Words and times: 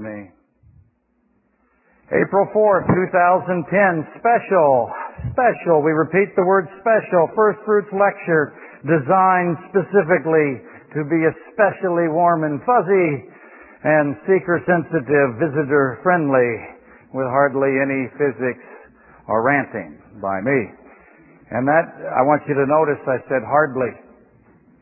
me. 0.00 0.32
April 2.08 2.48
4th, 2.56 2.88
2010, 2.88 4.08
special, 4.16 4.88
special. 5.36 5.84
We 5.84 5.92
repeat 5.92 6.32
the 6.32 6.44
word 6.44 6.64
special. 6.80 7.28
First 7.36 7.60
Fruits 7.68 7.92
lecture 7.92 8.56
designed 8.88 9.56
specifically 9.68 10.64
to 10.96 11.04
be 11.08 11.20
especially 11.28 12.08
warm 12.08 12.44
and 12.44 12.60
fuzzy 12.64 13.28
and 13.84 14.16
seeker 14.24 14.64
sensitive, 14.64 15.36
visitor 15.36 16.00
friendly, 16.00 16.56
with 17.12 17.28
hardly 17.28 17.76
any 17.76 18.08
physics 18.16 18.64
or 19.28 19.44
ranting 19.44 20.00
by 20.24 20.40
me. 20.40 20.72
And 21.52 21.68
that, 21.68 21.84
I 22.16 22.24
want 22.24 22.40
you 22.48 22.56
to 22.56 22.64
notice 22.64 23.00
I 23.04 23.20
said 23.28 23.44
hardly. 23.44 23.92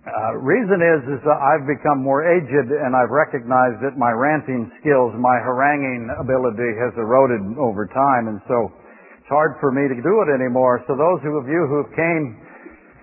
Uh, 0.01 0.33
reason 0.41 0.81
is, 0.81 1.01
is 1.13 1.21
that 1.29 1.37
I've 1.37 1.69
become 1.69 2.01
more 2.01 2.25
aged 2.25 2.73
and 2.73 2.97
I've 2.97 3.13
recognized 3.13 3.85
that 3.85 4.01
my 4.01 4.09
ranting 4.17 4.73
skills, 4.81 5.13
my 5.21 5.37
haranguing 5.45 6.09
ability 6.17 6.73
has 6.81 6.97
eroded 6.97 7.45
over 7.61 7.85
time 7.85 8.33
and 8.33 8.41
so 8.49 8.73
it's 9.21 9.29
hard 9.29 9.61
for 9.61 9.69
me 9.69 9.93
to 9.93 9.99
do 10.01 10.15
it 10.25 10.33
anymore. 10.33 10.81
So 10.89 10.97
those 10.97 11.21
of 11.21 11.45
you 11.45 11.69
who 11.69 11.85
came 11.93 12.33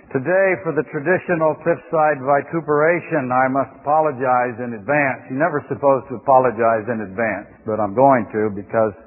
today 0.10 0.58
for 0.66 0.74
the 0.74 0.82
traditional 0.90 1.54
cliffside 1.62 2.18
vituperation, 2.18 3.30
I 3.30 3.46
must 3.46 3.78
apologize 3.78 4.58
in 4.58 4.74
advance. 4.74 5.30
You're 5.30 5.38
never 5.38 5.62
supposed 5.70 6.10
to 6.10 6.18
apologize 6.18 6.90
in 6.90 7.06
advance, 7.06 7.62
but 7.70 7.78
I'm 7.78 7.94
going 7.94 8.26
to 8.34 8.50
because 8.58 8.98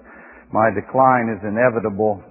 my 0.55 0.71
decline 0.71 1.27
is 1.35 1.43
inevitable 1.43 2.23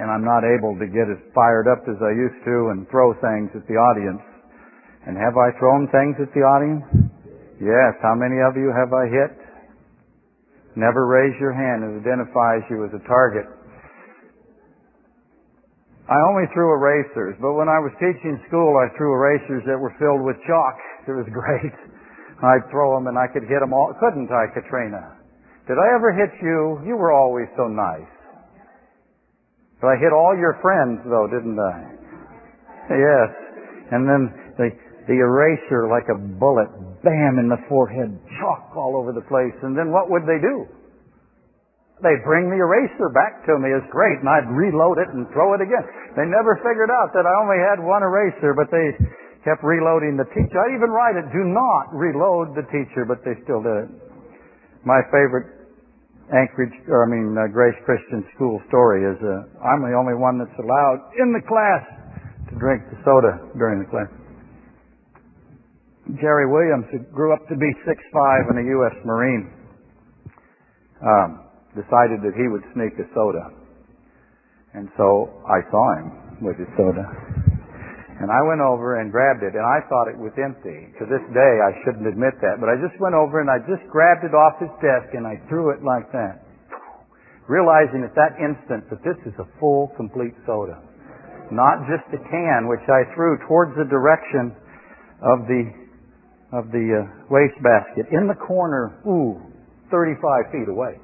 and 0.00 0.08
I'm 0.08 0.24
not 0.24 0.48
able 0.48 0.80
to 0.80 0.88
get 0.88 1.12
as 1.12 1.20
fired 1.36 1.68
up 1.68 1.84
as 1.84 2.00
I 2.00 2.16
used 2.16 2.40
to 2.48 2.72
and 2.72 2.88
throw 2.88 3.12
things 3.20 3.52
at 3.52 3.68
the 3.68 3.76
audience. 3.76 4.24
And 5.08 5.16
have 5.16 5.40
I 5.40 5.56
thrown 5.56 5.88
things 5.88 6.20
at 6.20 6.28
the 6.36 6.44
audience? 6.44 6.84
Yes. 7.56 7.96
How 8.04 8.12
many 8.12 8.44
of 8.44 8.60
you 8.60 8.68
have 8.76 8.92
I 8.92 9.08
hit? 9.08 9.32
Never 10.76 11.08
raise 11.08 11.32
your 11.40 11.56
hand. 11.56 11.80
It 11.80 12.04
identifies 12.04 12.60
you 12.68 12.84
as 12.84 12.92
a 12.92 13.00
target. 13.08 13.48
I 16.12 16.20
only 16.28 16.44
threw 16.52 16.76
erasers, 16.76 17.36
but 17.40 17.56
when 17.56 17.72
I 17.72 17.80
was 17.80 17.92
teaching 17.96 18.36
school, 18.48 18.76
I 18.76 18.92
threw 18.96 19.12
erasers 19.16 19.64
that 19.64 19.80
were 19.80 19.96
filled 19.96 20.24
with 20.24 20.36
chalk. 20.44 20.76
It 21.08 21.16
was 21.16 21.28
great. 21.32 21.72
I'd 22.44 22.68
throw 22.68 22.92
them 23.00 23.08
and 23.08 23.16
I 23.16 23.32
could 23.32 23.48
hit 23.48 23.64
them 23.64 23.72
all. 23.72 23.96
Couldn't 23.96 24.28
I, 24.28 24.52
Katrina? 24.52 25.16
Did 25.68 25.80
I 25.80 25.88
ever 25.96 26.12
hit 26.12 26.36
you? 26.44 26.84
You 26.84 27.00
were 27.00 27.16
always 27.16 27.48
so 27.56 27.64
nice. 27.64 28.12
But 29.80 29.88
I 29.88 29.96
hit 29.96 30.12
all 30.12 30.36
your 30.36 30.60
friends, 30.60 31.00
though, 31.08 31.28
didn't 31.32 31.56
I? 31.56 31.76
Yes. 32.92 33.28
And 33.92 34.04
then 34.04 34.22
they, 34.56 34.70
the 35.08 35.16
eraser 35.16 35.88
like 35.88 36.04
a 36.12 36.18
bullet, 36.36 36.68
bam 37.00 37.40
in 37.40 37.48
the 37.48 37.56
forehead, 37.66 38.12
chalk 38.36 38.76
all 38.76 38.92
over 38.94 39.16
the 39.16 39.24
place. 39.24 39.56
And 39.64 39.72
then 39.72 39.88
what 39.88 40.12
would 40.12 40.28
they 40.28 40.36
do? 40.36 40.68
They'd 42.04 42.22
bring 42.22 42.46
the 42.46 42.60
eraser 42.60 43.10
back 43.10 43.42
to 43.48 43.58
me 43.58 43.74
as 43.74 43.82
great, 43.90 44.22
and 44.22 44.28
I'd 44.28 44.46
reload 44.46 45.02
it 45.02 45.10
and 45.10 45.26
throw 45.34 45.56
it 45.56 45.64
again. 45.64 45.82
They 46.14 46.28
never 46.28 46.60
figured 46.62 46.92
out 46.94 47.10
that 47.16 47.26
I 47.26 47.34
only 47.42 47.58
had 47.58 47.82
one 47.82 48.06
eraser, 48.06 48.54
but 48.54 48.70
they 48.70 48.94
kept 49.42 49.64
reloading 49.66 50.14
the 50.14 50.28
teacher. 50.30 50.60
I'd 50.60 50.76
even 50.76 50.92
write 50.94 51.18
it, 51.18 51.26
do 51.34 51.42
not 51.42 51.90
reload 51.90 52.54
the 52.54 52.68
teacher, 52.70 53.02
but 53.02 53.24
they 53.26 53.34
still 53.42 53.64
did 53.64 53.88
it. 53.88 53.90
My 54.86 55.02
favorite 55.10 55.58
Anchorage, 56.28 56.76
or 56.92 57.02
I 57.02 57.08
mean, 57.08 57.32
uh, 57.32 57.48
Grace 57.48 57.74
Christian 57.88 58.20
School 58.36 58.60
story 58.68 59.00
is 59.00 59.16
uh, 59.24 59.48
I'm 59.64 59.80
the 59.80 59.96
only 59.96 60.12
one 60.12 60.36
that's 60.36 60.58
allowed 60.60 61.00
in 61.16 61.32
the 61.32 61.40
class 61.48 61.82
to 62.52 62.54
drink 62.60 62.84
the 62.92 63.00
soda 63.00 63.40
during 63.56 63.80
the 63.80 63.88
class. 63.88 64.12
Jerry 66.16 66.48
Williams, 66.48 66.88
who 66.88 67.04
grew 67.12 67.36
up 67.36 67.44
to 67.52 67.56
be 67.56 67.68
6'5 67.84 68.48
and 68.48 68.64
a 68.64 68.66
U.S. 68.80 68.96
Marine, 69.04 69.52
um, 71.04 71.44
decided 71.76 72.24
that 72.24 72.32
he 72.32 72.48
would 72.48 72.64
sneak 72.72 72.96
a 72.96 73.04
soda. 73.12 73.52
And 74.72 74.88
so 74.96 75.44
I 75.44 75.60
saw 75.68 75.84
him 76.00 76.06
with 76.40 76.56
his 76.56 76.68
soda. 76.80 77.04
And 78.18 78.32
I 78.32 78.40
went 78.42 78.64
over 78.64 78.98
and 78.98 79.12
grabbed 79.12 79.44
it, 79.44 79.52
and 79.54 79.62
I 79.62 79.84
thought 79.86 80.08
it 80.10 80.18
was 80.18 80.32
empty. 80.40 80.90
To 80.98 81.04
this 81.06 81.22
day, 81.30 81.54
I 81.62 81.70
shouldn't 81.84 82.08
admit 82.08 82.34
that, 82.40 82.58
but 82.58 82.72
I 82.72 82.80
just 82.80 82.98
went 82.98 83.14
over 83.14 83.38
and 83.44 83.46
I 83.52 83.62
just 83.68 83.84
grabbed 83.92 84.24
it 84.24 84.34
off 84.34 84.58
his 84.58 84.72
desk 84.82 85.14
and 85.14 85.22
I 85.22 85.38
threw 85.46 85.70
it 85.70 85.86
like 85.86 86.10
that. 86.10 86.42
Realizing 87.46 88.02
at 88.02 88.16
that 88.18 88.34
instant 88.42 88.90
that 88.90 89.04
this 89.06 89.16
is 89.22 89.36
a 89.38 89.46
full, 89.62 89.94
complete 89.94 90.34
soda. 90.48 90.82
Not 91.54 91.86
just 91.86 92.10
a 92.10 92.20
can, 92.26 92.66
which 92.66 92.84
I 92.90 93.06
threw 93.14 93.38
towards 93.46 93.78
the 93.78 93.86
direction 93.86 94.50
of 95.22 95.46
the 95.46 95.77
of 96.52 96.72
the 96.72 96.80
uh, 96.80 97.28
wastebasket 97.28 98.08
in 98.12 98.26
the 98.26 98.34
corner, 98.34 98.96
ooh, 99.04 99.36
35 99.90 100.52
feet 100.52 100.68
away. 100.68 100.96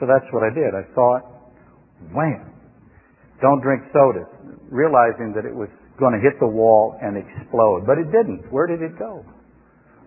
So 0.00 0.06
that's 0.06 0.24
what 0.32 0.44
I 0.44 0.52
did. 0.52 0.76
I 0.76 0.84
it, 0.94 1.24
wham. 2.12 2.52
Don't 3.40 3.60
drink 3.60 3.82
sodas, 3.92 4.28
realizing 4.68 5.32
that 5.36 5.48
it 5.48 5.54
was 5.54 5.68
going 5.98 6.12
to 6.12 6.20
hit 6.20 6.36
the 6.40 6.48
wall 6.48 6.96
and 7.00 7.16
explode. 7.16 7.84
But 7.86 7.96
it 7.96 8.12
didn't. 8.12 8.48
Where 8.52 8.66
did 8.66 8.80
it 8.80 8.98
go? 8.98 9.24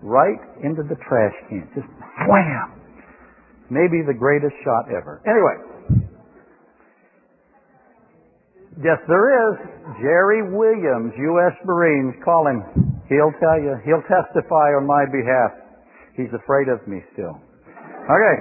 Right 0.02 0.42
into 0.62 0.84
the 0.84 0.98
trash 1.08 1.34
can. 1.50 1.66
Just 1.74 1.90
wham. 2.30 2.82
Maybe 3.70 4.06
the 4.06 4.14
greatest 4.14 4.54
shot 4.64 4.86
ever. 4.90 5.22
Anyway. 5.26 6.06
Yes, 8.78 8.98
there 9.08 9.30
is. 9.30 9.54
Jerry 10.02 10.42
Williams, 10.50 11.14
U.S. 11.18 11.54
Marines, 11.66 12.14
call 12.26 12.48
him 12.48 12.93
He'll 13.10 13.36
tell 13.40 13.60
you. 13.60 13.76
He'll 13.84 14.06
testify 14.08 14.76
on 14.80 14.88
my 14.88 15.06
behalf. 15.06 15.52
He's 16.16 16.32
afraid 16.34 16.70
of 16.70 16.86
me 16.88 17.02
still. 17.14 17.36
Okay. 18.06 18.36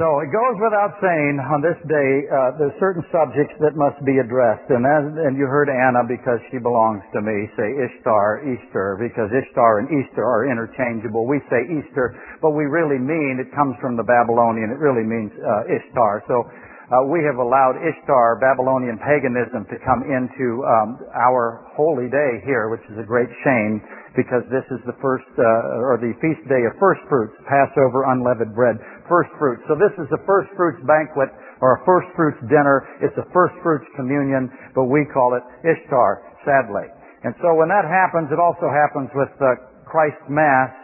So 0.00 0.24
it 0.24 0.32
goes 0.32 0.56
without 0.56 0.96
saying 1.04 1.36
on 1.44 1.60
this 1.60 1.76
day, 1.84 2.10
uh, 2.32 2.56
there's 2.56 2.72
certain 2.80 3.04
subjects 3.12 3.52
that 3.60 3.76
must 3.76 4.00
be 4.08 4.16
addressed. 4.16 4.64
And, 4.72 4.80
as, 4.88 5.04
and 5.28 5.36
you 5.36 5.44
heard 5.44 5.68
Anna, 5.68 6.08
because 6.08 6.40
she 6.48 6.56
belongs 6.56 7.04
to 7.12 7.20
me, 7.20 7.36
say 7.52 7.68
Ishtar, 7.68 8.48
Easter, 8.48 8.96
because 8.96 9.28
Ishtar 9.28 9.84
and 9.84 9.92
Easter 9.92 10.24
are 10.24 10.48
interchangeable. 10.48 11.28
We 11.28 11.44
say 11.52 11.68
Easter, 11.68 12.16
but 12.40 12.56
we 12.56 12.64
really 12.64 12.96
mean, 12.96 13.44
it 13.44 13.52
comes 13.52 13.76
from 13.76 14.00
the 14.00 14.06
Babylonian, 14.08 14.72
it 14.72 14.80
really 14.80 15.04
means 15.04 15.36
uh, 15.36 15.68
Ishtar. 15.68 16.24
So 16.24 16.48
uh, 16.90 17.06
we 17.06 17.22
have 17.22 17.38
allowed 17.38 17.78
Ishtar, 17.78 18.42
Babylonian 18.42 18.98
paganism, 18.98 19.62
to 19.70 19.78
come 19.86 20.02
into 20.10 20.66
um, 20.66 20.98
our 21.14 21.62
holy 21.78 22.10
day 22.10 22.42
here, 22.42 22.66
which 22.66 22.82
is 22.90 22.98
a 22.98 23.06
great 23.06 23.30
shame 23.46 23.78
because 24.18 24.42
this 24.50 24.66
is 24.74 24.82
the 24.90 24.96
first, 24.98 25.30
uh, 25.38 25.86
or 25.86 26.02
the 26.02 26.10
feast 26.18 26.42
day 26.50 26.66
of 26.66 26.74
first 26.82 26.98
fruits, 27.06 27.30
Passover 27.46 28.10
unleavened 28.10 28.58
bread, 28.58 28.74
first 29.06 29.30
fruits. 29.38 29.62
So 29.70 29.78
this 29.78 29.94
is 30.02 30.10
the 30.10 30.18
first 30.26 30.50
fruits 30.58 30.82
banquet 30.82 31.30
or 31.62 31.78
a 31.78 31.80
first 31.86 32.10
fruits 32.18 32.42
dinner. 32.50 32.82
It's 32.98 33.14
a 33.22 33.26
first 33.30 33.54
fruits 33.62 33.86
communion, 33.94 34.50
but 34.74 34.90
we 34.90 35.06
call 35.14 35.38
it 35.38 35.46
Ishtar, 35.62 36.26
sadly. 36.42 36.90
And 37.22 37.38
so 37.38 37.54
when 37.54 37.70
that 37.70 37.86
happens, 37.86 38.34
it 38.34 38.42
also 38.42 38.66
happens 38.66 39.14
with 39.14 39.30
uh, 39.38 39.62
Christ 39.86 40.18
Mass 40.26 40.74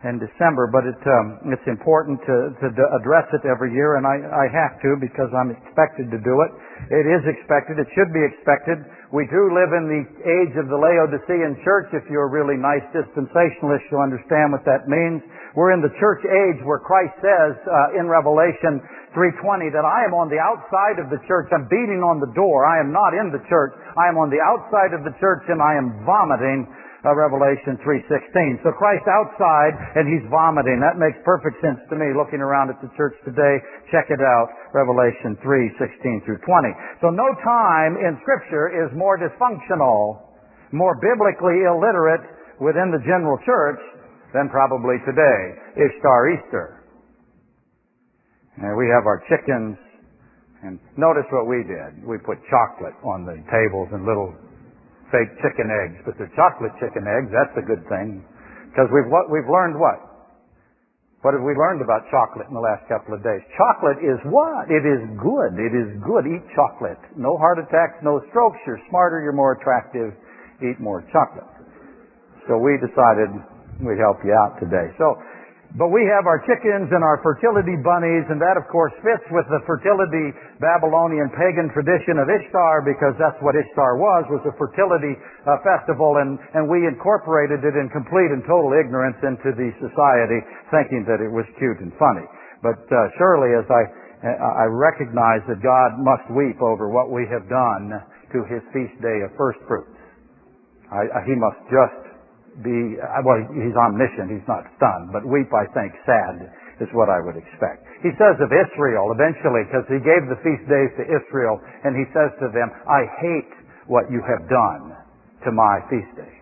in 0.00 0.16
December, 0.16 0.64
but 0.72 0.88
it, 0.88 0.96
um, 1.04 1.52
it's 1.52 1.68
important 1.68 2.16
to, 2.24 2.36
to 2.56 2.68
address 2.96 3.28
it 3.36 3.44
every 3.44 3.76
year, 3.76 4.00
and 4.00 4.08
I, 4.08 4.16
I 4.16 4.46
have 4.48 4.80
to 4.80 4.96
because 4.96 5.28
I'm 5.36 5.52
expected 5.52 6.08
to 6.08 6.16
do 6.24 6.40
it. 6.40 6.50
It 6.88 7.04
is 7.04 7.20
expected. 7.28 7.76
It 7.76 7.84
should 7.92 8.08
be 8.08 8.24
expected. 8.24 8.80
We 9.12 9.28
do 9.28 9.52
live 9.52 9.76
in 9.76 9.84
the 9.92 10.02
age 10.24 10.56
of 10.56 10.72
the 10.72 10.78
Laodicean 10.80 11.60
church. 11.60 11.92
If 11.92 12.08
you're 12.08 12.24
a 12.24 12.32
really 12.32 12.56
nice 12.56 12.84
dispensationalist, 12.96 13.84
you'll 13.92 14.00
understand 14.00 14.56
what 14.56 14.64
that 14.64 14.88
means. 14.88 15.20
We're 15.52 15.76
in 15.76 15.84
the 15.84 15.92
church 16.00 16.24
age 16.24 16.64
where 16.64 16.80
Christ 16.80 17.20
says 17.20 17.60
uh, 17.68 18.00
in 18.00 18.08
Revelation 18.08 18.80
3:20 19.12 19.68
that 19.74 19.84
I 19.84 20.06
am 20.08 20.16
on 20.16 20.32
the 20.32 20.40
outside 20.40 21.02
of 21.02 21.12
the 21.12 21.20
church. 21.28 21.52
I'm 21.52 21.68
beating 21.68 22.00
on 22.00 22.22
the 22.22 22.30
door. 22.32 22.64
I 22.64 22.80
am 22.80 22.94
not 22.94 23.12
in 23.12 23.34
the 23.34 23.42
church. 23.50 23.74
I 23.98 24.08
am 24.08 24.16
on 24.16 24.30
the 24.30 24.40
outside 24.40 24.94
of 24.94 25.02
the 25.04 25.12
church, 25.20 25.44
and 25.50 25.60
I 25.60 25.74
am 25.74 26.06
vomiting 26.06 26.70
uh, 27.04 27.16
Revelation 27.16 27.80
3.16. 27.80 28.60
So 28.60 28.72
Christ 28.76 29.06
outside 29.08 29.72
and 29.96 30.04
he's 30.04 30.24
vomiting. 30.28 30.80
That 30.84 31.00
makes 31.00 31.16
perfect 31.24 31.56
sense 31.64 31.80
to 31.88 31.96
me 31.96 32.12
looking 32.12 32.44
around 32.44 32.68
at 32.68 32.76
the 32.84 32.92
church 32.96 33.16
today. 33.24 33.56
Check 33.88 34.12
it 34.12 34.20
out. 34.20 34.52
Revelation 34.76 35.36
3.16 35.40 36.24
through 36.28 36.40
20. 36.44 36.68
So 37.00 37.08
no 37.08 37.28
time 37.40 37.96
in 37.96 38.20
scripture 38.20 38.68
is 38.68 38.92
more 38.92 39.16
dysfunctional, 39.16 40.20
more 40.76 40.96
biblically 41.00 41.64
illiterate 41.64 42.24
within 42.60 42.92
the 42.92 43.00
general 43.08 43.40
church 43.48 43.80
than 44.36 44.52
probably 44.52 45.00
today. 45.08 45.40
Ishtar 45.80 46.20
Easter. 46.36 46.84
And 48.60 48.76
we 48.76 48.92
have 48.92 49.08
our 49.08 49.24
chickens 49.24 49.80
and 50.62 50.76
notice 51.00 51.24
what 51.32 51.48
we 51.48 51.64
did. 51.64 52.04
We 52.04 52.20
put 52.20 52.36
chocolate 52.52 52.92
on 53.00 53.24
the 53.24 53.40
tables 53.48 53.88
and 53.96 54.04
little 54.04 54.36
fake 55.10 55.30
chicken 55.42 55.68
eggs, 55.70 55.98
but 56.06 56.14
they're 56.16 56.32
chocolate 56.38 56.74
chicken 56.78 57.06
eggs. 57.06 57.30
That's 57.30 57.54
a 57.58 57.66
good 57.66 57.82
thing. 57.86 58.22
Because 58.70 58.90
we've, 58.94 59.10
what, 59.10 59.30
we've 59.30 59.50
learned 59.50 59.78
what? 59.78 60.10
What 61.20 61.36
have 61.36 61.44
we 61.44 61.52
learned 61.52 61.84
about 61.84 62.08
chocolate 62.08 62.48
in 62.48 62.56
the 62.56 62.64
last 62.64 62.88
couple 62.88 63.12
of 63.12 63.20
days? 63.20 63.44
Chocolate 63.52 64.00
is 64.00 64.16
what? 64.32 64.72
It 64.72 64.88
is 64.88 65.04
good. 65.20 65.52
It 65.60 65.76
is 65.76 66.00
good. 66.00 66.24
Eat 66.24 66.40
chocolate. 66.56 66.96
No 67.12 67.36
heart 67.36 67.60
attacks, 67.60 68.00
no 68.00 68.24
strokes. 68.32 68.56
You're 68.64 68.80
smarter, 68.88 69.20
you're 69.20 69.36
more 69.36 69.52
attractive. 69.60 70.16
Eat 70.64 70.80
more 70.80 71.04
chocolate. 71.12 71.44
So 72.48 72.56
we 72.56 72.80
decided 72.80 73.36
we'd 73.84 74.00
help 74.00 74.24
you 74.24 74.32
out 74.32 74.56
today. 74.64 74.88
So 74.96 75.20
But 75.78 75.94
we 75.94 76.02
have 76.10 76.26
our 76.26 76.42
chickens 76.50 76.90
and 76.90 77.06
our 77.06 77.22
fertility 77.22 77.78
bunnies, 77.78 78.26
and 78.26 78.42
that 78.42 78.58
of 78.58 78.66
course 78.66 78.90
fits 79.06 79.22
with 79.30 79.46
the 79.54 79.62
fertility 79.70 80.34
Babylonian 80.58 81.30
pagan 81.30 81.70
tradition 81.70 82.18
of 82.18 82.26
Ishtar 82.26 82.82
because 82.82 83.14
that's 83.22 83.38
what 83.38 83.54
Ishtar 83.54 83.94
was, 83.94 84.26
was 84.34 84.42
a 84.50 84.54
fertility 84.58 85.14
uh, 85.46 85.62
festival, 85.62 86.18
and, 86.18 86.42
and 86.58 86.66
we 86.66 86.90
incorporated 86.90 87.62
it 87.62 87.78
in 87.78 87.86
complete 87.94 88.34
and 88.34 88.42
total 88.50 88.74
ignorance 88.74 89.22
into 89.22 89.54
the 89.54 89.70
society, 89.78 90.42
thinking 90.74 91.06
that 91.06 91.22
it 91.22 91.30
was 91.30 91.46
cute 91.54 91.78
and 91.78 91.94
funny. 92.02 92.26
But 92.66 92.82
uh, 92.90 92.98
surely 93.14 93.54
as 93.54 93.64
I, 93.70 93.82
I 94.26 94.66
recognize 94.66 95.46
that 95.46 95.62
God 95.62 96.02
must 96.02 96.26
weep 96.34 96.58
over 96.58 96.90
what 96.90 97.14
we 97.14 97.30
have 97.30 97.46
done 97.46 97.94
to 98.34 98.38
his 98.50 98.60
feast 98.74 98.98
day 98.98 99.22
of 99.22 99.30
first 99.38 99.62
fruits. 99.70 99.94
I, 100.90 101.22
he 101.30 101.38
must 101.38 101.62
just 101.70 102.09
be, 102.62 103.00
well, 103.24 103.40
he's 103.52 103.76
omniscient, 103.76 104.30
he's 104.30 104.48
not 104.48 104.64
stunned, 104.76 105.12
but 105.12 105.24
weep, 105.24 105.48
I 105.52 105.66
think, 105.72 105.92
sad 106.04 106.48
is 106.80 106.88
what 106.96 107.12
I 107.12 107.20
would 107.20 107.36
expect. 107.36 107.84
He 108.00 108.12
says 108.16 108.40
of 108.40 108.48
Israel 108.48 109.12
eventually, 109.12 109.68
because 109.68 109.84
he 109.92 110.00
gave 110.00 110.24
the 110.28 110.40
feast 110.40 110.64
days 110.68 110.92
to 110.96 111.04
Israel, 111.04 111.60
and 111.84 111.92
he 111.92 112.08
says 112.16 112.32
to 112.40 112.48
them, 112.52 112.72
I 112.88 113.04
hate 113.20 113.52
what 113.84 114.08
you 114.08 114.24
have 114.24 114.48
done 114.48 114.96
to 115.44 115.50
my 115.52 115.84
feast 115.92 116.12
days. 116.16 116.40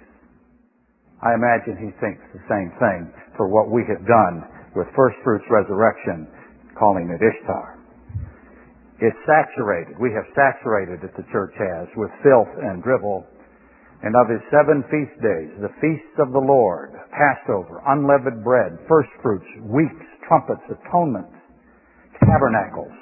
I 1.19 1.35
imagine 1.35 1.75
he 1.83 1.91
thinks 1.99 2.23
the 2.31 2.45
same 2.47 2.71
thing 2.79 3.11
for 3.35 3.51
what 3.51 3.75
we 3.75 3.83
have 3.91 4.07
done 4.07 4.47
with 4.79 4.87
first 4.95 5.19
fruits 5.27 5.47
resurrection, 5.51 6.31
calling 6.79 7.11
it 7.11 7.19
Ishtar. 7.19 7.79
It's 9.03 9.19
saturated. 9.27 9.99
We 9.99 10.15
have 10.15 10.27
saturated 10.35 11.03
it, 11.03 11.11
the 11.19 11.27
church 11.31 11.55
has, 11.59 11.87
with 11.99 12.11
filth 12.23 12.51
and 12.63 12.83
drivel 12.83 13.27
and 14.03 14.15
of 14.15 14.31
his 14.31 14.43
seven 14.51 14.85
feast 14.87 15.17
days, 15.19 15.51
the 15.59 15.75
feasts 15.83 16.17
of 16.23 16.31
the 16.31 16.39
Lord, 16.39 16.95
Passover, 17.11 17.83
unleavened 17.87 18.45
bread, 18.45 18.79
firstfruits, 18.87 19.49
weeks, 19.67 20.07
trumpets, 20.29 20.63
atonements, 20.71 21.35
tabernacles. 22.23 22.95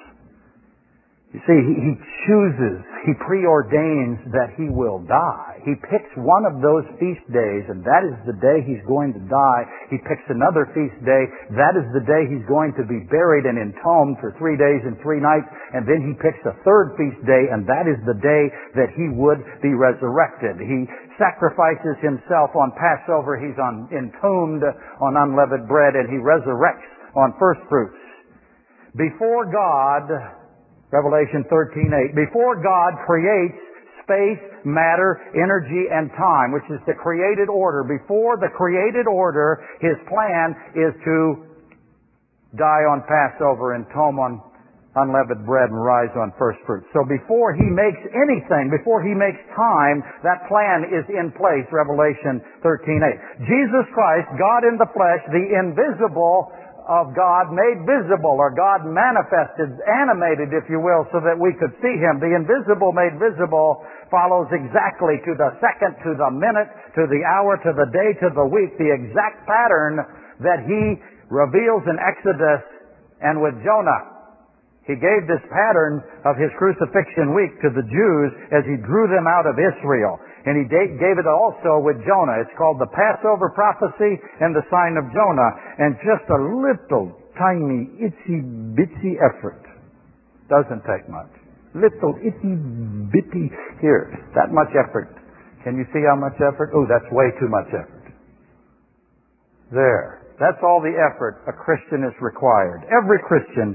You 1.36 1.44
see, 1.44 1.60
he, 1.68 1.92
chooses, 2.24 2.80
he 3.04 3.12
preordains 3.20 4.24
that 4.32 4.56
he 4.56 4.72
will 4.72 5.04
die. 5.04 5.60
He 5.68 5.76
picks 5.84 6.08
one 6.16 6.48
of 6.48 6.64
those 6.64 6.88
feast 6.96 7.28
days, 7.28 7.68
and 7.68 7.84
that 7.84 8.08
is 8.08 8.16
the 8.24 8.40
day 8.40 8.64
he's 8.64 8.80
going 8.88 9.12
to 9.12 9.20
die. 9.28 9.62
He 9.92 10.00
picks 10.00 10.24
another 10.32 10.64
feast 10.72 10.96
day. 11.04 11.28
That 11.52 11.76
is 11.76 11.84
the 11.92 12.08
day 12.08 12.24
he's 12.24 12.48
going 12.48 12.72
to 12.80 12.88
be 12.88 13.04
buried 13.12 13.44
and 13.44 13.60
entombed 13.60 14.16
for 14.16 14.32
three 14.40 14.56
days 14.56 14.80
and 14.88 14.96
three 15.04 15.20
nights. 15.20 15.44
And 15.76 15.84
then 15.84 16.08
he 16.08 16.16
picks 16.16 16.40
a 16.48 16.56
third 16.64 16.96
feast 16.96 17.20
day, 17.28 17.52
and 17.52 17.68
that 17.68 17.84
is 17.84 18.00
the 18.08 18.16
day 18.16 18.48
that 18.80 18.96
he 18.96 19.12
would 19.12 19.44
be 19.60 19.76
resurrected. 19.76 20.56
He 20.56 20.88
sacrifices 21.20 22.00
himself 22.00 22.56
on 22.56 22.72
Passover. 22.80 23.36
He's 23.36 23.60
on, 23.60 23.92
entombed 23.92 24.64
on 24.64 25.20
unleavened 25.20 25.68
bread, 25.68 26.00
and 26.00 26.08
he 26.08 26.16
resurrects 26.16 26.88
on 27.12 27.36
first 27.36 27.60
fruits. 27.68 28.00
Before 28.96 29.44
God, 29.44 30.08
Revelation 30.96 31.44
13:8, 31.52 32.14
before 32.16 32.56
God 32.56 32.96
creates 33.04 33.60
space, 34.00 34.40
matter, 34.64 35.20
energy, 35.34 35.90
and 35.92 36.08
time, 36.16 36.52
which 36.52 36.64
is 36.70 36.80
the 36.86 36.94
created 36.94 37.50
order. 37.50 37.84
Before 37.84 38.38
the 38.38 38.48
created 38.48 39.06
order, 39.06 39.60
his 39.80 39.98
plan 40.08 40.56
is 40.72 40.94
to 41.04 41.44
die 42.56 42.88
on 42.88 43.02
Passover 43.04 43.74
and 43.74 43.84
tomb 43.92 44.18
on 44.18 44.40
unleavened 44.96 45.44
bread 45.44 45.68
and 45.68 45.76
rise 45.76 46.08
on 46.16 46.32
first 46.38 46.56
fruits. 46.64 46.88
So 46.96 47.04
before 47.04 47.52
he 47.52 47.68
makes 47.68 48.00
anything, 48.16 48.72
before 48.72 49.04
he 49.04 49.12
makes 49.12 49.36
time, 49.52 50.00
that 50.24 50.48
plan 50.48 50.88
is 50.88 51.04
in 51.12 51.28
place, 51.36 51.68
Revelation 51.70 52.40
13:8. 52.64 53.20
Jesus 53.44 53.84
Christ, 53.92 54.28
God 54.38 54.64
in 54.64 54.78
the 54.78 54.88
flesh, 54.96 55.20
the 55.28 55.46
invisible 55.60 56.50
of 56.86 57.10
God 57.18 57.50
made 57.50 57.82
visible, 57.82 58.38
or 58.38 58.54
God 58.54 58.86
manifested, 58.86 59.74
animated, 60.06 60.54
if 60.54 60.70
you 60.70 60.78
will, 60.78 61.02
so 61.10 61.18
that 61.18 61.34
we 61.34 61.50
could 61.58 61.74
see 61.82 61.98
Him. 61.98 62.22
The 62.22 62.30
invisible 62.30 62.94
made 62.94 63.18
visible 63.18 63.82
follows 64.06 64.46
exactly 64.54 65.18
to 65.26 65.32
the 65.34 65.50
second, 65.58 65.98
to 66.06 66.14
the 66.14 66.30
minute, 66.30 66.70
to 66.94 67.10
the 67.10 67.26
hour, 67.26 67.58
to 67.58 67.72
the 67.74 67.90
day, 67.90 68.14
to 68.22 68.30
the 68.30 68.46
week, 68.46 68.78
the 68.78 68.94
exact 68.94 69.42
pattern 69.50 69.98
that 70.46 70.62
He 70.62 71.02
reveals 71.26 71.82
in 71.90 71.98
Exodus 71.98 72.62
and 73.18 73.42
with 73.42 73.58
Jonah. 73.66 74.16
He 74.86 74.94
gave 74.94 75.26
this 75.26 75.42
pattern 75.50 75.98
of 76.22 76.38
his 76.38 76.54
crucifixion 76.54 77.34
week 77.34 77.58
to 77.58 77.74
the 77.74 77.82
Jews 77.82 78.30
as 78.54 78.62
he 78.70 78.78
drew 78.78 79.10
them 79.10 79.26
out 79.26 79.42
of 79.42 79.58
Israel. 79.58 80.22
And 80.46 80.54
he 80.54 80.64
gave 80.70 81.18
it 81.18 81.26
also 81.26 81.82
with 81.82 81.98
Jonah. 82.06 82.38
It's 82.38 82.54
called 82.54 82.78
the 82.78 82.86
Passover 82.94 83.50
prophecy 83.50 84.14
and 84.38 84.54
the 84.54 84.62
sign 84.70 84.94
of 84.94 85.10
Jonah. 85.10 85.50
And 85.82 85.98
just 86.06 86.22
a 86.30 86.38
little 86.38 87.18
tiny 87.34 87.90
itsy 87.98 88.46
bitsy 88.78 89.18
effort. 89.18 89.58
Doesn't 90.46 90.86
take 90.86 91.10
much. 91.10 91.34
Little 91.74 92.14
itty 92.22 92.54
bitty 93.10 93.50
here. 93.82 94.14
That 94.38 94.54
much 94.54 94.70
effort. 94.78 95.12
Can 95.66 95.76
you 95.76 95.84
see 95.92 96.06
how 96.06 96.14
much 96.14 96.38
effort? 96.38 96.70
Oh, 96.72 96.86
that's 96.86 97.10
way 97.10 97.34
too 97.42 97.50
much 97.50 97.66
effort. 97.74 98.14
There. 99.74 100.22
That's 100.38 100.62
all 100.62 100.78
the 100.78 100.94
effort 100.94 101.42
a 101.48 101.52
Christian 101.52 102.06
is 102.06 102.14
required. 102.22 102.86
Every 102.86 103.18
Christian, 103.26 103.74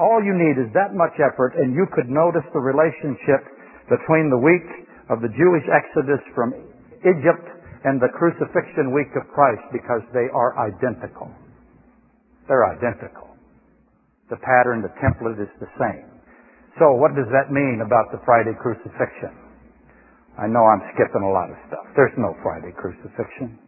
all 0.00 0.24
you 0.24 0.32
need 0.32 0.56
is 0.56 0.72
that 0.72 0.96
much 0.96 1.12
effort 1.20 1.60
and 1.60 1.74
you 1.74 1.84
could 1.92 2.08
notice 2.08 2.46
the 2.54 2.62
relationship 2.62 3.44
between 3.90 4.30
the 4.30 4.40
week 4.40 4.88
of 5.10 5.20
the 5.20 5.32
Jewish 5.34 5.66
exodus 5.66 6.22
from 6.32 6.54
Egypt 7.02 7.46
and 7.84 7.98
the 7.98 8.12
crucifixion 8.14 8.94
week 8.94 9.10
of 9.18 9.26
Christ 9.34 9.66
because 9.74 10.06
they 10.14 10.30
are 10.30 10.54
identical. 10.56 11.28
They're 12.46 12.70
identical. 12.70 13.34
The 14.30 14.38
pattern, 14.38 14.86
the 14.86 14.94
template 15.02 15.42
is 15.42 15.50
the 15.58 15.70
same. 15.74 16.06
So 16.78 16.94
what 16.94 17.18
does 17.18 17.26
that 17.34 17.50
mean 17.50 17.82
about 17.82 18.14
the 18.14 18.22
Friday 18.24 18.54
crucifixion? 18.62 19.34
I 20.38 20.46
know 20.46 20.62
I'm 20.62 20.86
skipping 20.94 21.26
a 21.26 21.32
lot 21.34 21.50
of 21.50 21.58
stuff. 21.66 21.84
There's 21.98 22.14
no 22.16 22.32
Friday 22.46 22.70
crucifixion. 22.78 23.58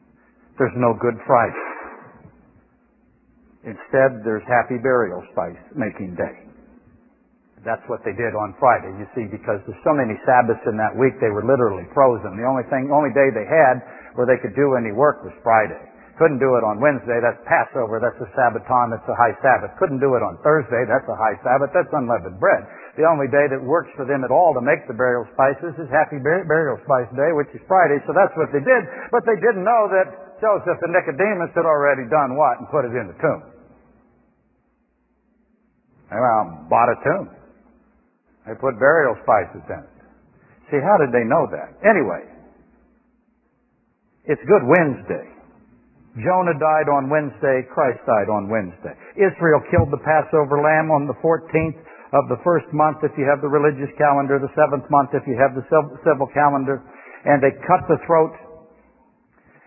There's 0.58 0.76
no 0.78 0.94
Good 0.94 1.18
Friday. 1.26 1.66
Instead, 3.64 4.22
there's 4.24 4.42
Happy 4.46 4.78
Burial 4.78 5.22
Spice 5.32 5.58
Making 5.74 6.14
Day. 6.14 6.34
That's 7.62 7.82
what 7.86 8.02
they 8.02 8.10
did 8.10 8.34
on 8.34 8.58
Friday, 8.58 8.90
you 8.98 9.06
see, 9.14 9.30
because 9.30 9.62
there's 9.70 9.82
so 9.86 9.94
many 9.94 10.18
Sabbaths 10.26 10.66
in 10.66 10.74
that 10.82 10.98
week, 10.98 11.14
they 11.22 11.30
were 11.30 11.46
literally 11.46 11.86
frozen. 11.94 12.34
The 12.34 12.42
only 12.42 12.66
thing, 12.66 12.90
the 12.90 12.96
only 12.98 13.14
day 13.14 13.30
they 13.30 13.46
had 13.46 13.78
where 14.18 14.26
they 14.26 14.38
could 14.42 14.58
do 14.58 14.74
any 14.74 14.90
work 14.90 15.22
was 15.22 15.30
Friday. 15.46 15.78
Couldn't 16.18 16.42
do 16.42 16.58
it 16.58 16.64
on 16.66 16.82
Wednesday, 16.82 17.22
that's 17.22 17.38
Passover, 17.46 18.02
that's 18.02 18.18
a 18.20 18.28
Sabbaton, 18.34 18.92
that's 18.92 19.06
a 19.08 19.16
high 19.16 19.32
Sabbath. 19.40 19.72
Couldn't 19.78 20.02
do 20.02 20.12
it 20.18 20.22
on 20.26 20.36
Thursday, 20.42 20.84
that's 20.84 21.06
a 21.08 21.16
high 21.16 21.38
Sabbath, 21.40 21.70
that's 21.72 21.88
unleavened 21.94 22.36
bread. 22.36 22.66
The 22.98 23.08
only 23.08 23.30
day 23.30 23.48
that 23.48 23.62
works 23.62 23.88
for 23.96 24.04
them 24.04 24.26
at 24.26 24.34
all 24.34 24.52
to 24.52 24.60
make 24.60 24.84
the 24.84 24.92
burial 24.92 25.24
spices 25.32 25.72
is 25.80 25.88
Happy 25.88 26.20
Burial 26.20 26.76
Spice 26.84 27.08
Day, 27.16 27.32
which 27.32 27.48
is 27.56 27.62
Friday, 27.64 28.02
so 28.04 28.12
that's 28.12 28.34
what 28.36 28.52
they 28.52 28.60
did. 28.60 28.82
But 29.08 29.24
they 29.24 29.38
didn't 29.40 29.64
know 29.64 29.88
that 29.88 30.36
Joseph 30.42 30.82
and 30.82 30.92
Nicodemus 30.92 31.54
had 31.56 31.64
already 31.64 32.04
done 32.10 32.36
what? 32.36 32.60
And 32.60 32.68
put 32.68 32.84
it 32.84 32.92
in 32.92 33.08
the 33.08 33.16
tomb. 33.22 33.42
Well, 36.12 36.68
bought 36.68 36.92
a 36.92 36.98
tomb. 37.00 37.41
They 38.46 38.54
put 38.58 38.78
burial 38.78 39.14
spices 39.22 39.62
in 39.70 39.80
it. 39.86 39.94
See, 40.70 40.80
how 40.82 40.98
did 40.98 41.14
they 41.14 41.22
know 41.22 41.46
that? 41.52 41.78
Anyway, 41.84 42.26
it's 44.24 44.42
Good 44.48 44.64
Wednesday. 44.66 45.32
Jonah 46.20 46.58
died 46.60 46.92
on 46.92 47.08
Wednesday. 47.08 47.64
Christ 47.72 48.00
died 48.04 48.28
on 48.28 48.52
Wednesday. 48.52 48.92
Israel 49.16 49.64
killed 49.72 49.88
the 49.88 50.02
Passover 50.04 50.60
lamb 50.60 50.92
on 50.92 51.08
the 51.08 51.16
14th 51.24 51.80
of 52.12 52.28
the 52.28 52.36
first 52.44 52.68
month 52.76 53.00
if 53.00 53.16
you 53.16 53.24
have 53.24 53.40
the 53.40 53.48
religious 53.48 53.88
calendar, 53.96 54.36
the 54.36 54.52
seventh 54.52 54.84
month 54.92 55.16
if 55.16 55.24
you 55.24 55.32
have 55.40 55.56
the 55.56 55.64
civil 56.04 56.28
calendar, 56.36 56.84
and 57.24 57.40
they 57.40 57.56
cut 57.64 57.88
the 57.88 57.96
throat 58.04 58.36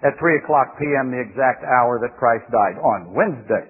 at 0.06 0.14
3 0.22 0.38
o'clock 0.46 0.78
p.m., 0.78 1.10
the 1.10 1.18
exact 1.18 1.66
hour 1.66 1.98
that 1.98 2.14
Christ 2.22 2.46
died 2.54 2.78
on 2.78 3.10
Wednesday. 3.10 3.66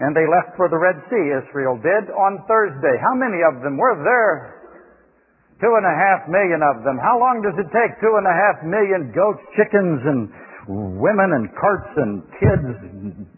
And 0.00 0.16
they 0.16 0.24
left 0.24 0.56
for 0.56 0.72
the 0.72 0.80
Red 0.80 0.96
Sea, 1.12 1.26
Israel 1.44 1.76
did, 1.76 2.08
on 2.08 2.40
Thursday. 2.48 2.96
How 3.04 3.12
many 3.12 3.44
of 3.44 3.60
them 3.60 3.76
were 3.76 4.00
there? 4.00 4.60
Two 5.60 5.76
and 5.76 5.84
a 5.84 5.92
half 5.92 6.24
million 6.24 6.64
of 6.64 6.80
them. 6.88 6.96
How 6.96 7.20
long 7.20 7.44
does 7.44 7.52
it 7.60 7.68
take? 7.68 7.92
Two 8.00 8.16
and 8.16 8.24
a 8.24 8.32
half 8.32 8.64
million 8.64 9.12
goats, 9.12 9.44
chickens, 9.52 10.00
and 10.08 10.32
women 10.72 11.36
and 11.36 11.52
carts 11.52 11.92
and 12.00 12.24
kids. 12.40 12.64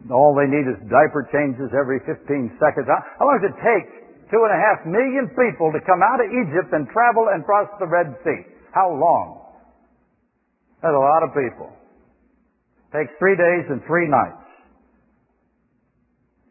All 0.06 0.30
they 0.38 0.46
need 0.46 0.70
is 0.70 0.78
diaper 0.86 1.26
changes 1.34 1.74
every 1.74 1.98
15 2.06 2.22
seconds. 2.62 2.86
How 2.86 3.26
long 3.26 3.42
does 3.42 3.50
it 3.50 3.58
take 3.58 3.86
two 4.30 4.38
and 4.46 4.54
a 4.54 4.60
half 4.62 4.86
million 4.86 5.34
people 5.34 5.74
to 5.74 5.82
come 5.82 5.98
out 5.98 6.22
of 6.22 6.30
Egypt 6.30 6.70
and 6.70 6.86
travel 6.94 7.34
and 7.34 7.42
cross 7.42 7.66
the 7.82 7.90
Red 7.90 8.14
Sea? 8.22 8.46
How 8.70 8.86
long? 8.86 9.42
That's 10.78 10.94
a 10.94 11.02
lot 11.02 11.26
of 11.26 11.34
people. 11.34 11.74
It 11.74 13.02
takes 13.02 13.12
three 13.18 13.34
days 13.34 13.66
and 13.66 13.82
three 13.90 14.06
nights. 14.06 14.41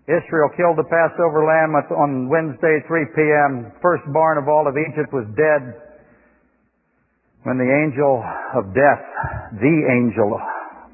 Israel 0.10 0.50
killed 0.58 0.78
the 0.82 0.90
Passover 0.90 1.46
lamb 1.46 1.78
on 1.78 2.30
Wednesday, 2.30 2.82
3 2.88 3.06
p.m. 3.14 3.72
Firstborn 3.82 4.42
of 4.42 4.50
all 4.50 4.66
of 4.66 4.74
Egypt 4.74 5.14
was 5.14 5.30
dead 5.38 5.92
when 7.44 7.58
the 7.58 7.70
angel 7.70 8.22
of 8.54 8.70
death, 8.74 9.02
the 9.58 9.78
angel 9.90 10.38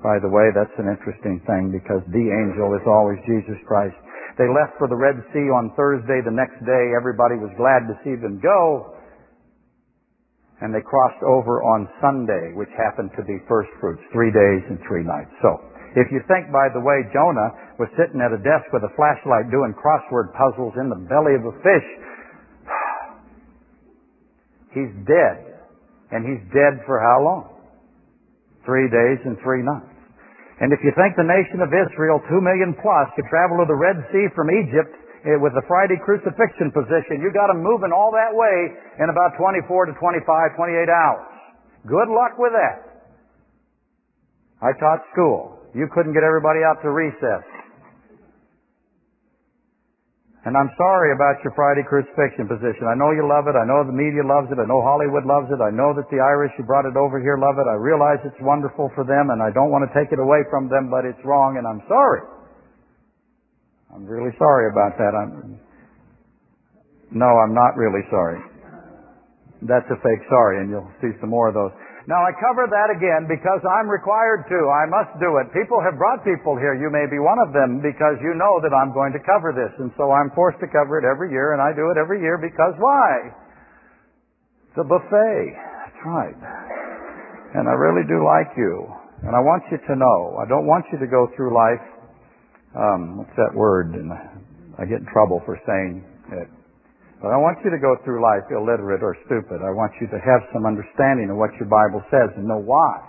By 0.04 0.20
the 0.22 0.30
way, 0.30 0.54
that's 0.54 0.76
an 0.78 0.88
interesting 0.88 1.42
thing 1.50 1.74
because 1.74 2.06
the 2.14 2.28
angel 2.30 2.72
is 2.78 2.86
always 2.86 3.18
Jesus 3.26 3.58
Christ. 3.66 3.98
They 4.38 4.46
left 4.46 4.78
for 4.78 4.88
the 4.88 4.96
Red 4.96 5.18
Sea 5.34 5.50
on 5.50 5.74
Thursday. 5.76 6.22
The 6.22 6.32
next 6.32 6.62
day, 6.64 6.94
everybody 6.94 7.36
was 7.36 7.50
glad 7.58 7.90
to 7.90 7.98
see 8.06 8.14
them 8.14 8.40
go. 8.40 8.94
And 10.62 10.74
they 10.74 10.82
crossed 10.86 11.22
over 11.26 11.66
on 11.66 11.90
Sunday, 12.00 12.54
which 12.54 12.70
happened 12.78 13.12
to 13.18 13.24
be 13.26 13.42
first 13.50 13.70
fruits, 13.82 14.02
three 14.14 14.32
days 14.32 14.62
and 14.70 14.78
three 14.88 15.04
nights. 15.04 15.34
So, 15.42 15.58
if 15.98 16.13
you 16.13 16.22
think, 16.30 16.54
by 16.54 16.70
the 16.70 16.80
way, 16.80 17.01
Jonah 17.10 17.74
was 17.82 17.89
sitting 17.98 18.22
at 18.22 18.30
a 18.30 18.38
desk 18.38 18.70
with 18.70 18.86
a 18.86 18.94
flashlight 18.94 19.50
doing 19.50 19.74
crossword 19.74 20.30
puzzles 20.38 20.77
in 20.77 20.94
the 20.94 21.01
belly 21.10 21.34
of 21.34 21.50
a 21.50 21.56
fish, 21.66 21.88
he's 24.77 24.94
dead. 25.10 25.58
And 26.12 26.24
he's 26.24 26.39
dead 26.56 26.80
for 26.88 27.04
how 27.04 27.20
long? 27.20 27.44
Three 28.63 28.88
days 28.88 29.20
and 29.27 29.36
three 29.44 29.60
nights. 29.60 29.92
And 30.62 30.72
if 30.72 30.80
you 30.82 30.96
think 30.96 31.20
the 31.20 31.27
nation 31.27 31.60
of 31.60 31.70
Israel, 31.70 32.24
two 32.32 32.42
million 32.42 32.74
plus, 32.77 33.08
could 33.18 33.27
travel 33.30 33.62
to 33.62 33.68
the 33.68 33.75
Red 33.75 34.00
Sea 34.10 34.25
from 34.34 34.50
Egypt 34.50 34.94
eh, 35.25 35.38
with 35.38 35.54
the 35.54 35.62
Friday 35.68 36.00
crucifixion 36.01 36.74
position, 36.74 37.22
you 37.22 37.30
got 37.30 37.51
them 37.51 37.62
moving 37.62 37.92
all 37.92 38.10
that 38.16 38.34
way 38.34 38.74
in 39.04 39.12
about 39.12 39.38
24 39.38 39.92
to 39.92 39.94
25, 40.00 40.56
28 40.56 40.89
hours. 40.89 41.27
Good 41.86 42.10
luck 42.10 42.39
with 42.39 42.56
that. 42.56 42.88
I 44.62 44.74
taught 44.80 45.06
school. 45.13 45.57
You 45.76 45.88
couldn't 45.94 46.14
get 46.14 46.24
everybody 46.24 46.64
out 46.64 46.80
to 46.84 46.92
recess. 46.92 47.44
And 50.48 50.56
I'm 50.56 50.72
sorry 50.80 51.12
about 51.12 51.44
your 51.44 51.52
Friday 51.60 51.84
crucifixion 51.84 52.48
position. 52.48 52.88
I 52.88 52.96
know 52.96 53.12
you 53.12 53.28
love 53.28 53.52
it. 53.52 53.60
I 53.60 53.68
know 53.68 53.84
the 53.84 53.92
media 53.92 54.24
loves 54.24 54.48
it. 54.48 54.56
I 54.56 54.64
know 54.64 54.80
Hollywood 54.80 55.28
loves 55.28 55.52
it. 55.52 55.60
I 55.60 55.76
know 55.76 55.92
that 55.92 56.08
the 56.08 56.24
Irish 56.24 56.56
who 56.56 56.64
brought 56.64 56.88
it 56.88 56.96
over 56.96 57.20
here 57.20 57.36
love 57.36 57.60
it. 57.60 57.68
I 57.68 57.76
realize 57.76 58.24
it's 58.24 58.40
wonderful 58.40 58.88
for 58.96 59.04
them 59.04 59.28
and 59.36 59.44
I 59.44 59.52
don't 59.52 59.76
want 59.76 59.84
to 59.84 59.92
take 59.92 60.16
it 60.16 60.24
away 60.24 60.48
from 60.48 60.72
them, 60.72 60.88
but 60.88 61.04
it's 61.04 61.20
wrong 61.28 61.60
and 61.60 61.68
I'm 61.68 61.84
sorry. 61.92 62.24
I'm 63.92 64.08
really 64.08 64.32
sorry 64.40 64.72
about 64.72 64.96
that. 64.96 65.12
I'm, 65.12 65.60
no, 67.12 67.28
I'm 67.28 67.52
not 67.52 67.76
really 67.76 68.08
sorry. 68.08 68.40
That's 69.68 69.90
a 69.92 70.00
fake 70.00 70.24
sorry 70.32 70.64
and 70.64 70.72
you'll 70.72 70.88
see 71.04 71.12
some 71.20 71.28
more 71.28 71.52
of 71.52 71.60
those. 71.60 71.76
Now 72.08 72.24
I 72.24 72.32
cover 72.40 72.72
that 72.72 72.88
again 72.88 73.28
because 73.28 73.60
I'm 73.68 73.92
required 73.92 74.48
to. 74.48 74.60
I 74.72 74.88
must 74.88 75.12
do 75.20 75.44
it. 75.44 75.52
People 75.52 75.84
have 75.84 76.00
brought 76.00 76.24
people 76.24 76.56
here. 76.56 76.72
You 76.72 76.88
may 76.88 77.04
be 77.04 77.20
one 77.20 77.36
of 77.44 77.52
them 77.52 77.84
because 77.84 78.16
you 78.24 78.32
know 78.32 78.64
that 78.64 78.72
I'm 78.72 78.96
going 78.96 79.12
to 79.12 79.20
cover 79.28 79.52
this. 79.52 79.76
And 79.76 79.92
so 80.00 80.16
I'm 80.16 80.32
forced 80.32 80.64
to 80.64 80.72
cover 80.72 80.96
it 80.96 81.04
every 81.04 81.36
year 81.36 81.52
and 81.52 81.60
I 81.60 81.76
do 81.76 81.92
it 81.92 82.00
every 82.00 82.24
year 82.24 82.40
because 82.40 82.80
why? 82.80 83.12
It's 84.72 84.80
a 84.80 84.88
buffet. 84.88 85.44
That's 85.52 86.02
right. 86.08 86.40
And 87.60 87.68
I 87.68 87.76
really 87.76 88.08
do 88.08 88.24
like 88.24 88.56
you. 88.56 88.88
And 89.28 89.36
I 89.36 89.44
want 89.44 89.68
you 89.68 89.76
to 89.76 89.94
know, 90.00 90.40
I 90.40 90.48
don't 90.48 90.64
want 90.64 90.88
you 90.96 91.00
to 91.04 91.08
go 91.12 91.28
through 91.36 91.52
life, 91.52 91.84
um, 92.72 93.18
what's 93.20 93.36
that 93.36 93.52
word? 93.52 93.92
And 94.00 94.14
I 94.80 94.86
get 94.88 95.04
in 95.04 95.08
trouble 95.12 95.42
for 95.44 95.60
saying 95.68 96.06
it. 96.40 96.48
But 97.18 97.34
I 97.34 97.38
want 97.38 97.58
you 97.66 97.74
to 97.74 97.82
go 97.82 97.98
through 98.06 98.22
life 98.22 98.46
illiterate 98.54 99.02
or 99.02 99.18
stupid. 99.26 99.66
I 99.66 99.74
want 99.74 99.90
you 99.98 100.06
to 100.14 100.20
have 100.22 100.46
some 100.54 100.70
understanding 100.70 101.34
of 101.34 101.38
what 101.42 101.50
your 101.58 101.66
Bible 101.66 102.06
says 102.14 102.30
and 102.38 102.46
know 102.46 102.62
why 102.62 103.02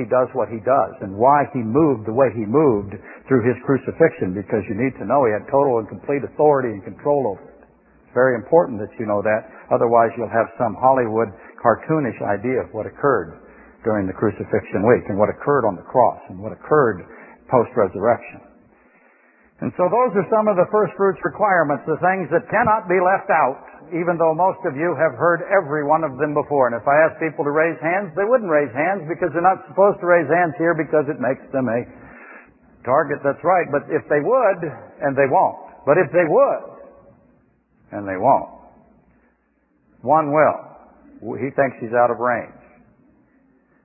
he 0.00 0.08
does 0.08 0.32
what 0.32 0.48
he 0.48 0.64
does 0.64 0.96
and 1.04 1.12
why 1.12 1.44
he 1.52 1.60
moved 1.60 2.08
the 2.08 2.16
way 2.16 2.32
he 2.32 2.48
moved 2.48 2.96
through 3.28 3.44
his 3.44 3.60
crucifixion 3.68 4.32
because 4.32 4.64
you 4.64 4.72
need 4.72 4.96
to 4.96 5.04
know 5.04 5.28
he 5.28 5.36
had 5.36 5.44
total 5.52 5.76
and 5.76 5.92
complete 5.92 6.24
authority 6.24 6.72
and 6.72 6.80
control 6.80 7.36
over 7.36 7.44
it. 7.44 7.60
It's 8.08 8.16
very 8.16 8.32
important 8.32 8.80
that 8.80 8.90
you 8.96 9.04
know 9.04 9.20
that. 9.20 9.44
Otherwise 9.68 10.16
you'll 10.16 10.32
have 10.32 10.48
some 10.56 10.72
Hollywood 10.80 11.28
cartoonish 11.60 12.16
idea 12.24 12.64
of 12.64 12.72
what 12.72 12.88
occurred 12.88 13.44
during 13.84 14.08
the 14.08 14.16
crucifixion 14.16 14.88
week 14.88 15.04
and 15.12 15.20
what 15.20 15.28
occurred 15.28 15.68
on 15.68 15.76
the 15.76 15.84
cross 15.84 16.20
and 16.32 16.40
what 16.40 16.56
occurred 16.56 17.04
post-resurrection. 17.52 18.49
And 19.60 19.68
so 19.76 19.92
those 19.92 20.16
are 20.16 20.24
some 20.32 20.48
of 20.48 20.56
the 20.56 20.64
first 20.72 20.96
fruits 20.96 21.20
requirements, 21.20 21.84
the 21.84 22.00
things 22.00 22.32
that 22.32 22.48
cannot 22.48 22.88
be 22.88 22.96
left 22.96 23.28
out, 23.28 23.60
even 23.92 24.16
though 24.16 24.32
most 24.32 24.64
of 24.64 24.72
you 24.72 24.96
have 24.96 25.12
heard 25.20 25.44
every 25.52 25.84
one 25.84 26.00
of 26.00 26.16
them 26.16 26.32
before. 26.32 26.72
And 26.72 26.74
if 26.80 26.88
I 26.88 26.96
asked 27.04 27.20
people 27.20 27.44
to 27.44 27.52
raise 27.52 27.76
hands, 27.84 28.08
they 28.16 28.24
wouldn't 28.24 28.48
raise 28.48 28.72
hands 28.72 29.04
because 29.04 29.28
they're 29.36 29.44
not 29.44 29.60
supposed 29.68 30.00
to 30.00 30.08
raise 30.08 30.24
hands 30.32 30.56
here 30.56 30.72
because 30.72 31.04
it 31.12 31.20
makes 31.20 31.44
them 31.52 31.68
a 31.68 31.84
target. 32.88 33.20
That's 33.20 33.44
right. 33.44 33.68
But 33.68 33.84
if 33.92 34.00
they 34.08 34.24
would, 34.24 34.60
and 35.04 35.12
they 35.12 35.28
won't. 35.28 35.84
But 35.84 36.00
if 36.00 36.08
they 36.08 36.24
would, 36.24 36.64
and 37.92 38.08
they 38.08 38.16
won't. 38.16 38.64
One 40.00 40.32
will. 40.32 41.36
He 41.36 41.52
thinks 41.52 41.76
he's 41.84 41.92
out 41.92 42.08
of 42.08 42.16
range. 42.16 42.56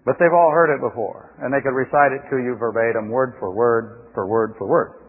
But 0.08 0.16
they've 0.24 0.32
all 0.32 0.56
heard 0.56 0.72
it 0.72 0.80
before, 0.80 1.36
and 1.44 1.52
they 1.52 1.60
could 1.60 1.76
recite 1.76 2.16
it 2.16 2.24
to 2.32 2.40
you 2.40 2.56
verbatim, 2.56 3.12
word 3.12 3.36
for 3.44 3.52
word, 3.52 4.08
for 4.16 4.24
word 4.24 4.56
for 4.56 4.72
word 4.72 5.05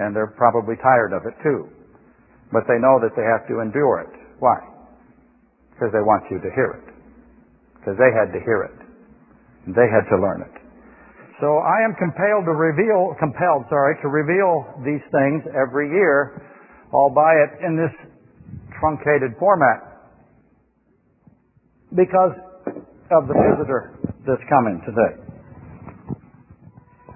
and 0.00 0.16
they're 0.16 0.32
probably 0.32 0.80
tired 0.80 1.12
of 1.12 1.28
it 1.28 1.36
too. 1.44 1.68
But 2.50 2.64
they 2.66 2.80
know 2.80 2.98
that 3.04 3.12
they 3.14 3.22
have 3.22 3.46
to 3.52 3.60
endure 3.60 4.00
it. 4.00 4.14
Why? 4.40 4.56
Because 5.76 5.92
they 5.92 6.00
want 6.00 6.24
you 6.32 6.40
to 6.40 6.50
hear 6.56 6.80
it. 6.80 6.86
Because 7.78 8.00
they 8.00 8.10
had 8.10 8.32
to 8.32 8.40
hear 8.42 8.64
it. 8.64 8.76
They 9.76 9.86
had 9.92 10.08
to 10.08 10.16
learn 10.16 10.40
it. 10.42 10.56
So 11.40 11.60
I 11.60 11.84
am 11.84 11.94
compelled 11.96 12.44
to 12.48 12.56
reveal, 12.56 13.16
compelled, 13.20 13.64
sorry, 13.68 13.96
to 14.02 14.08
reveal 14.08 14.64
these 14.84 15.04
things 15.12 15.44
every 15.56 15.88
year, 15.88 16.42
albeit 16.92 17.60
in 17.64 17.76
this 17.76 17.92
truncated 18.80 19.36
format. 19.38 19.84
Because 21.96 22.36
of 23.12 23.26
the 23.28 23.34
visitor 23.34 23.96
that's 24.26 24.44
coming 24.48 24.80
today. 24.84 25.12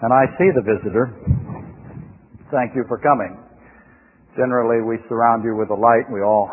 And 0.02 0.12
I 0.12 0.24
see 0.36 0.48
the 0.52 0.64
visitor 0.64 1.12
Thank 2.54 2.78
you 2.78 2.86
for 2.86 3.02
coming. 3.02 3.34
Generally, 4.38 4.86
we 4.86 5.02
surround 5.10 5.42
you 5.42 5.58
with 5.58 5.74
a 5.74 5.74
light. 5.74 6.06
We 6.06 6.22
all 6.22 6.46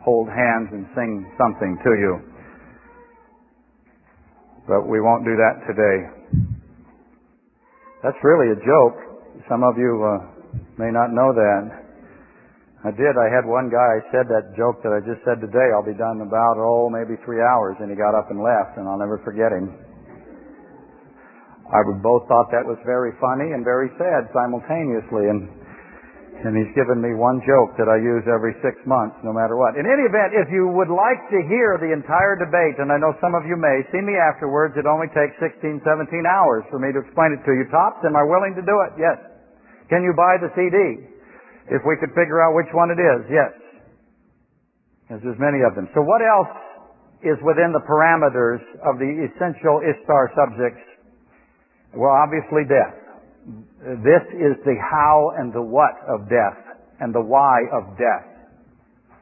hold 0.00 0.32
hands 0.32 0.72
and 0.72 0.88
sing 0.96 1.28
something 1.36 1.76
to 1.84 1.90
you. 2.00 2.12
But 4.64 4.88
we 4.88 5.04
won't 5.04 5.28
do 5.28 5.36
that 5.36 5.68
today. 5.68 5.96
That's 8.00 8.16
really 8.24 8.56
a 8.56 8.58
joke. 8.64 8.96
Some 9.52 9.60
of 9.60 9.76
you 9.76 10.00
uh, 10.00 10.32
may 10.80 10.88
not 10.88 11.12
know 11.12 11.36
that. 11.36 11.62
I 12.88 12.90
did. 12.96 13.12
I 13.20 13.28
had 13.28 13.44
one 13.44 13.68
guy 13.68 13.84
I 13.84 14.00
said 14.16 14.32
that 14.32 14.56
joke 14.56 14.80
that 14.80 14.96
I 14.96 15.04
just 15.04 15.20
said 15.28 15.44
today. 15.44 15.76
I'll 15.76 15.84
be 15.84 15.92
done 15.92 16.24
in 16.24 16.26
about, 16.26 16.56
oh, 16.56 16.88
maybe 16.88 17.20
three 17.28 17.44
hours. 17.44 17.76
And 17.84 17.92
he 17.92 17.96
got 18.00 18.16
up 18.16 18.32
and 18.32 18.40
left, 18.40 18.80
and 18.80 18.88
I'll 18.88 18.98
never 18.98 19.20
forget 19.20 19.52
him. 19.52 19.76
I 21.70 21.80
would 21.86 22.02
both 22.02 22.26
thought 22.26 22.50
that 22.50 22.66
was 22.66 22.80
very 22.82 23.14
funny 23.22 23.54
and 23.54 23.62
very 23.62 23.88
sad 23.94 24.26
simultaneously. 24.34 25.30
And, 25.30 25.46
and 26.42 26.52
he's 26.58 26.72
given 26.74 26.98
me 26.98 27.14
one 27.14 27.38
joke 27.46 27.78
that 27.78 27.86
I 27.86 28.02
use 28.02 28.26
every 28.26 28.58
six 28.60 28.76
months, 28.82 29.14
no 29.22 29.30
matter 29.30 29.54
what. 29.54 29.78
In 29.78 29.86
any 29.86 30.02
event, 30.02 30.34
if 30.34 30.50
you 30.50 30.66
would 30.74 30.90
like 30.90 31.22
to 31.30 31.38
hear 31.46 31.78
the 31.78 31.94
entire 31.94 32.34
debate, 32.34 32.82
and 32.82 32.90
I 32.90 32.98
know 32.98 33.14
some 33.22 33.38
of 33.38 33.46
you 33.46 33.54
may, 33.54 33.86
see 33.94 34.02
me 34.02 34.18
afterwards. 34.18 34.74
It 34.74 34.90
only 34.90 35.06
takes 35.14 35.38
16, 35.38 35.80
17 35.86 36.26
hours 36.26 36.66
for 36.66 36.82
me 36.82 36.90
to 36.90 37.00
explain 37.00 37.32
it 37.32 37.40
to 37.46 37.52
you. 37.54 37.64
Tops, 37.70 38.02
am 38.02 38.18
I 38.18 38.26
willing 38.26 38.58
to 38.58 38.64
do 38.66 38.76
it? 38.90 38.98
Yes. 38.98 39.16
Can 39.86 40.02
you 40.02 40.12
buy 40.18 40.42
the 40.42 40.50
CD? 40.58 41.08
If 41.70 41.86
we 41.86 41.94
could 42.02 42.10
figure 42.18 42.42
out 42.42 42.58
which 42.58 42.68
one 42.74 42.90
it 42.90 42.98
is, 42.98 43.22
yes. 43.30 43.52
Because 45.06 45.22
there's 45.22 45.38
many 45.38 45.62
of 45.62 45.78
them. 45.78 45.86
So 45.94 46.02
what 46.02 46.20
else 46.20 46.50
is 47.22 47.38
within 47.46 47.70
the 47.70 47.84
parameters 47.86 48.58
of 48.82 48.98
the 48.98 49.30
essential 49.30 49.78
Ishtar 49.78 50.34
subjects 50.34 50.82
well, 51.94 52.12
obviously 52.12 52.64
death. 52.64 52.96
This 54.04 54.24
is 54.38 54.54
the 54.64 54.76
how 54.78 55.34
and 55.36 55.52
the 55.52 55.62
what 55.62 55.98
of 56.06 56.28
death 56.30 56.60
and 57.00 57.14
the 57.14 57.20
why 57.20 57.66
of 57.74 57.98
death. 57.98 58.28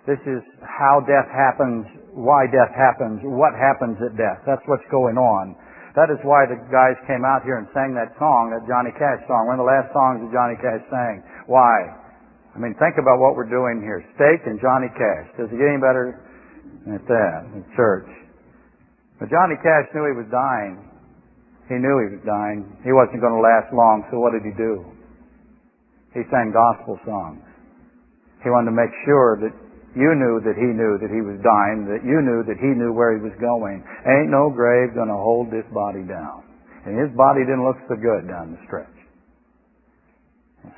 This 0.06 0.20
is 0.28 0.44
how 0.60 1.00
death 1.04 1.28
happens, 1.32 1.86
why 2.12 2.44
death 2.48 2.72
happens, 2.76 3.20
what 3.24 3.56
happens 3.56 3.96
at 4.04 4.16
death. 4.16 4.44
That's 4.44 4.64
what's 4.66 4.84
going 4.90 5.16
on. 5.16 5.56
That 5.94 6.08
is 6.08 6.18
why 6.22 6.46
the 6.46 6.58
guys 6.70 6.94
came 7.06 7.26
out 7.26 7.42
here 7.42 7.58
and 7.58 7.66
sang 7.74 7.94
that 7.98 8.14
song, 8.18 8.54
that 8.54 8.62
Johnny 8.66 8.94
Cash 8.94 9.26
song, 9.26 9.50
one 9.50 9.58
of 9.58 9.64
the 9.66 9.70
last 9.70 9.90
songs 9.90 10.22
that 10.22 10.30
Johnny 10.30 10.56
Cash 10.60 10.82
sang. 10.86 11.22
Why? 11.46 11.74
I 12.54 12.58
mean, 12.58 12.74
think 12.78 12.98
about 12.98 13.22
what 13.22 13.38
we're 13.38 13.50
doing 13.50 13.82
here. 13.82 14.02
Steak 14.18 14.46
and 14.46 14.58
Johnny 14.58 14.90
Cash. 14.94 15.26
Does 15.38 15.50
it 15.50 15.58
get 15.58 15.70
any 15.70 15.82
better 15.82 16.18
than 16.86 16.98
that 16.98 17.38
in 17.54 17.62
church? 17.78 18.10
But 19.18 19.30
Johnny 19.30 19.54
Cash 19.62 19.90
knew 19.94 20.10
he 20.10 20.16
was 20.18 20.26
dying. 20.32 20.89
He 21.70 21.78
knew 21.78 22.02
he 22.02 22.18
was 22.18 22.24
dying. 22.26 22.66
He 22.82 22.90
wasn't 22.90 23.22
going 23.22 23.38
to 23.38 23.38
last 23.38 23.70
long, 23.70 24.02
so 24.10 24.18
what 24.18 24.34
did 24.34 24.42
he 24.42 24.50
do? 24.58 24.82
He 26.10 26.26
sang 26.26 26.50
gospel 26.50 26.98
songs. 27.06 27.46
He 28.42 28.50
wanted 28.50 28.74
to 28.74 28.76
make 28.76 28.90
sure 29.06 29.38
that 29.38 29.54
you 29.94 30.10
knew 30.18 30.42
that 30.42 30.58
he 30.58 30.66
knew 30.66 30.98
that 30.98 31.14
he 31.14 31.22
was 31.22 31.38
dying, 31.46 31.86
that 31.86 32.02
you 32.02 32.18
knew 32.26 32.42
that 32.42 32.58
he 32.58 32.74
knew 32.74 32.90
where 32.90 33.14
he 33.14 33.22
was 33.22 33.34
going. 33.38 33.86
Ain't 34.02 34.34
no 34.34 34.50
grave 34.50 34.98
gonna 34.98 35.14
hold 35.14 35.54
this 35.54 35.66
body 35.70 36.02
down. 36.02 36.42
And 36.86 36.98
his 36.98 37.14
body 37.14 37.46
didn't 37.46 37.62
look 37.62 37.78
so 37.86 37.94
good 37.94 38.26
down 38.26 38.58
the 38.58 38.60
stretch. 38.66 38.98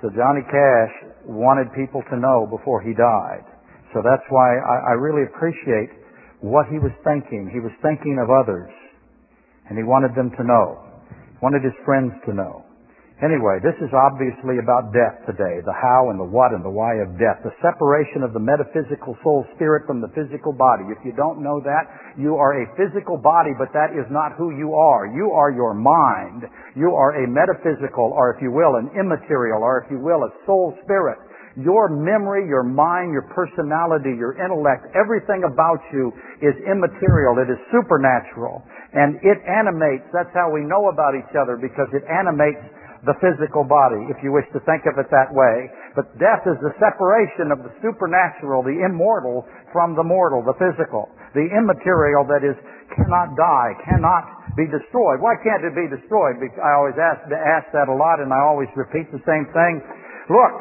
So 0.04 0.12
Johnny 0.12 0.44
Cash 0.44 0.94
wanted 1.24 1.72
people 1.72 2.04
to 2.12 2.16
know 2.20 2.44
before 2.52 2.84
he 2.84 2.92
died. 2.92 3.48
So 3.96 4.04
that's 4.04 4.24
why 4.28 4.60
I, 4.60 4.92
I 4.92 4.94
really 5.00 5.24
appreciate 5.24 5.88
what 6.44 6.68
he 6.68 6.76
was 6.76 6.92
thinking. 7.00 7.48
He 7.48 7.64
was 7.64 7.72
thinking 7.80 8.20
of 8.20 8.28
others 8.28 8.68
and 9.68 9.78
he 9.78 9.84
wanted 9.84 10.14
them 10.14 10.30
to 10.36 10.44
know. 10.44 10.78
wanted 11.40 11.62
his 11.64 11.74
friends 11.84 12.12
to 12.26 12.32
know. 12.32 12.62
Anyway, 13.22 13.62
this 13.62 13.78
is 13.78 13.90
obviously 13.94 14.58
about 14.58 14.90
death 14.90 15.14
today, 15.30 15.62
the 15.62 15.78
how 15.78 16.10
and 16.10 16.18
the 16.18 16.26
what 16.26 16.50
and 16.50 16.58
the 16.66 16.74
why 16.74 16.98
of 16.98 17.14
death, 17.22 17.38
the 17.46 17.54
separation 17.62 18.26
of 18.26 18.34
the 18.34 18.42
metaphysical 18.42 19.14
soul 19.22 19.46
spirit 19.54 19.86
from 19.86 20.02
the 20.02 20.10
physical 20.10 20.50
body. 20.50 20.90
If 20.90 20.98
you 21.06 21.14
don't 21.14 21.38
know 21.38 21.62
that, 21.62 21.86
you 22.18 22.34
are 22.34 22.58
a 22.58 22.66
physical 22.74 23.14
body, 23.14 23.54
but 23.54 23.70
that 23.78 23.94
is 23.94 24.10
not 24.10 24.34
who 24.34 24.58
you 24.58 24.74
are. 24.74 25.06
You 25.06 25.30
are 25.30 25.54
your 25.54 25.70
mind. 25.70 26.50
You 26.74 26.98
are 26.98 27.22
a 27.22 27.30
metaphysical, 27.30 28.10
or 28.10 28.34
if 28.34 28.42
you 28.42 28.50
will, 28.50 28.74
an 28.74 28.90
immaterial, 28.98 29.62
or 29.62 29.86
if 29.86 29.90
you 29.94 30.02
will, 30.02 30.26
a 30.26 30.34
soul 30.42 30.74
spirit. 30.82 31.22
Your 31.56 31.92
memory, 31.92 32.48
your 32.48 32.64
mind, 32.64 33.12
your 33.12 33.28
personality, 33.36 34.16
your 34.16 34.32
intellect, 34.40 34.88
everything 34.96 35.44
about 35.44 35.84
you 35.92 36.08
is 36.40 36.56
immaterial. 36.64 37.36
It 37.44 37.52
is 37.52 37.60
supernatural. 37.68 38.64
And 38.96 39.20
it 39.20 39.36
animates, 39.44 40.08
that's 40.16 40.32
how 40.32 40.48
we 40.48 40.64
know 40.64 40.88
about 40.88 41.12
each 41.12 41.32
other, 41.36 41.60
because 41.60 41.92
it 41.92 42.04
animates 42.08 42.64
the 43.02 43.18
physical 43.18 43.66
body, 43.66 43.98
if 44.14 44.22
you 44.22 44.30
wish 44.30 44.46
to 44.54 44.62
think 44.62 44.86
of 44.86 44.94
it 44.94 45.10
that 45.10 45.26
way. 45.34 45.66
But 45.98 46.14
death 46.22 46.46
is 46.46 46.54
the 46.62 46.70
separation 46.78 47.50
of 47.50 47.66
the 47.66 47.74
supernatural, 47.82 48.62
the 48.62 48.78
immortal, 48.86 49.42
from 49.74 49.98
the 49.98 50.06
mortal, 50.06 50.46
the 50.46 50.54
physical, 50.54 51.10
the 51.34 51.50
immaterial 51.50 52.22
that 52.30 52.46
is 52.46 52.54
cannot 52.94 53.34
die, 53.34 53.74
cannot 53.88 54.54
be 54.54 54.68
destroyed. 54.68 55.18
Why 55.18 55.34
can't 55.42 55.64
it 55.66 55.74
be 55.74 55.88
destroyed? 55.90 56.38
I 56.62 56.78
always 56.78 56.94
ask, 57.00 57.26
ask 57.26 57.66
that 57.74 57.90
a 57.90 57.96
lot, 57.96 58.20
and 58.20 58.30
I 58.30 58.40
always 58.44 58.68
repeat 58.76 59.10
the 59.10 59.20
same 59.26 59.50
thing. 59.50 59.82
Look, 60.30 60.54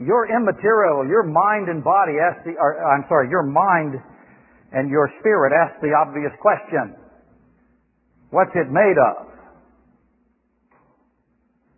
your 0.00 0.28
immaterial, 0.30 1.06
your 1.06 1.22
mind 1.22 1.68
and 1.68 1.82
body 1.84 2.16
ask 2.22 2.44
the, 2.44 2.54
or, 2.58 2.80
I'm 2.80 3.04
sorry, 3.08 3.28
your 3.28 3.44
mind 3.44 4.00
and 4.72 4.88
your 4.88 5.10
spirit 5.20 5.52
ask 5.52 5.80
the 5.80 5.92
obvious 5.92 6.32
question. 6.40 6.96
What's 8.30 8.54
it 8.56 8.72
made 8.72 8.96
of? 8.96 9.32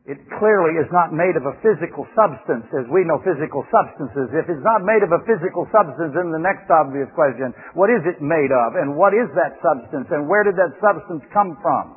It 0.04 0.20
clearly 0.36 0.76
is 0.76 0.86
not 0.92 1.16
made 1.16 1.32
of 1.32 1.48
a 1.48 1.56
physical 1.64 2.04
substance 2.12 2.68
as 2.76 2.84
we 2.92 3.08
know 3.08 3.24
physical 3.24 3.64
substances. 3.72 4.28
If 4.36 4.52
it's 4.52 4.60
not 4.60 4.84
made 4.84 5.00
of 5.00 5.16
a 5.16 5.24
physical 5.24 5.64
substance, 5.72 6.12
then 6.12 6.28
the 6.28 6.44
next 6.44 6.68
obvious 6.68 7.08
question, 7.16 7.56
what 7.72 7.88
is 7.88 8.04
it 8.04 8.20
made 8.20 8.52
of? 8.52 8.76
And 8.76 9.00
what 9.00 9.16
is 9.16 9.32
that 9.32 9.56
substance? 9.64 10.04
And 10.12 10.28
where 10.28 10.44
did 10.44 10.60
that 10.60 10.76
substance 10.76 11.24
come 11.32 11.56
from? 11.64 11.96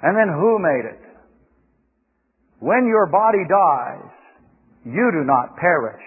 And 0.00 0.16
then 0.16 0.32
who 0.32 0.56
made 0.56 0.88
it? 0.88 1.04
When 2.64 2.88
your 2.88 3.12
body 3.12 3.44
dies, 3.44 4.08
you 4.84 5.10
do 5.12 5.24
not 5.24 5.56
perish. 5.56 6.02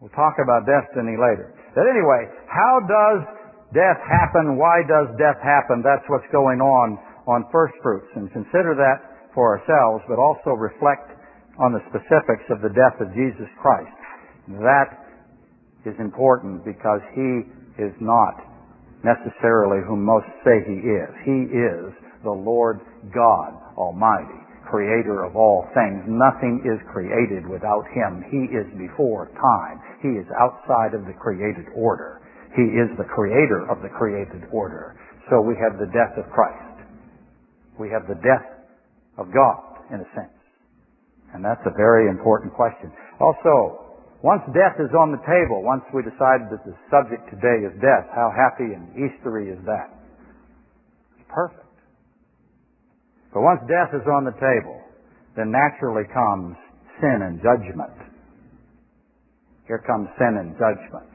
We'll 0.00 0.12
talk 0.16 0.40
about 0.42 0.64
destiny 0.64 1.20
later. 1.20 1.52
But 1.74 1.84
anyway, 1.84 2.26
how 2.48 2.80
does 2.88 3.20
death 3.76 4.00
happen? 4.08 4.56
Why 4.56 4.80
does 4.88 5.12
death 5.20 5.38
happen? 5.44 5.84
That's 5.84 6.04
what's 6.08 6.26
going 6.32 6.60
on 6.60 6.98
on 7.28 7.44
first 7.52 7.74
fruits. 7.82 8.08
And 8.16 8.32
consider 8.32 8.74
that 8.74 9.30
for 9.34 9.58
ourselves, 9.58 10.02
but 10.08 10.18
also 10.18 10.56
reflect 10.56 11.12
on 11.60 11.76
the 11.76 11.84
specifics 11.92 12.48
of 12.48 12.64
the 12.64 12.72
death 12.72 12.96
of 12.98 13.12
Jesus 13.12 13.46
Christ. 13.60 13.92
That 14.64 15.04
is 15.84 15.94
important 16.00 16.64
because 16.64 17.00
He 17.14 17.44
is 17.76 17.92
not 18.00 18.40
necessarily 19.04 19.84
whom 19.86 20.04
most 20.04 20.26
say 20.44 20.64
He 20.64 20.80
is. 20.80 21.10
He 21.24 21.40
is 21.52 21.92
the 22.24 22.32
Lord 22.32 22.80
God 23.14 23.52
Almighty, 23.76 24.40
creator 24.70 25.26
of 25.26 25.34
all 25.34 25.66
things. 25.74 26.06
Nothing 26.06 26.62
is 26.62 26.78
created 26.94 27.44
without 27.44 27.84
Him. 27.90 28.22
He 28.30 28.48
is 28.54 28.66
before 28.78 29.28
time. 29.36 29.82
He 30.00 30.14
is 30.16 30.26
outside 30.38 30.94
of 30.94 31.04
the 31.04 31.16
created 31.18 31.66
order. 31.74 32.22
He 32.56 32.66
is 32.78 32.88
the 32.96 33.06
creator 33.06 33.66
of 33.70 33.82
the 33.82 33.90
created 33.90 34.46
order. 34.50 34.96
So 35.28 35.42
we 35.42 35.54
have 35.58 35.78
the 35.78 35.90
death 35.90 36.14
of 36.18 36.30
Christ. 36.30 36.86
We 37.78 37.90
have 37.90 38.06
the 38.06 38.18
death 38.22 38.46
of 39.18 39.30
God, 39.34 39.60
in 39.92 40.00
a 40.00 40.08
sense? 40.14 40.34
And 41.34 41.44
that's 41.44 41.62
a 41.66 41.74
very 41.76 42.08
important 42.08 42.54
question. 42.54 42.90
Also, 43.20 43.90
once 44.22 44.42
death 44.52 44.76
is 44.82 44.90
on 44.92 45.12
the 45.12 45.22
table, 45.24 45.62
once 45.62 45.84
we 45.94 46.02
decide 46.02 46.50
that 46.50 46.60
the 46.66 46.74
subject 46.90 47.24
today 47.30 47.64
is 47.64 47.72
death, 47.80 48.10
how 48.12 48.28
happy 48.34 48.74
and 48.74 48.90
Eastery 48.98 49.48
is 49.48 49.60
that? 49.64 49.94
It's 51.16 51.28
perfect. 51.30 51.69
But 53.32 53.42
once 53.42 53.60
death 53.70 53.94
is 53.94 54.06
on 54.10 54.24
the 54.24 54.34
table, 54.34 54.80
then 55.36 55.50
naturally 55.54 56.04
comes 56.10 56.56
sin 56.98 57.22
and 57.22 57.38
judgment. 57.38 57.94
Here 59.66 59.82
comes 59.86 60.10
sin 60.18 60.34
and 60.34 60.58
judgment. 60.58 61.10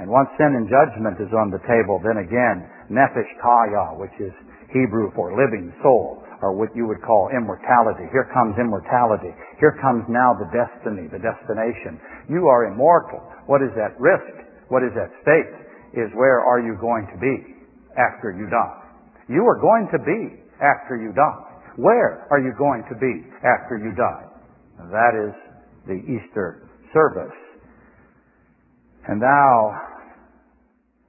And 0.00 0.08
once 0.08 0.28
sin 0.36 0.56
and 0.56 0.68
judgment 0.68 1.20
is 1.20 1.32
on 1.32 1.52
the 1.52 1.60
table, 1.68 2.00
then 2.00 2.20
again, 2.20 2.64
nefesh 2.88 3.28
kaya, 3.40 3.96
which 4.00 4.12
is 4.20 4.32
Hebrew 4.72 5.12
for 5.12 5.36
living 5.36 5.72
soul, 5.82 6.24
or 6.42 6.52
what 6.52 6.68
you 6.76 6.88
would 6.88 7.00
call 7.00 7.28
immortality. 7.32 8.04
Here 8.12 8.28
comes 8.32 8.56
immortality. 8.60 9.32
Here 9.60 9.76
comes 9.80 10.04
now 10.08 10.36
the 10.36 10.48
destiny, 10.52 11.08
the 11.08 11.20
destination. 11.20 12.00
You 12.28 12.48
are 12.48 12.68
immortal. 12.72 13.24
What 13.48 13.60
is 13.64 13.72
at 13.76 13.96
risk? 14.00 14.32
What 14.68 14.84
is 14.84 14.92
at 14.96 15.08
stake 15.24 15.52
is 15.96 16.12
where 16.12 16.40
are 16.40 16.60
you 16.60 16.76
going 16.80 17.08
to 17.12 17.18
be 17.20 17.56
after 17.96 18.36
you 18.36 18.48
die? 18.52 18.80
You 19.28 19.44
are 19.48 19.60
going 19.60 19.88
to 19.92 20.00
be 20.04 20.45
after 20.60 20.96
you 20.96 21.12
die. 21.12 21.56
Where 21.76 22.26
are 22.30 22.40
you 22.40 22.52
going 22.56 22.84
to 22.88 22.96
be 22.96 23.28
after 23.44 23.76
you 23.76 23.92
die? 23.92 24.24
That 24.90 25.14
is 25.16 25.34
the 25.86 26.00
Easter 26.08 26.68
service. 26.92 27.36
And 29.08 29.20
now, 29.20 29.70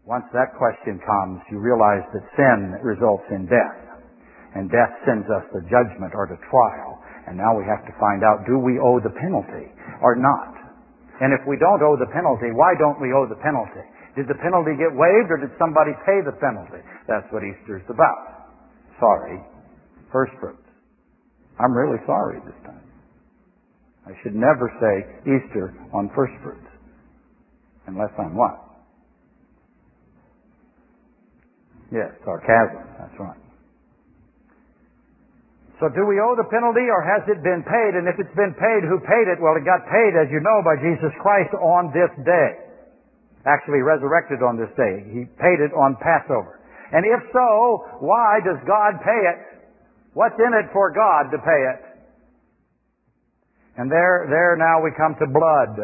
once 0.05 0.25
that 0.33 0.55
question 0.55 0.99
comes, 1.01 1.41
you 1.51 1.59
realize 1.59 2.03
that 2.13 2.23
sin 2.35 2.77
results 2.83 3.23
in 3.31 3.47
death 3.47 3.87
and 4.55 4.71
death 4.71 4.93
sends 5.03 5.27
us 5.27 5.43
to 5.53 5.59
judgment 5.67 6.15
or 6.15 6.27
to 6.27 6.37
trial. 6.47 6.99
And 7.27 7.35
now 7.35 7.51
we 7.57 7.67
have 7.67 7.83
to 7.83 7.93
find 7.99 8.23
out, 8.23 8.47
do 8.47 8.55
we 8.57 8.79
owe 8.79 9.03
the 9.03 9.11
penalty 9.11 9.67
or 9.99 10.15
not? 10.15 10.55
And 11.19 11.33
if 11.33 11.41
we 11.49 11.57
don't 11.57 11.81
owe 11.81 11.97
the 11.97 12.07
penalty, 12.13 12.53
why 12.53 12.77
don't 12.77 13.01
we 13.01 13.11
owe 13.11 13.27
the 13.27 13.39
penalty? 13.41 13.83
Did 14.15 14.29
the 14.29 14.37
penalty 14.39 14.77
get 14.77 14.93
waived 14.93 15.29
or 15.29 15.37
did 15.41 15.53
somebody 15.59 15.91
pay 16.05 16.21
the 16.23 16.33
penalty? 16.37 16.81
That's 17.09 17.25
what 17.29 17.43
Easter's 17.43 17.85
about. 17.89 18.36
Sorry. 18.99 19.39
First 20.11 20.33
fruits. 20.39 20.63
I'm 21.59 21.73
really 21.73 21.99
sorry 22.05 22.39
this 22.45 22.57
time. 22.65 22.85
I 24.05 24.11
should 24.23 24.35
never 24.35 24.71
say 24.79 24.93
Easter 25.27 25.73
on 25.93 26.09
first 26.15 26.33
fruits. 26.43 26.67
Unless 27.87 28.11
I'm 28.19 28.35
what? 28.35 28.55
Yes, 31.91 32.11
sarcasm. 32.23 32.83
That's 32.99 33.17
right. 33.19 33.41
So 35.79 35.87
do 35.93 36.09
we 36.09 36.17
owe 36.17 36.33
the 36.33 36.47
penalty 36.49 36.89
or 36.89 37.05
has 37.05 37.21
it 37.29 37.39
been 37.45 37.61
paid? 37.61 37.93
And 37.95 38.09
if 38.09 38.17
it's 38.17 38.33
been 38.33 38.55
paid, 38.57 38.81
who 38.89 38.97
paid 39.05 39.29
it? 39.29 39.37
Well, 39.37 39.53
it 39.55 39.63
got 39.63 39.85
paid, 39.85 40.17
as 40.17 40.27
you 40.33 40.41
know, 40.41 40.59
by 40.65 40.73
Jesus 40.81 41.13
Christ 41.21 41.53
on 41.53 41.93
this 41.93 42.09
day. 42.25 42.49
Actually 43.45 43.85
resurrected 43.85 44.41
on 44.41 44.57
this 44.57 44.73
day. 44.73 45.05
He 45.13 45.29
paid 45.37 45.61
it 45.61 45.71
on 45.77 45.95
Passover. 46.01 46.56
And 46.91 47.03
if 47.03 47.21
so, 47.33 47.99
why 47.99 48.39
does 48.43 48.59
God 48.63 48.99
pay 49.03 49.21
it? 49.35 49.39
What's 50.13 50.39
in 50.39 50.53
it 50.55 50.71
for 50.71 50.89
God 50.95 51.29
to 51.35 51.37
pay 51.37 51.61
it? 51.75 51.81
And 53.77 53.91
there, 53.91 54.25
there 54.31 54.57
now 54.57 54.81
we 54.81 54.89
come 54.97 55.13
to 55.21 55.27
blood. 55.29 55.77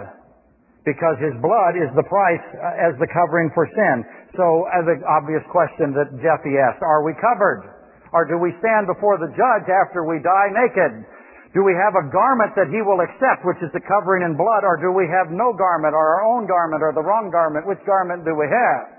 Because 0.83 1.15
His 1.21 1.35
blood 1.39 1.79
is 1.79 1.87
the 1.95 2.03
price 2.09 2.43
uh, 2.59 2.89
as 2.89 2.97
the 2.99 3.07
covering 3.07 3.53
for 3.55 3.69
sin. 3.71 4.03
So, 4.35 4.67
as 4.73 4.83
an 4.83 5.05
obvious 5.07 5.45
question 5.47 5.95
that 5.95 6.11
Jeffy 6.19 6.59
asked, 6.59 6.83
are 6.83 7.05
we 7.05 7.15
covered? 7.21 7.71
Or 8.11 8.27
do 8.27 8.35
we 8.35 8.51
stand 8.59 8.89
before 8.89 9.15
the 9.15 9.31
judge 9.31 9.67
after 9.71 10.03
we 10.03 10.19
die 10.19 10.51
naked? 10.51 11.07
Do 11.53 11.61
we 11.61 11.77
have 11.77 11.93
a 11.93 12.09
garment 12.09 12.57
that 12.57 12.73
he 12.73 12.81
will 12.81 12.99
accept, 12.99 13.45
which 13.45 13.61
is 13.61 13.69
the 13.77 13.85
covering 13.85 14.25
in 14.25 14.33
blood, 14.33 14.65
or 14.65 14.81
do 14.81 14.89
we 14.89 15.05
have 15.05 15.29
no 15.29 15.53
garment, 15.53 15.93
or 15.93 16.01
our 16.01 16.25
own 16.25 16.49
garment, 16.49 16.81
or 16.81 16.91
the 16.97 17.05
wrong 17.05 17.29
garment? 17.29 17.69
Which 17.69 17.81
garment 17.85 18.25
do 18.25 18.33
we 18.33 18.49
have? 18.49 18.92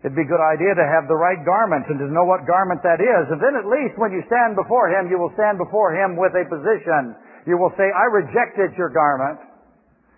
It'd 0.00 0.16
be 0.16 0.24
a 0.24 0.32
good 0.32 0.40
idea 0.40 0.72
to 0.72 0.86
have 0.96 1.12
the 1.12 1.18
right 1.18 1.40
garment 1.44 1.84
and 1.92 2.00
to 2.00 2.08
know 2.08 2.24
what 2.24 2.48
garment 2.48 2.80
that 2.80 3.04
is. 3.04 3.24
And 3.28 3.36
then 3.36 3.52
at 3.52 3.68
least 3.68 4.00
when 4.00 4.16
you 4.16 4.24
stand 4.32 4.56
before 4.56 4.88
him, 4.88 5.12
you 5.12 5.20
will 5.20 5.32
stand 5.36 5.60
before 5.60 5.92
him 5.92 6.16
with 6.16 6.32
a 6.32 6.48
position. 6.48 7.12
You 7.44 7.60
will 7.60 7.72
say, 7.76 7.84
I 7.84 8.08
rejected 8.08 8.72
your 8.80 8.88
garment. 8.88 9.44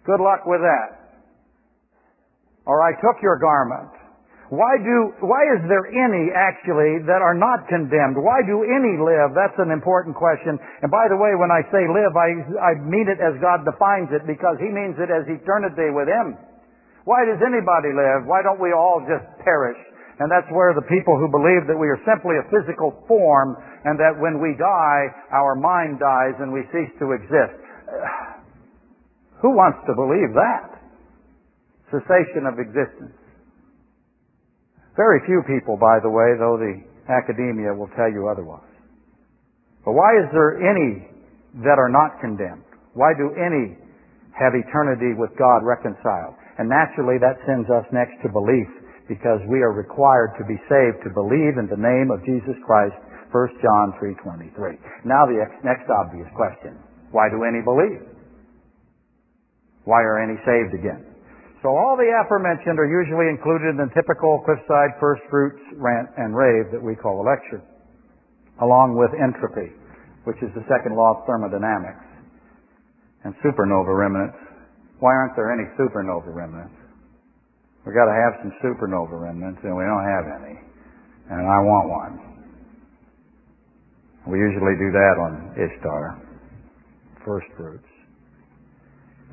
Good 0.06 0.22
luck 0.22 0.46
with 0.46 0.62
that. 0.62 1.18
Or 2.62 2.78
I 2.78 2.94
took 3.02 3.18
your 3.26 3.42
garment. 3.42 3.90
Why 4.54 4.78
do, 4.78 5.16
why 5.24 5.42
is 5.50 5.64
there 5.66 5.88
any 5.90 6.30
actually 6.30 7.02
that 7.08 7.18
are 7.18 7.34
not 7.34 7.66
condemned? 7.66 8.20
Why 8.20 8.44
do 8.46 8.62
any 8.62 9.00
live? 9.02 9.34
That's 9.34 9.56
an 9.58 9.72
important 9.72 10.14
question. 10.14 10.62
And 10.84 10.92
by 10.92 11.10
the 11.10 11.18
way, 11.18 11.34
when 11.34 11.50
I 11.50 11.64
say 11.74 11.82
live, 11.90 12.14
I, 12.14 12.30
I 12.60 12.72
mean 12.78 13.10
it 13.10 13.18
as 13.18 13.34
God 13.42 13.66
defines 13.66 14.14
it 14.14 14.28
because 14.30 14.60
He 14.62 14.70
means 14.70 14.94
it 15.00 15.10
as 15.10 15.26
eternity 15.26 15.90
with 15.90 16.06
Him. 16.06 16.38
Why 17.04 17.26
does 17.26 17.42
anybody 17.42 17.90
live? 17.90 18.30
Why 18.30 18.42
don't 18.42 18.62
we 18.62 18.70
all 18.70 19.02
just 19.02 19.26
perish? 19.42 19.78
And 20.22 20.30
that's 20.30 20.46
where 20.54 20.70
the 20.70 20.86
people 20.86 21.18
who 21.18 21.26
believe 21.26 21.66
that 21.66 21.74
we 21.74 21.90
are 21.90 21.98
simply 22.06 22.38
a 22.38 22.46
physical 22.46 22.94
form 23.08 23.58
and 23.84 23.98
that 23.98 24.14
when 24.22 24.38
we 24.38 24.54
die, 24.54 25.10
our 25.34 25.58
mind 25.58 25.98
dies 25.98 26.38
and 26.38 26.52
we 26.52 26.62
cease 26.70 26.94
to 27.02 27.10
exist. 27.16 27.58
Who 29.42 29.50
wants 29.58 29.82
to 29.90 29.94
believe 29.98 30.30
that? 30.38 30.78
Cessation 31.90 32.46
of 32.46 32.62
existence. 32.62 33.18
Very 34.94 35.18
few 35.26 35.42
people, 35.48 35.74
by 35.74 35.98
the 35.98 36.10
way, 36.10 36.38
though 36.38 36.54
the 36.54 36.78
Academia 37.10 37.74
will 37.74 37.90
tell 37.96 38.06
you 38.06 38.28
otherwise. 38.30 38.70
But 39.84 39.98
why 39.98 40.14
is 40.22 40.30
there 40.30 40.62
any 40.62 41.08
that 41.66 41.82
are 41.82 41.90
not 41.90 42.20
condemned? 42.20 42.62
Why 42.94 43.10
do 43.16 43.34
any 43.34 43.74
have 44.38 44.54
eternity 44.54 45.18
with 45.18 45.34
God 45.36 45.66
reconciled? 45.66 46.38
And 46.58 46.68
naturally 46.68 47.16
that 47.20 47.40
sends 47.46 47.68
us 47.70 47.86
next 47.92 48.20
to 48.22 48.28
belief 48.28 48.68
because 49.08 49.40
we 49.48 49.60
are 49.60 49.72
required 49.72 50.36
to 50.38 50.44
be 50.44 50.56
saved 50.68 51.04
to 51.04 51.10
believe 51.12 51.56
in 51.56 51.68
the 51.68 51.80
name 51.80 52.12
of 52.12 52.24
Jesus 52.24 52.56
Christ 52.64 52.96
1 53.32 53.64
John 53.64 53.96
3.23. 53.96 54.76
Now 55.04 55.24
the 55.24 55.40
next 55.64 55.88
obvious 55.88 56.28
question. 56.36 56.76
Why 57.10 57.28
do 57.32 57.44
any 57.44 57.64
believe? 57.64 58.04
Why 59.84 60.04
are 60.04 60.20
any 60.20 60.36
saved 60.44 60.76
again? 60.76 61.12
So 61.62 61.70
all 61.70 61.96
the 61.96 62.10
aforementioned 62.10 62.78
are 62.78 62.90
usually 62.90 63.30
included 63.30 63.78
in 63.78 63.78
the 63.78 63.90
typical 63.94 64.42
cliffside 64.44 64.98
first 64.98 65.22
fruits 65.30 65.62
rant 65.78 66.10
and 66.18 66.34
rave 66.34 66.74
that 66.74 66.82
we 66.82 66.94
call 66.94 67.22
a 67.22 67.26
lecture, 67.26 67.62
along 68.60 68.98
with 68.98 69.14
entropy, 69.14 69.70
which 70.24 70.42
is 70.42 70.50
the 70.58 70.66
second 70.66 70.98
law 70.98 71.18
of 71.18 71.26
thermodynamics, 71.26 72.02
and 73.24 73.34
supernova 73.46 73.94
remnants. 73.94 74.38
Why 75.02 75.18
aren't 75.18 75.34
there 75.34 75.50
any 75.50 75.66
supernova 75.74 76.30
remnants? 76.30 76.78
We've 77.82 77.98
got 77.98 78.06
to 78.06 78.14
have 78.14 78.38
some 78.38 78.54
supernova 78.62 79.18
remnants, 79.18 79.58
and 79.66 79.74
we 79.74 79.82
don't 79.82 80.06
have 80.06 80.26
any. 80.30 80.54
And 81.26 81.42
I 81.42 81.58
want 81.66 81.86
one. 81.90 82.14
We 84.30 84.38
usually 84.38 84.78
do 84.78 84.94
that 84.94 85.18
on 85.18 85.58
Ishtar, 85.58 86.22
first 87.26 87.50
fruits, 87.58 87.90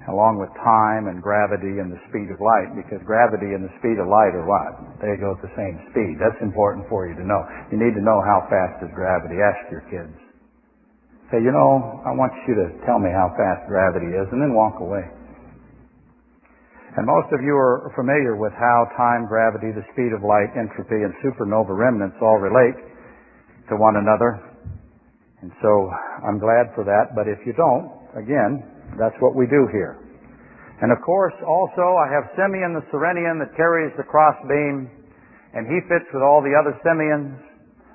along 0.10 0.42
with 0.42 0.50
time 0.66 1.06
and 1.06 1.22
gravity 1.22 1.78
and 1.78 1.94
the 1.94 2.02
speed 2.10 2.34
of 2.34 2.42
light, 2.42 2.74
because 2.74 3.06
gravity 3.06 3.54
and 3.54 3.62
the 3.62 3.74
speed 3.78 4.02
of 4.02 4.10
light 4.10 4.34
are 4.34 4.50
what? 4.50 4.74
They 5.06 5.14
go 5.22 5.38
at 5.38 5.42
the 5.46 5.54
same 5.54 5.78
speed. 5.94 6.18
That's 6.18 6.42
important 6.42 6.90
for 6.90 7.06
you 7.06 7.14
to 7.14 7.22
know. 7.22 7.46
You 7.70 7.78
need 7.78 7.94
to 7.94 8.02
know 8.02 8.18
how 8.26 8.42
fast 8.50 8.82
is 8.82 8.90
gravity. 8.98 9.38
Ask 9.38 9.70
your 9.70 9.86
kids. 9.86 10.18
Say, 11.30 11.46
you 11.46 11.54
know, 11.54 12.02
I 12.10 12.18
want 12.18 12.34
you 12.50 12.58
to 12.58 12.74
tell 12.90 12.98
me 12.98 13.14
how 13.14 13.30
fast 13.38 13.70
gravity 13.70 14.18
is, 14.18 14.26
and 14.34 14.42
then 14.42 14.58
walk 14.58 14.82
away. 14.82 15.06
And 16.98 17.06
most 17.06 17.30
of 17.30 17.46
you 17.46 17.54
are 17.54 17.94
familiar 17.94 18.34
with 18.36 18.54
how 18.58 18.90
time, 18.98 19.30
gravity, 19.30 19.70
the 19.70 19.86
speed 19.94 20.10
of 20.10 20.26
light, 20.26 20.50
entropy, 20.58 21.06
and 21.06 21.14
supernova 21.22 21.70
remnants 21.70 22.18
all 22.22 22.42
relate 22.42 22.76
to 23.70 23.78
one 23.78 24.02
another. 24.02 24.42
And 25.42 25.52
so 25.62 25.90
I'm 26.26 26.42
glad 26.42 26.74
for 26.74 26.84
that, 26.84 27.14
but 27.16 27.30
if 27.30 27.40
you 27.46 27.54
don't, 27.54 27.88
again, 28.18 28.66
that's 28.98 29.16
what 29.22 29.38
we 29.38 29.46
do 29.46 29.70
here. 29.72 30.02
And 30.82 30.92
of 30.92 31.00
course, 31.06 31.36
also, 31.46 31.96
I 32.00 32.08
have 32.10 32.32
Simeon 32.36 32.74
the 32.74 32.84
Cyrenian 32.92 33.38
that 33.40 33.56
carries 33.56 33.94
the 33.96 34.04
crossbeam, 34.04 34.90
and 35.54 35.68
he 35.68 35.80
fits 35.88 36.08
with 36.14 36.24
all 36.24 36.42
the 36.42 36.56
other 36.56 36.74
Simeons. 36.82 37.38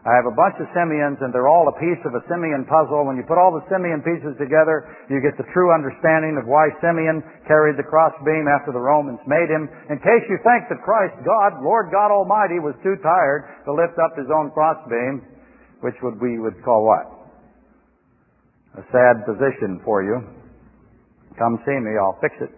I 0.05 0.13
have 0.21 0.29
a 0.29 0.37
bunch 0.37 0.61
of 0.61 0.69
Simeons, 0.77 1.17
and 1.25 1.33
they're 1.33 1.49
all 1.49 1.65
a 1.65 1.81
piece 1.81 2.01
of 2.05 2.13
a 2.13 2.21
Simeon 2.29 2.69
puzzle. 2.69 3.09
When 3.09 3.17
you 3.17 3.25
put 3.25 3.41
all 3.41 3.57
the 3.57 3.65
Simeon 3.73 4.05
pieces 4.05 4.37
together, 4.37 4.85
you 5.09 5.25
get 5.25 5.41
the 5.41 5.49
true 5.57 5.73
understanding 5.73 6.37
of 6.37 6.45
why 6.45 6.69
Simeon 6.85 7.25
carried 7.49 7.81
the 7.81 7.89
crossbeam 7.89 8.45
after 8.45 8.69
the 8.69 8.85
Romans 8.85 9.21
made 9.25 9.49
him. 9.49 9.65
In 9.89 9.97
case 10.05 10.25
you 10.29 10.37
think 10.45 10.69
that 10.69 10.85
Christ, 10.85 11.17
God, 11.25 11.57
Lord 11.65 11.89
God 11.89 12.13
Almighty, 12.13 12.61
was 12.61 12.77
too 12.85 13.01
tired 13.01 13.49
to 13.65 13.73
lift 13.73 13.97
up 13.97 14.13
his 14.13 14.29
own 14.29 14.53
crossbeam, 14.53 15.25
which 15.81 15.97
would 16.05 16.21
we 16.21 16.37
would 16.37 16.61
call 16.61 16.85
what? 16.85 17.15
a 18.75 18.83
sad 18.91 19.23
position 19.25 19.81
for 19.85 20.03
you. 20.03 20.19
Come 21.39 21.59
see 21.67 21.79
me, 21.79 21.95
I'll 21.99 22.19
fix 22.21 22.35
it. 22.41 22.51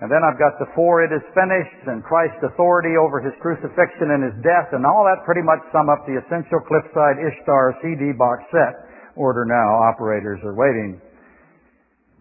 And 0.00 0.10
then 0.10 0.26
I've 0.26 0.38
got 0.38 0.58
the 0.58 0.66
four 0.74 1.04
it 1.06 1.14
is 1.14 1.22
finished 1.32 1.86
and 1.86 2.02
Christ's 2.02 2.42
authority 2.42 2.98
over 2.98 3.22
his 3.22 3.32
crucifixion 3.40 4.10
and 4.10 4.26
his 4.26 4.36
death 4.42 4.74
and 4.74 4.84
all 4.84 5.06
that 5.06 5.24
pretty 5.24 5.42
much 5.42 5.62
sum 5.70 5.88
up 5.88 6.02
the 6.06 6.18
essential 6.18 6.58
Cliffside 6.66 7.22
Ishtar 7.22 7.78
CD 7.80 8.10
box 8.12 8.42
set. 8.50 8.74
Order 9.14 9.46
now, 9.46 9.94
operators 9.94 10.40
are 10.42 10.54
waiting. 10.54 11.00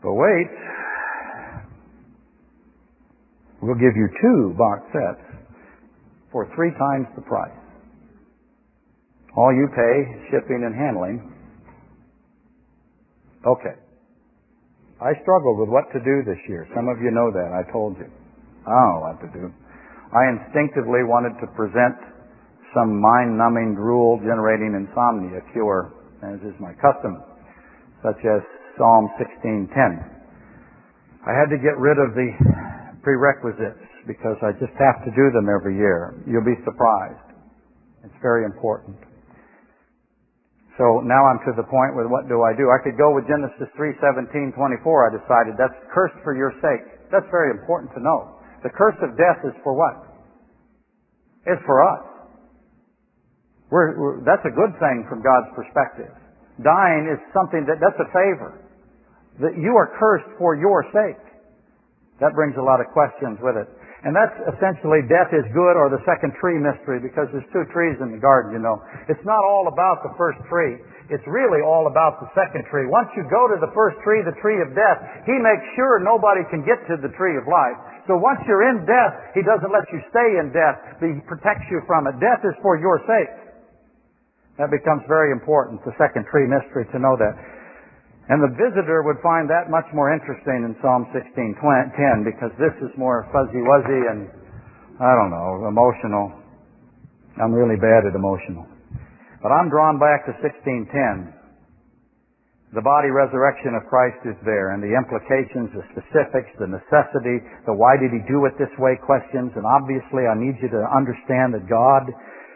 But 0.04 0.14
wait, 0.14 0.50
we'll 3.62 3.82
give 3.82 3.98
you 3.98 4.08
two 4.22 4.54
box 4.56 4.86
sets 4.94 5.26
for 6.32 6.46
three 6.56 6.72
times 6.78 7.08
the 7.16 7.26
price. 7.26 7.58
All 9.36 9.52
you 9.52 9.68
pay, 9.74 10.30
shipping 10.30 10.62
and 10.62 10.76
handling, 10.76 11.34
Okay. 13.46 13.76
I 15.04 15.12
struggled 15.20 15.60
with 15.60 15.68
what 15.68 15.92
to 15.92 16.00
do 16.00 16.24
this 16.24 16.40
year. 16.48 16.64
Some 16.72 16.88
of 16.88 17.04
you 17.04 17.12
know 17.12 17.28
that. 17.28 17.52
I 17.52 17.68
told 17.76 18.00
you. 18.00 18.08
I 18.64 18.72
don't 18.72 18.88
know 18.88 19.04
what 19.04 19.20
to 19.20 19.30
do. 19.36 19.52
I 20.16 20.32
instinctively 20.32 21.04
wanted 21.04 21.36
to 21.44 21.48
present 21.60 22.00
some 22.72 23.04
mind-numbing, 23.04 23.76
drool-generating 23.76 24.72
insomnia 24.72 25.44
cure, 25.52 25.92
as 26.24 26.40
is 26.48 26.56
my 26.64 26.72
custom, 26.80 27.20
such 28.00 28.24
as 28.24 28.40
Psalm 28.80 29.12
16:10. 29.20 30.00
I 31.28 31.36
had 31.36 31.52
to 31.52 31.60
get 31.60 31.76
rid 31.78 32.00
of 32.00 32.16
the 32.16 32.30
prerequisites 33.04 33.84
because 34.08 34.38
I 34.42 34.56
just 34.56 34.74
have 34.80 35.04
to 35.04 35.12
do 35.12 35.32
them 35.36 35.52
every 35.52 35.76
year. 35.76 36.16
You'll 36.26 36.48
be 36.48 36.56
surprised. 36.64 37.28
It's 38.04 38.16
very 38.22 38.46
important. 38.46 38.96
So 40.78 41.06
now 41.06 41.22
I'm 41.30 41.38
to 41.46 41.54
the 41.54 41.68
point 41.70 41.94
with 41.94 42.10
what 42.10 42.26
do 42.26 42.42
I 42.42 42.58
do? 42.58 42.74
I 42.74 42.82
could 42.82 42.98
go 42.98 43.14
with 43.14 43.30
Genesis 43.30 43.70
3:17, 43.78 44.58
24. 44.58 44.82
I 45.06 45.10
decided 45.14 45.54
that's 45.58 45.78
cursed 45.94 46.18
for 46.24 46.34
your 46.34 46.50
sake. 46.66 47.10
That's 47.14 47.30
very 47.30 47.52
important 47.54 47.94
to 47.94 48.02
know. 48.02 48.42
The 48.66 48.74
curse 48.74 48.98
of 49.06 49.14
death 49.14 49.46
is 49.46 49.54
for 49.62 49.78
what? 49.78 50.10
It's 51.46 51.62
for 51.66 51.84
us. 51.84 52.04
We're, 53.70 53.98
we're, 54.00 54.16
that's 54.26 54.46
a 54.46 54.54
good 54.54 54.74
thing 54.80 55.06
from 55.10 55.22
God's 55.22 55.50
perspective. 55.54 56.10
Dying 56.64 57.10
is 57.10 57.20
something 57.34 57.66
that 57.66 57.78
that's 57.82 58.00
a 58.02 58.10
favor. 58.10 58.62
That 59.42 59.58
you 59.58 59.76
are 59.78 59.94
cursed 59.98 60.30
for 60.38 60.56
your 60.56 60.86
sake. 60.94 61.22
That 62.22 62.34
brings 62.34 62.56
a 62.58 62.62
lot 62.62 62.80
of 62.80 62.88
questions 62.94 63.38
with 63.42 63.58
it. 63.58 63.68
And 64.04 64.12
that's 64.12 64.36
essentially 64.52 65.00
death 65.08 65.32
is 65.32 65.48
good 65.56 65.80
or 65.80 65.88
the 65.88 66.04
second 66.04 66.36
tree 66.36 66.60
mystery 66.60 67.00
because 67.00 67.32
there's 67.32 67.48
two 67.56 67.64
trees 67.72 67.96
in 68.04 68.12
the 68.12 68.20
garden, 68.20 68.52
you 68.52 68.60
know. 68.60 68.84
It's 69.08 69.24
not 69.24 69.40
all 69.40 69.72
about 69.72 70.04
the 70.04 70.12
first 70.20 70.44
tree. 70.52 70.76
It's 71.08 71.24
really 71.24 71.64
all 71.64 71.88
about 71.88 72.20
the 72.20 72.28
second 72.36 72.68
tree. 72.68 72.84
Once 72.92 73.08
you 73.16 73.24
go 73.32 73.48
to 73.48 73.56
the 73.64 73.72
first 73.72 73.96
tree, 74.04 74.20
the 74.20 74.36
tree 74.44 74.60
of 74.60 74.76
death, 74.76 75.00
He 75.24 75.40
makes 75.40 75.64
sure 75.80 76.04
nobody 76.04 76.44
can 76.52 76.68
get 76.68 76.84
to 76.92 77.00
the 77.00 77.16
tree 77.16 77.40
of 77.40 77.48
life. 77.48 77.80
So 78.04 78.20
once 78.20 78.44
you're 78.44 78.68
in 78.68 78.84
death, 78.84 79.32
He 79.32 79.40
doesn't 79.40 79.72
let 79.72 79.88
you 79.96 80.04
stay 80.12 80.30
in 80.36 80.52
death. 80.52 81.00
He 81.00 81.24
protects 81.24 81.72
you 81.72 81.80
from 81.88 82.04
it. 82.12 82.20
Death 82.20 82.44
is 82.44 82.56
for 82.60 82.76
your 82.76 83.00
sake. 83.08 83.32
That 84.60 84.68
becomes 84.68 85.08
very 85.08 85.32
important, 85.32 85.80
the 85.88 85.96
second 85.96 86.28
tree 86.28 86.46
mystery, 86.46 86.86
to 86.92 87.00
know 87.00 87.16
that. 87.16 87.34
And 88.30 88.40
the 88.40 88.56
visitor 88.56 89.04
would 89.04 89.20
find 89.20 89.50
that 89.52 89.68
much 89.68 89.86
more 89.92 90.14
interesting 90.14 90.64
in 90.64 90.76
Psalm 90.80 91.08
16:10 91.12 92.24
because 92.24 92.56
this 92.56 92.72
is 92.80 92.96
more 92.98 93.28
fuzzy-wuzzy 93.36 94.02
and 94.12 94.32
I 95.00 95.12
don't 95.16 95.32
know, 95.32 95.68
emotional. 95.68 96.32
I'm 97.42 97.52
really 97.52 97.76
bad 97.76 98.06
at 98.06 98.16
emotional. 98.16 98.66
But 99.42 99.52
I'm 99.52 99.68
drawn 99.68 100.00
back 100.00 100.26
to 100.26 100.34
16:10. 100.40 101.34
The 102.72 102.82
body 102.82 103.12
resurrection 103.12 103.76
of 103.76 103.86
Christ 103.86 104.18
is 104.26 104.40
there 104.46 104.72
and 104.72 104.82
the 104.82 104.96
implications, 104.96 105.70
the 105.76 105.84
specifics, 105.92 106.50
the 106.58 106.66
necessity, 106.66 107.44
the 107.68 107.74
why 107.74 107.98
did 107.98 108.10
he 108.10 108.20
do 108.26 108.46
it 108.46 108.58
this 108.58 108.72
way 108.80 108.96
questions. 108.96 109.52
And 109.56 109.66
obviously 109.66 110.26
I 110.26 110.34
need 110.34 110.58
you 110.62 110.70
to 110.70 110.82
understand 110.96 111.54
that 111.54 111.68
God 111.68 112.08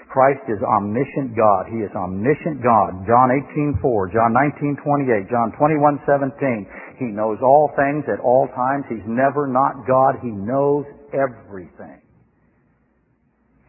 Christ 0.09 0.43
is 0.47 0.59
omniscient 0.63 1.35
God. 1.35 1.67
He 1.67 1.83
is 1.83 1.91
omniscient 1.91 2.63
God. 2.63 3.05
John 3.05 3.29
18:4, 3.31 4.07
John 4.07 4.33
19:28, 4.33 5.29
John 5.29 5.51
21:17. 5.51 6.65
He 6.97 7.05
knows 7.05 7.41
all 7.41 7.69
things 7.75 8.07
at 8.07 8.19
all 8.19 8.47
times. 8.47 8.85
He's 8.87 9.05
never 9.05 9.47
not 9.47 9.85
God. 9.85 10.19
He 10.21 10.31
knows 10.31 10.85
everything. 11.13 12.01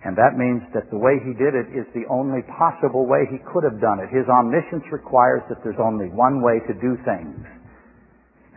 And 0.05 0.17
that 0.17 0.39
means 0.39 0.63
that 0.75 0.91
the 0.91 0.99
way 0.99 1.19
he 1.19 1.35
did 1.35 1.55
it 1.59 1.75
is 1.75 1.85
the 1.93 2.07
only 2.07 2.43
possible 2.43 3.07
way 3.07 3.27
he 3.27 3.39
could 3.39 3.65
have 3.65 3.81
done 3.81 3.99
it. 3.99 4.09
His 4.11 4.29
omniscience 4.29 4.87
requires 4.93 5.43
that 5.49 5.59
there's 5.65 5.81
only 5.81 6.09
one 6.09 6.41
way 6.41 6.61
to 6.61 6.75
do 6.75 6.97
things. 7.05 7.35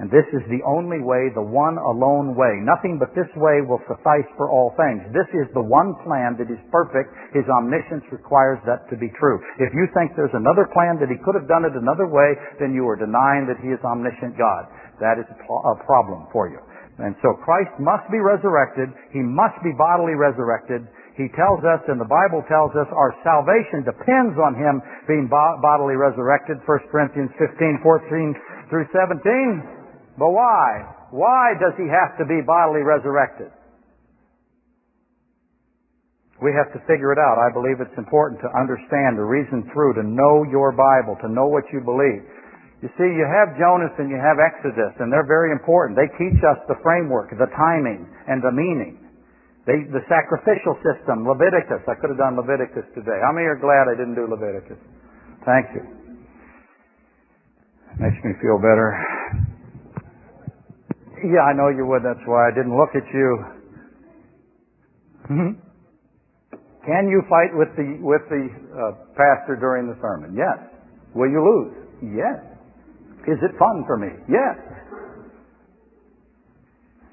And 0.01 0.09
this 0.09 0.25
is 0.33 0.41
the 0.49 0.65
only 0.65 0.97
way, 0.97 1.29
the 1.37 1.45
one 1.45 1.77
alone 1.77 2.33
way. 2.33 2.57
Nothing 2.65 2.97
but 2.97 3.13
this 3.13 3.29
way 3.37 3.61
will 3.61 3.85
suffice 3.85 4.25
for 4.33 4.49
all 4.49 4.73
things. 4.73 5.05
This 5.13 5.29
is 5.37 5.45
the 5.53 5.61
one 5.61 5.93
plan 6.01 6.33
that 6.41 6.49
is 6.49 6.57
perfect. 6.73 7.13
His 7.37 7.45
omniscience 7.45 8.01
requires 8.09 8.57
that 8.65 8.89
to 8.89 8.97
be 8.97 9.13
true. 9.21 9.37
If 9.61 9.69
you 9.77 9.85
think 9.93 10.17
there's 10.17 10.33
another 10.33 10.65
plan 10.73 10.97
that 11.05 11.13
he 11.13 11.21
could 11.21 11.37
have 11.37 11.45
done 11.45 11.69
it 11.69 11.77
another 11.77 12.09
way, 12.09 12.33
then 12.57 12.73
you 12.73 12.89
are 12.89 12.97
denying 12.97 13.45
that 13.45 13.61
he 13.61 13.69
is 13.69 13.77
omniscient 13.85 14.41
God. 14.41 14.65
That 14.97 15.21
is 15.21 15.29
a 15.29 15.77
problem 15.85 16.25
for 16.33 16.49
you. 16.49 16.57
And 16.97 17.13
so 17.21 17.37
Christ 17.45 17.77
must 17.77 18.09
be 18.09 18.17
resurrected. 18.17 18.89
He 19.13 19.21
must 19.21 19.61
be 19.61 19.69
bodily 19.77 20.17
resurrected. 20.17 20.81
He 21.13 21.29
tells 21.37 21.61
us, 21.61 21.85
and 21.85 22.01
the 22.01 22.09
Bible 22.09 22.41
tells 22.49 22.73
us, 22.73 22.89
our 22.89 23.13
salvation 23.21 23.85
depends 23.85 24.33
on 24.41 24.57
Him 24.57 24.81
being 25.05 25.29
bodily 25.29 25.93
resurrected. 25.93 26.57
1 26.65 26.89
Corinthians 26.89 27.29
15, 27.37 27.85
14 27.85 28.33
through 28.73 28.89
17. 28.89 29.80
But 30.21 30.37
why? 30.37 30.85
Why 31.09 31.57
does 31.57 31.73
he 31.81 31.89
have 31.89 32.13
to 32.21 32.29
be 32.29 32.45
bodily 32.45 32.85
resurrected? 32.85 33.49
We 36.37 36.53
have 36.53 36.69
to 36.77 36.79
figure 36.85 37.09
it 37.09 37.17
out. 37.17 37.41
I 37.41 37.49
believe 37.49 37.81
it's 37.81 37.97
important 37.97 38.37
to 38.45 38.49
understand, 38.53 39.17
to 39.17 39.25
reason 39.25 39.65
through, 39.73 39.97
to 39.97 40.05
know 40.05 40.45
your 40.45 40.77
Bible, 40.77 41.17
to 41.25 41.29
know 41.29 41.49
what 41.49 41.65
you 41.73 41.81
believe. 41.81 42.21
You 42.85 42.89
see, 43.01 43.09
you 43.09 43.25
have 43.25 43.57
Jonas 43.57 43.97
and 43.97 44.13
you 44.13 44.21
have 44.21 44.37
Exodus, 44.37 44.93
and 45.01 45.09
they're 45.09 45.25
very 45.25 45.49
important. 45.49 45.97
They 45.97 46.09
teach 46.21 46.37
us 46.45 46.61
the 46.69 46.77
framework, 46.85 47.33
the 47.33 47.49
timing, 47.57 48.05
and 48.29 48.45
the 48.45 48.53
meaning. 48.53 49.01
They, 49.65 49.89
the 49.89 50.05
sacrificial 50.05 50.77
system, 50.85 51.25
Leviticus. 51.25 51.81
I 51.89 51.97
could 51.97 52.13
have 52.13 52.21
done 52.21 52.37
Leviticus 52.37 52.85
today. 52.93 53.17
How 53.25 53.33
many 53.33 53.49
are 53.49 53.57
glad 53.57 53.89
I 53.89 53.97
didn't 53.97 54.17
do 54.17 54.29
Leviticus? 54.29 54.77
Thank 55.49 55.73
you. 55.73 55.81
Makes 57.97 58.21
me 58.21 58.37
feel 58.37 58.61
better. 58.61 59.49
Yeah, 61.23 61.45
I 61.45 61.53
know 61.53 61.69
you 61.69 61.85
would. 61.85 62.01
That's 62.03 62.25
why 62.25 62.49
I 62.49 62.51
didn't 62.51 62.75
look 62.75 62.93
at 62.97 63.05
you. 63.13 63.29
Hmm? 65.27 65.51
Can 66.85 67.07
you 67.09 67.21
fight 67.29 67.53
with 67.53 67.69
the 67.77 68.01
with 68.01 68.25
the 68.29 68.49
uh, 68.49 69.05
pastor 69.13 69.55
during 69.59 69.85
the 69.85 69.97
sermon? 70.01 70.33
Yes. 70.33 70.57
Will 71.13 71.29
you 71.29 71.41
lose? 71.41 71.73
Yes. 72.17 72.41
Is 73.29 73.37
it 73.45 73.53
fun 73.61 73.85
for 73.85 74.01
me? 74.01 74.09
Yes. 74.25 74.57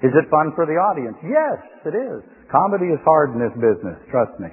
Is 0.01 0.15
it 0.15 0.25
fun 0.31 0.55
for 0.55 0.65
the 0.65 0.79
audience? 0.79 1.19
Yes, 1.21 1.59
it 1.85 1.93
is. 1.93 2.23
Comedy 2.47 2.87
is 2.87 3.01
hard 3.03 3.35
in 3.35 3.39
this 3.43 3.53
business, 3.59 3.99
trust 4.09 4.31
me. 4.39 4.47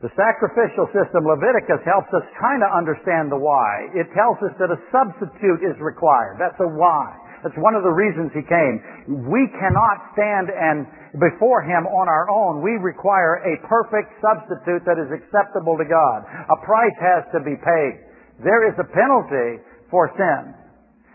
The 0.00 0.08
sacrificial 0.16 0.88
system, 0.90 1.28
Leviticus, 1.28 1.84
helps 1.84 2.08
us 2.16 2.24
kind 2.40 2.64
of 2.64 2.72
understand 2.72 3.30
the 3.30 3.36
why. 3.36 3.92
It 3.92 4.08
tells 4.16 4.40
us 4.40 4.56
that 4.56 4.72
a 4.72 4.80
substitute 4.88 5.62
is 5.62 5.76
required. 5.80 6.40
That's 6.40 6.58
a 6.60 6.68
why. 6.68 7.12
That's 7.44 7.60
one 7.60 7.76
of 7.76 7.84
the 7.84 7.92
reasons 7.92 8.32
he 8.32 8.40
came. 8.40 9.28
We 9.28 9.44
cannot 9.60 10.16
stand 10.16 10.48
and 10.48 10.88
before 11.20 11.60
him 11.60 11.84
on 11.84 12.08
our 12.08 12.24
own. 12.32 12.64
We 12.64 12.80
require 12.80 13.44
a 13.44 13.60
perfect 13.68 14.16
substitute 14.24 14.80
that 14.88 14.96
is 14.96 15.12
acceptable 15.12 15.76
to 15.76 15.84
God. 15.84 16.24
A 16.24 16.58
price 16.64 16.96
has 17.04 17.28
to 17.36 17.44
be 17.44 17.52
paid. 17.60 17.92
There 18.40 18.64
is 18.64 18.72
a 18.80 18.88
penalty 18.88 19.60
for 19.92 20.08
sin. 20.16 20.56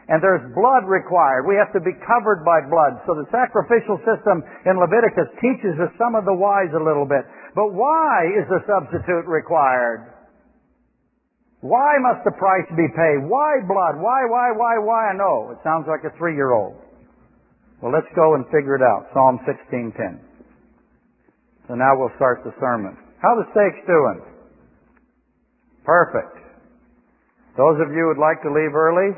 And 0.09 0.21
there's 0.21 0.41
blood 0.53 0.85
required. 0.85 1.49
We 1.49 1.57
have 1.57 1.73
to 1.73 1.81
be 1.81 1.97
covered 2.05 2.45
by 2.45 2.61
blood. 2.65 3.01
So 3.09 3.17
the 3.17 3.29
sacrificial 3.33 3.97
system 4.05 4.45
in 4.69 4.77
Leviticus 4.77 5.33
teaches 5.41 5.81
us 5.81 5.89
some 5.97 6.13
of 6.13 6.25
the 6.29 6.33
whys 6.33 6.69
a 6.77 6.81
little 6.81 7.09
bit. 7.09 7.25
But 7.57 7.73
why 7.73 8.29
is 8.37 8.45
the 8.53 8.61
substitute 8.69 9.25
required? 9.25 10.18
Why 11.61 11.99
must 11.99 12.23
the 12.23 12.31
price 12.39 12.67
be 12.71 12.87
paid? 12.95 13.27
Why 13.27 13.59
blood? 13.67 13.99
Why, 13.99 14.23
why, 14.31 14.51
why, 14.55 14.79
why? 14.79 15.11
I 15.11 15.13
know. 15.13 15.51
It 15.51 15.59
sounds 15.63 15.85
like 15.87 16.07
a 16.07 16.15
three-year-old. 16.17 16.75
Well, 17.81 17.91
let's 17.91 18.07
go 18.15 18.35
and 18.35 18.45
figure 18.45 18.75
it 18.75 18.81
out. 18.81 19.07
Psalm 19.13 19.39
16:10. 19.43 20.19
So 21.67 21.75
now 21.75 21.97
we'll 21.97 22.15
start 22.15 22.43
the 22.43 22.53
sermon. 22.59 22.97
How 23.21 23.35
the 23.35 23.45
steaks 23.51 23.85
doing? 23.85 24.21
Perfect. 25.83 26.37
Those 27.57 27.79
of 27.81 27.91
you 27.91 28.07
who'd 28.07 28.21
like 28.21 28.41
to 28.43 28.49
leave 28.49 28.73
early, 28.73 29.15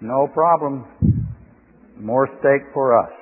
no 0.00 0.28
problem. 0.32 0.86
More 1.98 2.28
steak 2.38 2.62
for 2.72 2.96
us. 2.98 3.12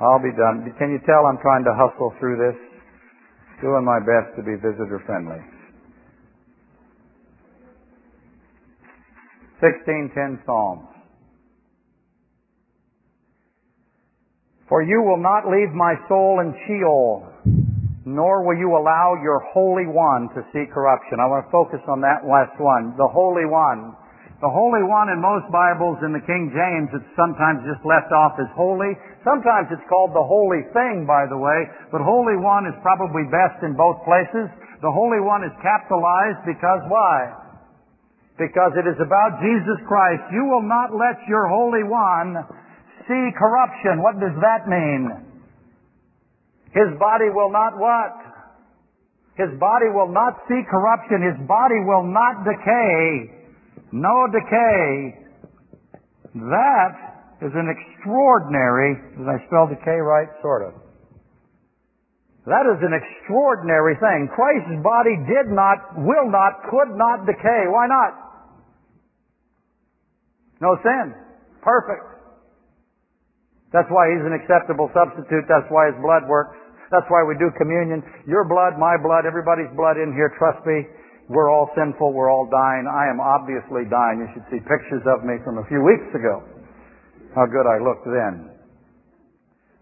I'll 0.00 0.22
be 0.22 0.32
done. 0.32 0.72
Can 0.78 0.90
you 0.90 1.00
tell 1.06 1.26
I'm 1.26 1.38
trying 1.42 1.64
to 1.64 1.74
hustle 1.74 2.14
through 2.18 2.36
this? 2.38 2.73
Doing 3.60 3.84
my 3.84 3.98
best 4.00 4.36
to 4.36 4.42
be 4.42 4.56
visitor 4.56 5.02
friendly. 5.06 5.40
1610 9.60 10.42
Psalms. 10.44 10.88
For 14.68 14.82
you 14.82 15.02
will 15.02 15.20
not 15.20 15.48
leave 15.48 15.72
my 15.72 15.94
soul 16.08 16.40
in 16.40 16.52
Sheol, 16.66 17.28
nor 18.04 18.44
will 18.44 18.56
you 18.58 18.76
allow 18.76 19.14
your 19.22 19.40
Holy 19.52 19.86
One 19.86 20.28
to 20.34 20.42
see 20.52 20.64
corruption. 20.72 21.20
I 21.20 21.26
want 21.26 21.46
to 21.46 21.52
focus 21.52 21.80
on 21.88 22.00
that 22.00 22.28
last 22.28 22.58
one. 22.60 22.96
The 22.96 23.08
Holy 23.08 23.46
One. 23.46 23.96
The 24.44 24.52
Holy 24.52 24.84
One 24.84 25.08
in 25.08 25.24
most 25.24 25.48
Bibles 25.48 26.04
in 26.04 26.12
the 26.12 26.20
King 26.20 26.52
James, 26.52 26.92
it's 26.92 27.08
sometimes 27.16 27.64
just 27.64 27.80
left 27.80 28.12
off 28.12 28.36
as 28.36 28.44
holy. 28.52 28.92
Sometimes 29.24 29.72
it's 29.72 29.88
called 29.88 30.12
the 30.12 30.20
Holy 30.20 30.68
Thing, 30.76 31.08
by 31.08 31.24
the 31.24 31.40
way, 31.40 31.64
but 31.88 32.04
Holy 32.04 32.36
One 32.36 32.68
is 32.68 32.76
probably 32.84 33.24
best 33.32 33.64
in 33.64 33.72
both 33.72 34.04
places. 34.04 34.52
The 34.84 34.92
Holy 34.92 35.24
One 35.24 35.48
is 35.48 35.54
capitalized 35.64 36.44
because 36.44 36.84
why? 36.92 37.32
Because 38.36 38.76
it 38.76 38.84
is 38.84 39.00
about 39.00 39.40
Jesus 39.40 39.80
Christ. 39.88 40.28
You 40.28 40.44
will 40.44 40.68
not 40.68 40.92
let 40.92 41.16
your 41.24 41.48
Holy 41.48 41.88
One 41.88 42.44
see 43.08 43.24
corruption. 43.40 44.04
What 44.04 44.20
does 44.20 44.36
that 44.44 44.68
mean? 44.68 45.24
His 46.76 46.92
body 47.00 47.32
will 47.32 47.48
not 47.48 47.80
what? 47.80 48.12
His 49.40 49.56
body 49.56 49.88
will 49.88 50.12
not 50.12 50.36
see 50.52 50.60
corruption. 50.68 51.32
His 51.32 51.40
body 51.48 51.80
will 51.88 52.04
not 52.04 52.44
decay 52.44 53.40
no 53.94 54.26
decay. 54.34 55.22
That 56.34 56.92
is 57.46 57.54
an 57.54 57.70
extraordinary, 57.70 58.98
did 59.14 59.28
I 59.30 59.38
spell 59.46 59.70
decay 59.70 60.02
right? 60.02 60.26
Sort 60.42 60.66
of. 60.66 60.74
That 62.50 62.66
is 62.68 62.82
an 62.82 62.92
extraordinary 62.92 63.94
thing. 64.02 64.28
Christ's 64.34 64.82
body 64.82 65.16
did 65.30 65.48
not, 65.48 65.94
will 65.96 66.28
not, 66.28 66.66
could 66.68 66.92
not 66.98 67.24
decay. 67.24 67.70
Why 67.70 67.86
not? 67.86 68.12
No 70.60 70.76
sin. 70.82 71.14
Perfect. 71.62 72.04
That's 73.72 73.88
why 73.88 74.10
He's 74.10 74.26
an 74.26 74.34
acceptable 74.34 74.90
substitute. 74.92 75.46
That's 75.48 75.70
why 75.70 75.94
His 75.94 75.98
blood 76.02 76.26
works. 76.28 76.58
That's 76.90 77.06
why 77.08 77.24
we 77.24 77.38
do 77.38 77.48
communion. 77.56 78.02
Your 78.26 78.44
blood, 78.44 78.76
my 78.76 78.98
blood, 79.00 79.24
everybody's 79.24 79.70
blood 79.72 79.96
in 79.96 80.12
here, 80.12 80.34
trust 80.36 80.60
me, 80.66 80.84
we're 81.28 81.48
all 81.48 81.72
sinful. 81.72 82.12
We're 82.12 82.28
all 82.28 82.44
dying. 82.44 82.84
I 82.84 83.08
am 83.08 83.16
obviously 83.16 83.88
dying. 83.88 84.20
You 84.20 84.28
should 84.36 84.46
see 84.52 84.60
pictures 84.60 85.04
of 85.08 85.24
me 85.24 85.40
from 85.40 85.56
a 85.56 85.64
few 85.72 85.80
weeks 85.80 86.08
ago. 86.12 86.44
How 87.32 87.48
good 87.48 87.64
I 87.64 87.80
looked 87.80 88.04
then. 88.04 88.52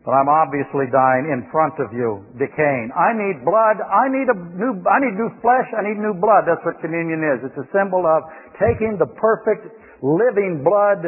But 0.03 0.19
I'm 0.19 0.31
obviously 0.31 0.91
dying 0.91 1.31
in 1.31 1.47
front 1.55 1.79
of 1.79 1.95
you, 1.95 2.27
decaying. 2.35 2.91
I 2.91 3.15
need 3.15 3.47
blood. 3.47 3.79
I 3.79 4.11
need 4.11 4.27
a 4.31 4.39
new, 4.59 4.83
I 4.87 4.99
need 4.99 5.15
new 5.15 5.31
flesh. 5.43 5.67
I 5.79 5.83
need 5.87 5.99
new 5.99 6.15
blood. 6.15 6.47
That's 6.47 6.63
what 6.67 6.79
communion 6.83 7.23
is. 7.23 7.47
It's 7.47 7.59
a 7.59 7.69
symbol 7.71 8.03
of 8.03 8.27
taking 8.59 8.99
the 8.99 9.07
perfect 9.19 9.67
living 10.03 10.67
blood, 10.67 11.07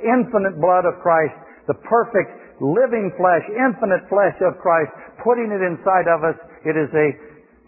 infinite 0.00 0.56
blood 0.56 0.88
of 0.88 0.96
Christ, 1.04 1.36
the 1.68 1.76
perfect 1.84 2.32
living 2.64 3.12
flesh, 3.16 3.44
infinite 3.52 4.08
flesh 4.08 4.36
of 4.44 4.56
Christ, 4.60 4.92
putting 5.20 5.52
it 5.52 5.60
inside 5.60 6.08
of 6.08 6.24
us. 6.24 6.36
It 6.64 6.76
is 6.76 6.88
a 6.96 7.08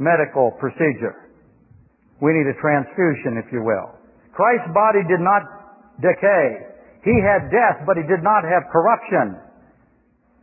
medical 0.01 0.57
procedure. 0.57 1.32
We 2.23 2.31
need 2.31 2.47
a 2.47 2.55
transfusion, 2.63 3.43
if 3.43 3.51
you 3.51 3.67
will. 3.67 3.99
Christ's 4.31 4.71
body 4.71 5.03
did 5.11 5.19
not 5.19 5.43
decay. 5.99 6.71
He 7.03 7.19
had 7.19 7.51
death, 7.51 7.83
but 7.83 7.99
he 7.99 8.07
did 8.07 8.23
not 8.23 8.47
have 8.47 8.71
corruption. 8.71 9.43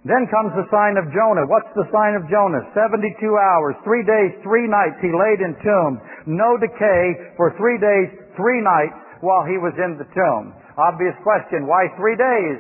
Then 0.04 0.28
comes 0.28 0.52
the 0.56 0.68
sign 0.72 1.00
of 1.00 1.08
Jonah. 1.12 1.48
What's 1.48 1.72
the 1.76 1.88
sign 1.92 2.20
of 2.20 2.28
Jonah? 2.28 2.68
72 2.76 3.16
hours, 3.36 3.76
three 3.88 4.04
days, 4.04 4.32
three 4.44 4.68
nights 4.68 5.00
he 5.00 5.12
laid 5.12 5.40
in 5.40 5.56
tomb. 5.64 6.00
No 6.28 6.60
decay 6.60 7.36
for 7.40 7.56
three 7.56 7.80
days, 7.80 8.12
three 8.36 8.60
nights 8.60 8.96
while 9.20 9.44
he 9.44 9.60
was 9.60 9.76
in 9.80 10.00
the 10.00 10.08
tomb. 10.16 10.56
Obvious 10.80 11.16
question, 11.24 11.68
why 11.68 11.88
three 11.96 12.16
days? 12.16 12.60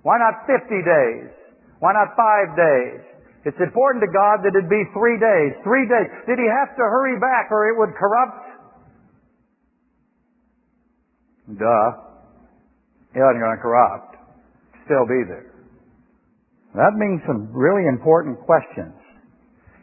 Why 0.00 0.16
not 0.20 0.44
50 0.44 0.68
days? 0.68 1.28
Why 1.80 1.92
not 1.92 2.12
five 2.16 2.52
days? 2.56 3.00
It's 3.46 3.62
important 3.62 4.02
to 4.02 4.10
God 4.10 4.42
that 4.42 4.58
it 4.58 4.66
be 4.68 4.82
three 4.90 5.16
days. 5.22 5.54
Three 5.62 5.86
days. 5.86 6.10
Did 6.26 6.42
he 6.42 6.50
have 6.50 6.74
to 6.74 6.82
hurry 6.82 7.14
back 7.22 7.48
or 7.54 7.70
it 7.70 7.78
would 7.78 7.94
corrupt? 7.94 8.45
Duh. 11.46 11.88
Wasn't 13.14 13.40
going 13.40 13.56
to 13.56 13.62
corrupt. 13.62 14.16
Still 14.84 15.06
be 15.06 15.22
there. 15.24 15.54
That 16.74 16.92
means 16.98 17.22
some 17.24 17.48
really 17.54 17.88
important 17.88 18.36
questions. 18.44 18.92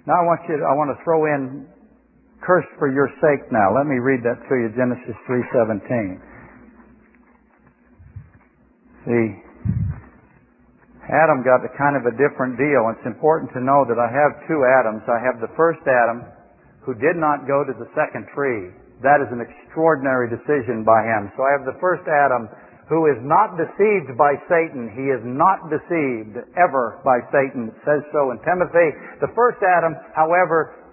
Now 0.05 0.19
I 0.19 0.23
want 0.27 0.45
you 0.45 0.59
to, 0.59 0.63
I 0.67 0.75
want 0.75 0.93
to 0.93 0.99
throw 1.01 1.25
in 1.25 1.65
cursed 2.45 2.69
for 2.77 2.91
your 2.91 3.09
sake 3.23 3.49
now. 3.49 3.73
Let 3.73 3.87
me 3.87 3.97
read 3.97 4.21
that 4.27 4.37
to 4.37 4.53
you, 4.59 4.69
Genesis 4.75 5.15
3.17. 5.25 6.19
See, 9.07 9.25
Adam 11.07 11.43
got 11.43 11.63
a 11.63 11.71
kind 11.75 11.95
of 11.97 12.07
a 12.07 12.13
different 12.15 12.59
deal. 12.59 12.91
It's 12.93 13.07
important 13.07 13.51
to 13.55 13.59
know 13.63 13.83
that 13.87 13.97
I 13.99 14.07
have 14.11 14.45
two 14.47 14.63
Adams. 14.63 15.03
I 15.07 15.19
have 15.23 15.39
the 15.41 15.51
first 15.55 15.81
Adam 15.87 16.27
who 16.85 16.93
did 16.95 17.15
not 17.15 17.47
go 17.47 17.63
to 17.63 17.73
the 17.75 17.87
second 17.95 18.27
tree. 18.35 18.71
That 19.03 19.19
is 19.19 19.27
an 19.35 19.43
extraordinary 19.43 20.31
decision 20.31 20.87
by 20.87 21.03
him. 21.03 21.29
So 21.35 21.43
I 21.43 21.51
have 21.51 21.67
the 21.67 21.75
first 21.83 22.07
Adam 22.07 22.47
who 22.91 23.07
is 23.07 23.19
not 23.23 23.55
deceived 23.55 24.15
by 24.19 24.35
Satan. 24.51 24.91
He 24.91 25.07
is 25.07 25.23
not 25.23 25.71
deceived 25.71 26.35
ever 26.59 26.99
by 27.03 27.23
Satan. 27.31 27.71
It 27.71 27.79
says 27.87 28.03
so 28.11 28.31
in 28.35 28.39
Timothy. 28.43 28.91
The 29.23 29.31
first 29.35 29.59
Adam, 29.63 29.95
however, 30.15 30.83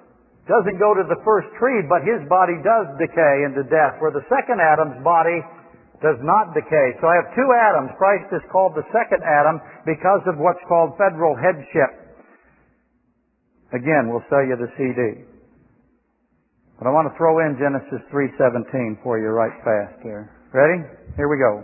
doesn't 0.47 0.79
go 0.79 0.95
to 0.95 1.07
the 1.07 1.19
first 1.27 1.51
tree, 1.59 1.83
but 1.87 2.03
his 2.07 2.23
body 2.31 2.59
does 2.63 2.91
decay 2.99 3.47
into 3.47 3.67
death, 3.67 3.99
where 3.99 4.15
the 4.15 4.27
second 4.31 4.59
Adam's 4.63 4.99
body 5.03 5.43
does 6.03 6.19
not 6.25 6.57
decay. 6.57 6.97
So 6.99 7.07
I 7.07 7.15
have 7.21 7.29
two 7.37 7.51
Adams. 7.53 7.93
Christ 8.01 8.33
is 8.33 8.43
called 8.51 8.75
the 8.75 8.87
second 8.91 9.21
Adam 9.23 9.61
because 9.85 10.25
of 10.27 10.41
what's 10.41 10.63
called 10.67 10.97
federal 10.97 11.37
headship. 11.37 11.93
Again, 13.77 14.11
we'll 14.11 14.25
sell 14.27 14.43
you 14.43 14.57
the 14.59 14.71
CD. 14.75 15.30
But 16.81 16.89
I 16.89 16.97
want 16.97 17.13
to 17.13 17.15
throw 17.21 17.45
in 17.45 17.61
Genesis 17.61 18.01
3.17 18.09 19.05
for 19.05 19.21
you 19.21 19.29
right 19.37 19.53
fast 19.61 20.01
here. 20.01 20.33
Ready? 20.49 20.81
Here 21.13 21.29
we 21.29 21.37
go. 21.37 21.61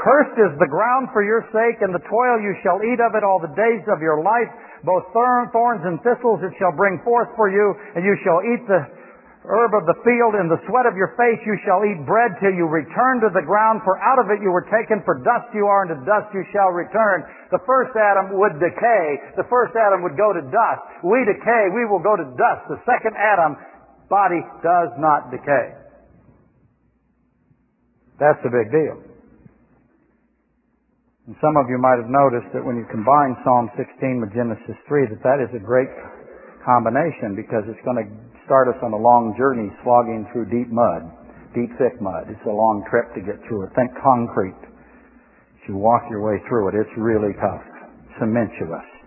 Cursed 0.00 0.40
is 0.40 0.56
the 0.56 0.70
ground 0.72 1.12
for 1.12 1.20
your 1.20 1.44
sake, 1.52 1.84
and 1.84 1.92
the 1.92 2.00
toil 2.08 2.40
you 2.40 2.56
shall 2.64 2.80
eat 2.80 2.96
of 2.96 3.12
it 3.12 3.20
all 3.20 3.44
the 3.44 3.52
days 3.52 3.84
of 3.92 4.00
your 4.00 4.24
life. 4.24 4.48
Both 4.88 5.04
thorns 5.12 5.84
and 5.84 6.00
thistles 6.00 6.40
it 6.40 6.56
shall 6.56 6.72
bring 6.72 6.96
forth 7.04 7.28
for 7.36 7.52
you, 7.52 7.76
and 7.92 8.00
you 8.00 8.16
shall 8.24 8.40
eat 8.40 8.64
the 8.64 8.88
herb 9.48 9.72
of 9.72 9.88
the 9.88 9.96
field, 10.04 10.36
in 10.36 10.48
the 10.52 10.60
sweat 10.68 10.84
of 10.84 10.92
your 10.92 11.16
face 11.16 11.40
you 11.48 11.56
shall 11.64 11.80
eat 11.80 11.96
bread 12.04 12.36
till 12.36 12.52
you 12.52 12.68
return 12.68 13.16
to 13.24 13.32
the 13.32 13.40
ground, 13.40 13.80
for 13.80 13.96
out 14.00 14.20
of 14.20 14.28
it 14.28 14.44
you 14.44 14.52
were 14.52 14.68
taken, 14.68 15.00
for 15.08 15.20
dust 15.24 15.48
you 15.56 15.64
are, 15.64 15.88
and 15.88 15.92
to 15.92 15.98
dust 16.04 16.28
you 16.36 16.44
shall 16.52 16.68
return. 16.68 17.24
The 17.48 17.60
first 17.64 17.96
Adam 17.96 18.36
would 18.36 18.60
decay. 18.60 19.04
The 19.40 19.48
first 19.48 19.72
Adam 19.72 20.04
would 20.04 20.20
go 20.20 20.36
to 20.36 20.44
dust. 20.52 20.82
We 21.00 21.24
decay, 21.24 21.72
we 21.72 21.88
will 21.88 22.02
go 22.02 22.12
to 22.12 22.28
dust. 22.36 22.68
The 22.68 22.80
second 22.84 23.16
Adam, 23.16 23.56
body 24.08 24.40
does 24.64 24.90
not 24.98 25.30
decay. 25.30 25.76
That's 28.18 28.40
a 28.42 28.50
big 28.50 28.72
deal. 28.72 28.98
And 31.28 31.36
some 31.44 31.60
of 31.60 31.68
you 31.68 31.76
might 31.76 32.00
have 32.00 32.08
noticed 32.08 32.50
that 32.56 32.64
when 32.64 32.80
you 32.80 32.88
combine 32.90 33.36
Psalm 33.44 33.68
16 33.76 34.24
with 34.24 34.32
Genesis 34.32 34.80
3, 34.88 35.12
that 35.12 35.22
that 35.22 35.38
is 35.44 35.52
a 35.54 35.62
great 35.62 35.92
combination 36.64 37.36
because 37.36 37.68
it's 37.68 37.84
going 37.84 38.00
to 38.00 38.08
start 38.48 38.66
us 38.66 38.80
on 38.82 38.96
a 38.96 39.00
long 39.00 39.36
journey 39.36 39.68
slogging 39.84 40.24
through 40.32 40.48
deep 40.48 40.72
mud, 40.72 41.04
deep 41.52 41.68
thick 41.76 42.00
mud. 42.00 42.32
It's 42.32 42.48
a 42.48 42.52
long 42.52 42.80
trip 42.88 43.12
to 43.12 43.20
get 43.20 43.38
through 43.44 43.68
it. 43.68 43.76
Think 43.76 43.92
concrete. 44.00 44.56
As 44.56 45.62
you 45.68 45.76
walk 45.76 46.08
your 46.08 46.24
way 46.24 46.40
through 46.48 46.72
it, 46.72 46.74
it's 46.80 46.96
really 46.96 47.36
tough, 47.36 47.64
cementuous. 48.18 48.97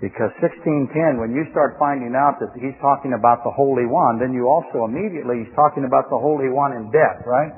Because 0.00 0.32
1610, 0.40 1.20
when 1.20 1.36
you 1.36 1.44
start 1.52 1.76
finding 1.76 2.16
out 2.16 2.40
that 2.40 2.56
he's 2.56 2.76
talking 2.80 3.12
about 3.12 3.44
the 3.44 3.52
Holy 3.52 3.84
One, 3.84 4.16
then 4.16 4.32
you 4.32 4.48
also 4.48 4.88
immediately, 4.88 5.44
he's 5.44 5.52
talking 5.52 5.84
about 5.84 6.08
the 6.08 6.16
Holy 6.16 6.48
One 6.48 6.72
in 6.72 6.88
death, 6.88 7.20
right? 7.28 7.52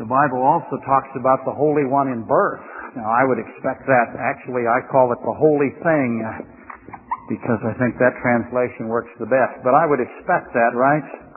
The 0.00 0.08
Bible 0.08 0.40
also 0.40 0.80
talks 0.88 1.12
about 1.20 1.44
the 1.44 1.52
Holy 1.52 1.84
One 1.84 2.08
in 2.08 2.24
birth. 2.24 2.64
Now, 2.96 3.12
I 3.12 3.28
would 3.28 3.36
expect 3.36 3.84
that. 3.84 4.16
Actually, 4.16 4.64
I 4.64 4.80
call 4.88 5.12
it 5.12 5.20
the 5.20 5.36
Holy 5.36 5.68
Thing 5.84 6.24
uh, 6.24 6.40
because 7.28 7.60
I 7.68 7.76
think 7.76 8.00
that 8.00 8.16
translation 8.24 8.88
works 8.88 9.12
the 9.20 9.28
best. 9.28 9.60
But 9.60 9.76
I 9.76 9.84
would 9.84 10.00
expect 10.00 10.56
that, 10.56 10.72
right? 10.72 11.27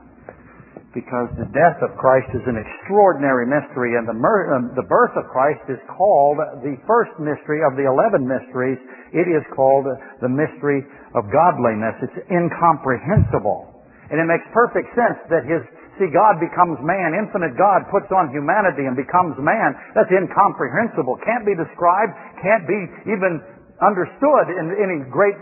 Because 0.91 1.31
the 1.39 1.47
death 1.55 1.79
of 1.79 1.95
Christ 1.95 2.27
is 2.35 2.43
an 2.51 2.59
extraordinary 2.59 3.47
mystery, 3.47 3.95
and 3.95 4.03
the, 4.03 4.11
um, 4.11 4.75
the 4.75 4.83
birth 4.91 5.15
of 5.15 5.23
Christ 5.31 5.63
is 5.71 5.79
called 5.87 6.35
the 6.67 6.75
first 6.83 7.15
mystery 7.15 7.63
of 7.63 7.79
the 7.79 7.87
eleven 7.87 8.27
mysteries. 8.27 8.75
It 9.15 9.31
is 9.31 9.39
called 9.55 9.87
the 9.87 10.27
mystery 10.27 10.83
of 11.15 11.31
godliness. 11.31 11.95
It's 12.03 12.19
incomprehensible. 12.27 13.71
And 14.11 14.19
it 14.19 14.27
makes 14.27 14.43
perfect 14.51 14.91
sense 14.91 15.15
that 15.31 15.47
his, 15.47 15.63
see, 15.95 16.11
God 16.11 16.43
becomes 16.43 16.75
man, 16.83 17.15
infinite 17.15 17.55
God 17.55 17.87
puts 17.87 18.11
on 18.11 18.27
humanity 18.35 18.83
and 18.83 18.99
becomes 18.99 19.39
man. 19.39 19.71
That's 19.95 20.11
incomprehensible. 20.11 21.23
Can't 21.23 21.47
be 21.47 21.55
described, 21.55 22.11
can't 22.43 22.67
be 22.67 22.79
even 23.07 23.39
understood 23.79 24.45
in 24.59 24.75
any 24.75 25.07
great 25.07 25.39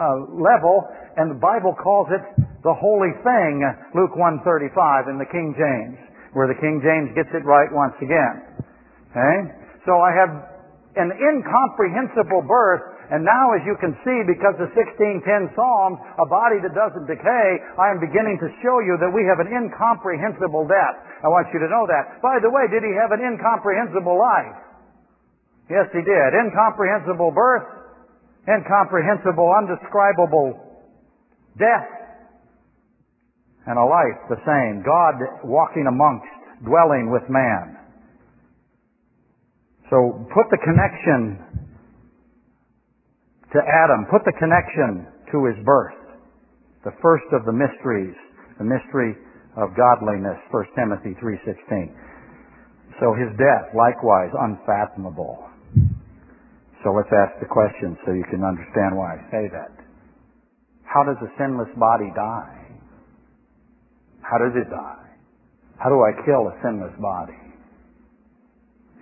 uh, 0.00 0.32
level, 0.32 0.88
and 1.20 1.28
the 1.28 1.40
Bible 1.40 1.76
calls 1.76 2.08
it 2.08 2.24
the 2.64 2.72
holy 2.72 3.12
thing, 3.20 3.60
Luke 3.92 4.16
135 4.16 5.12
in 5.12 5.20
the 5.20 5.28
King 5.28 5.52
James, 5.52 6.00
where 6.32 6.48
the 6.48 6.56
King 6.56 6.80
James 6.80 7.12
gets 7.12 7.28
it 7.36 7.44
right 7.44 7.68
once 7.68 7.96
again. 8.00 8.64
Okay? 9.12 9.36
So 9.84 10.00
I 10.00 10.12
have 10.16 10.32
an 10.96 11.12
incomprehensible 11.12 12.44
birth, 12.48 12.84
and 13.12 13.24
now 13.24 13.52
as 13.56 13.62
you 13.64 13.76
can 13.80 13.96
see, 14.04 14.18
because 14.28 14.56
of 14.60 14.72
1610 14.72 15.56
Psalms, 15.56 15.98
a 16.16 16.26
body 16.28 16.60
that 16.64 16.76
doesn't 16.76 17.08
decay, 17.08 17.48
I 17.76 17.92
am 17.92 18.00
beginning 18.00 18.36
to 18.40 18.48
show 18.60 18.80
you 18.84 19.00
that 19.00 19.10
we 19.10 19.24
have 19.24 19.40
an 19.40 19.48
incomprehensible 19.52 20.68
death. 20.68 20.96
I 21.24 21.28
want 21.28 21.48
you 21.52 21.60
to 21.60 21.68
know 21.68 21.84
that. 21.88 22.20
By 22.24 22.40
the 22.40 22.48
way, 22.48 22.68
did 22.68 22.84
he 22.84 22.92
have 22.96 23.12
an 23.12 23.20
incomprehensible 23.20 24.16
life? 24.16 24.56
Yes, 25.70 25.86
he 25.94 26.02
did. 26.02 26.28
Incomprehensible 26.34 27.30
birth, 27.30 27.79
incomprehensible, 28.48 29.48
undescribable 29.58 30.70
death, 31.58 31.88
and 33.66 33.78
a 33.78 33.84
life 33.84 34.18
the 34.28 34.40
same. 34.46 34.82
God 34.82 35.14
walking 35.44 35.86
amongst, 35.86 36.30
dwelling 36.64 37.10
with 37.12 37.22
man. 37.28 37.76
So 39.90 40.24
put 40.32 40.46
the 40.50 40.58
connection 40.62 41.38
to 43.52 43.58
Adam, 43.58 44.06
put 44.10 44.22
the 44.24 44.32
connection 44.38 45.06
to 45.32 45.44
his 45.50 45.58
birth. 45.66 45.98
The 46.84 46.94
first 47.02 47.26
of 47.34 47.44
the 47.44 47.52
mysteries, 47.52 48.14
the 48.58 48.64
mystery 48.64 49.18
of 49.58 49.74
godliness, 49.76 50.38
1 50.50 50.64
Timothy 50.78 51.18
3.16. 51.20 51.90
So 53.02 53.12
his 53.18 53.28
death, 53.36 53.74
likewise, 53.74 54.30
unfathomable. 54.38 55.49
So 56.82 56.96
let's 56.96 57.12
ask 57.12 57.36
the 57.40 57.50
question 57.50 57.96
so 58.04 58.12
you 58.12 58.24
can 58.32 58.40
understand 58.40 58.96
why 58.96 59.16
I 59.16 59.20
say 59.28 59.44
that. 59.52 59.72
How 60.88 61.04
does 61.04 61.20
a 61.20 61.30
sinless 61.36 61.68
body 61.76 62.08
die? 62.16 62.56
How 64.24 64.38
does 64.38 64.56
it 64.56 64.70
die? 64.70 65.06
How 65.76 65.88
do 65.92 66.00
I 66.00 66.12
kill 66.24 66.48
a 66.48 66.54
sinless 66.64 66.96
body? 67.00 67.36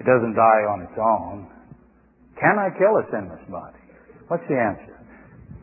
It 0.00 0.06
doesn't 0.06 0.34
die 0.34 0.62
on 0.74 0.82
its 0.82 0.98
own. 0.98 1.46
Can 2.38 2.58
I 2.58 2.70
kill 2.78 2.98
a 2.98 3.04
sinless 3.10 3.42
body? 3.50 3.82
What's 4.28 4.46
the 4.48 4.58
answer? 4.58 4.98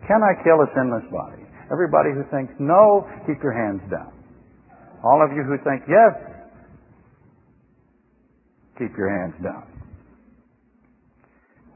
Can 0.08 0.24
I 0.24 0.36
kill 0.44 0.60
a 0.64 0.70
sinless 0.76 1.08
body? 1.12 1.44
Everybody 1.72 2.12
who 2.16 2.24
thinks 2.32 2.54
no, 2.60 3.08
keep 3.28 3.42
your 3.44 3.54
hands 3.54 3.82
down. 3.92 4.12
All 5.04 5.24
of 5.24 5.36
you 5.36 5.44
who 5.44 5.58
think 5.64 5.84
yes, 5.88 6.14
keep 8.78 8.96
your 8.98 9.10
hands 9.10 9.36
down. 9.44 9.75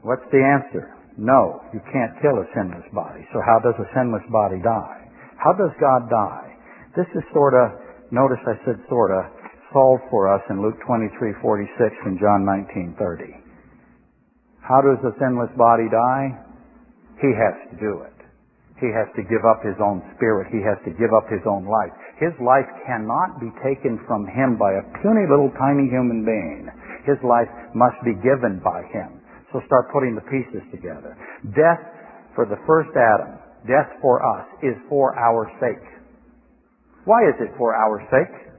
What's 0.02 0.24
the 0.32 0.40
answer? 0.40 0.96
No, 1.18 1.60
you 1.74 1.80
can't 1.92 2.16
kill 2.24 2.40
a 2.40 2.46
sinless 2.56 2.88
body. 2.94 3.26
So 3.32 3.40
how 3.44 3.60
does 3.60 3.76
a 3.76 3.88
sinless 3.92 4.24
body 4.32 4.56
die? 4.64 5.04
How 5.36 5.52
does 5.52 5.72
God 5.80 6.08
die? 6.08 6.56
This 6.96 7.08
is 7.12 7.24
sort 7.32 7.52
of, 7.52 7.76
notice 8.10 8.40
I 8.48 8.56
said 8.64 8.80
sort 8.88 9.12
of, 9.12 9.28
solved 9.72 10.02
for 10.10 10.32
us 10.32 10.42
in 10.48 10.62
Luke 10.62 10.80
23:46 10.88 11.92
and 12.06 12.18
John 12.18 12.44
19:30. 12.44 13.36
How 14.60 14.80
does 14.80 14.98
a 15.04 15.12
sinless 15.18 15.50
body 15.56 15.88
die? 15.88 16.38
He 17.20 17.32
has 17.36 17.54
to 17.70 17.76
do 17.76 18.00
it. 18.08 18.16
He 18.80 18.88
has 18.96 19.08
to 19.14 19.22
give 19.22 19.44
up 19.44 19.60
his 19.62 19.76
own 19.78 20.00
spirit. 20.16 20.48
He 20.48 20.64
has 20.64 20.80
to 20.88 20.90
give 20.96 21.12
up 21.12 21.28
his 21.28 21.44
own 21.44 21.68
life. 21.68 21.92
His 22.16 22.32
life 22.40 22.68
cannot 22.86 23.38
be 23.38 23.52
taken 23.60 24.00
from 24.08 24.26
him 24.26 24.56
by 24.56 24.72
a 24.72 24.86
puny 25.04 25.28
little 25.28 25.52
tiny 25.60 25.88
human 25.92 26.24
being. 26.24 26.70
His 27.04 27.20
life 27.22 27.48
must 27.74 28.00
be 28.04 28.14
given 28.24 28.60
by 28.64 28.80
him. 28.88 29.19
So 29.52 29.60
start 29.66 29.90
putting 29.92 30.14
the 30.14 30.26
pieces 30.30 30.62
together. 30.70 31.18
Death 31.54 31.82
for 32.34 32.46
the 32.46 32.58
first 32.66 32.94
Adam, 32.94 33.38
death 33.66 33.90
for 34.00 34.22
us, 34.22 34.46
is 34.62 34.78
for 34.88 35.18
our 35.18 35.50
sake. 35.58 35.82
Why 37.04 37.26
is 37.26 37.34
it 37.42 37.50
for 37.58 37.74
our 37.74 37.98
sake? 38.10 38.50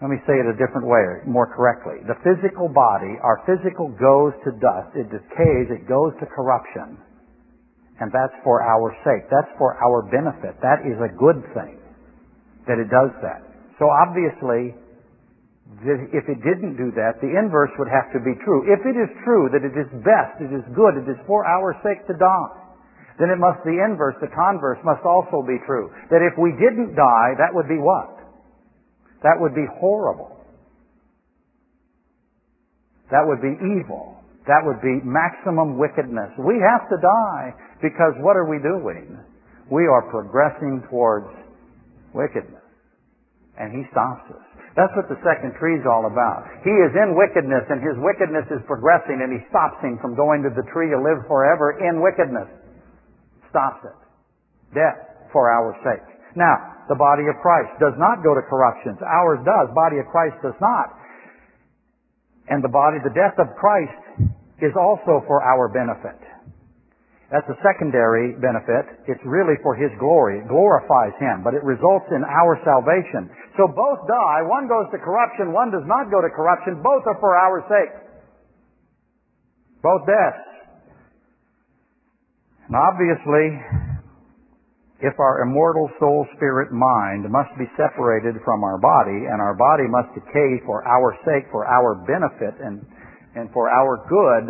Let 0.00 0.12
me 0.12 0.20
say 0.28 0.36
it 0.36 0.44
a 0.44 0.52
different 0.60 0.86
way, 0.86 1.24
more 1.26 1.48
correctly. 1.48 2.04
The 2.04 2.20
physical 2.20 2.68
body, 2.68 3.16
our 3.24 3.40
physical 3.48 3.88
goes 3.96 4.36
to 4.44 4.52
dust, 4.60 4.92
it 4.92 5.08
decays, 5.08 5.72
it 5.72 5.88
goes 5.88 6.12
to 6.20 6.26
corruption. 6.28 7.00
And 7.98 8.12
that's 8.12 8.36
for 8.44 8.60
our 8.60 8.92
sake. 9.08 9.24
That's 9.32 9.48
for 9.56 9.72
our 9.80 10.04
benefit. 10.04 10.60
That 10.60 10.84
is 10.84 11.00
a 11.00 11.08
good 11.16 11.40
thing 11.56 11.80
that 12.68 12.76
it 12.76 12.92
does 12.92 13.08
that. 13.24 13.40
So 13.80 13.88
obviously, 13.88 14.76
if 15.82 16.24
it 16.30 16.40
didn't 16.46 16.78
do 16.78 16.94
that, 16.94 17.20
the 17.20 17.28
inverse 17.28 17.70
would 17.78 17.90
have 17.90 18.08
to 18.14 18.20
be 18.22 18.34
true. 18.46 18.64
If 18.70 18.86
it 18.86 18.96
is 18.96 19.10
true 19.26 19.50
that 19.52 19.66
it 19.66 19.74
is 19.74 19.90
best, 20.06 20.38
it 20.40 20.54
is 20.54 20.64
good, 20.74 20.96
it 20.96 21.06
is 21.10 21.18
for 21.26 21.44
our 21.44 21.74
sake 21.82 22.06
to 22.06 22.14
die, 22.14 22.58
then 23.18 23.30
it 23.30 23.38
must, 23.40 23.64
the 23.64 23.76
inverse, 23.76 24.14
the 24.20 24.30
converse 24.30 24.78
must 24.84 25.04
also 25.04 25.42
be 25.42 25.58
true. 25.66 25.90
That 26.10 26.22
if 26.22 26.36
we 26.38 26.52
didn't 26.56 26.94
die, 26.94 27.34
that 27.40 27.52
would 27.52 27.68
be 27.68 27.80
what? 27.80 28.16
That 29.22 29.40
would 29.40 29.54
be 29.54 29.66
horrible. 29.80 30.36
That 33.10 33.24
would 33.24 33.40
be 33.40 33.54
evil. 33.58 34.20
That 34.46 34.62
would 34.62 34.80
be 34.80 35.02
maximum 35.02 35.78
wickedness. 35.78 36.30
We 36.38 36.62
have 36.62 36.86
to 36.88 36.98
die 37.02 37.54
because 37.82 38.14
what 38.22 38.36
are 38.36 38.46
we 38.46 38.58
doing? 38.62 39.18
We 39.70 39.86
are 39.86 40.10
progressing 40.10 40.86
towards 40.90 41.26
wickedness. 42.14 42.62
And 43.58 43.72
He 43.72 43.90
stops 43.90 44.30
us. 44.30 44.45
That's 44.76 44.92
what 44.92 45.08
the 45.08 45.16
second 45.24 45.56
tree 45.56 45.80
is 45.80 45.88
all 45.88 46.04
about. 46.04 46.44
He 46.60 46.70
is 46.84 46.92
in 46.92 47.16
wickedness 47.16 47.64
and 47.72 47.80
his 47.80 47.96
wickedness 47.96 48.44
is 48.52 48.60
progressing 48.68 49.24
and 49.24 49.32
he 49.32 49.40
stops 49.48 49.80
him 49.80 49.96
from 50.04 50.12
going 50.12 50.44
to 50.44 50.52
the 50.52 50.68
tree 50.68 50.92
to 50.92 51.00
live 51.00 51.24
forever 51.24 51.80
in 51.80 52.04
wickedness. 52.04 52.44
Stops 53.48 53.80
it. 53.88 53.96
Death 54.76 55.00
for 55.32 55.48
our 55.48 55.72
sake. 55.80 56.04
Now, 56.36 56.84
the 56.92 56.94
body 56.94 57.24
of 57.24 57.40
Christ 57.40 57.72
does 57.80 57.96
not 57.96 58.20
go 58.20 58.36
to 58.36 58.44
corruption. 58.44 59.00
Ours 59.00 59.40
does. 59.48 59.72
Body 59.72 59.96
of 59.96 60.12
Christ 60.12 60.36
does 60.44 60.56
not. 60.60 60.92
And 62.52 62.62
the 62.62 62.68
body, 62.68 63.00
the 63.00 63.16
death 63.16 63.40
of 63.40 63.56
Christ 63.56 64.28
is 64.60 64.76
also 64.76 65.24
for 65.24 65.40
our 65.40 65.72
benefit. 65.72 66.20
That's 67.26 67.46
a 67.50 67.58
secondary 67.58 68.38
benefit. 68.38 69.02
It's 69.10 69.22
really 69.26 69.58
for 69.62 69.74
His 69.74 69.90
glory. 69.98 70.38
It 70.38 70.46
glorifies 70.46 71.10
Him, 71.18 71.42
but 71.42 71.58
it 71.58 71.64
results 71.66 72.06
in 72.14 72.22
our 72.22 72.54
salvation. 72.62 73.26
So 73.58 73.66
both 73.66 74.06
die. 74.06 74.46
One 74.46 74.70
goes 74.70 74.86
to 74.94 74.98
corruption, 75.02 75.50
one 75.50 75.74
does 75.74 75.82
not 75.90 76.06
go 76.10 76.22
to 76.22 76.30
corruption. 76.30 76.78
Both 76.86 77.02
are 77.10 77.18
for 77.18 77.34
our 77.34 77.66
sake. 77.66 77.92
Both 79.82 80.06
deaths. 80.06 80.46
And 82.70 82.74
obviously, 82.78 83.46
if 85.02 85.18
our 85.18 85.42
immortal 85.42 85.90
soul, 85.98 86.26
spirit, 86.36 86.72
mind 86.72 87.26
must 87.30 87.50
be 87.58 87.66
separated 87.76 88.38
from 88.44 88.62
our 88.62 88.78
body, 88.78 89.26
and 89.26 89.42
our 89.42 89.54
body 89.54 89.84
must 89.90 90.14
decay 90.14 90.62
for 90.64 90.86
our 90.86 91.14
sake, 91.26 91.50
for 91.50 91.66
our 91.66 91.94
benefit, 92.06 92.54
and, 92.62 92.86
and 93.34 93.50
for 93.52 93.68
our 93.68 93.98
good, 94.08 94.46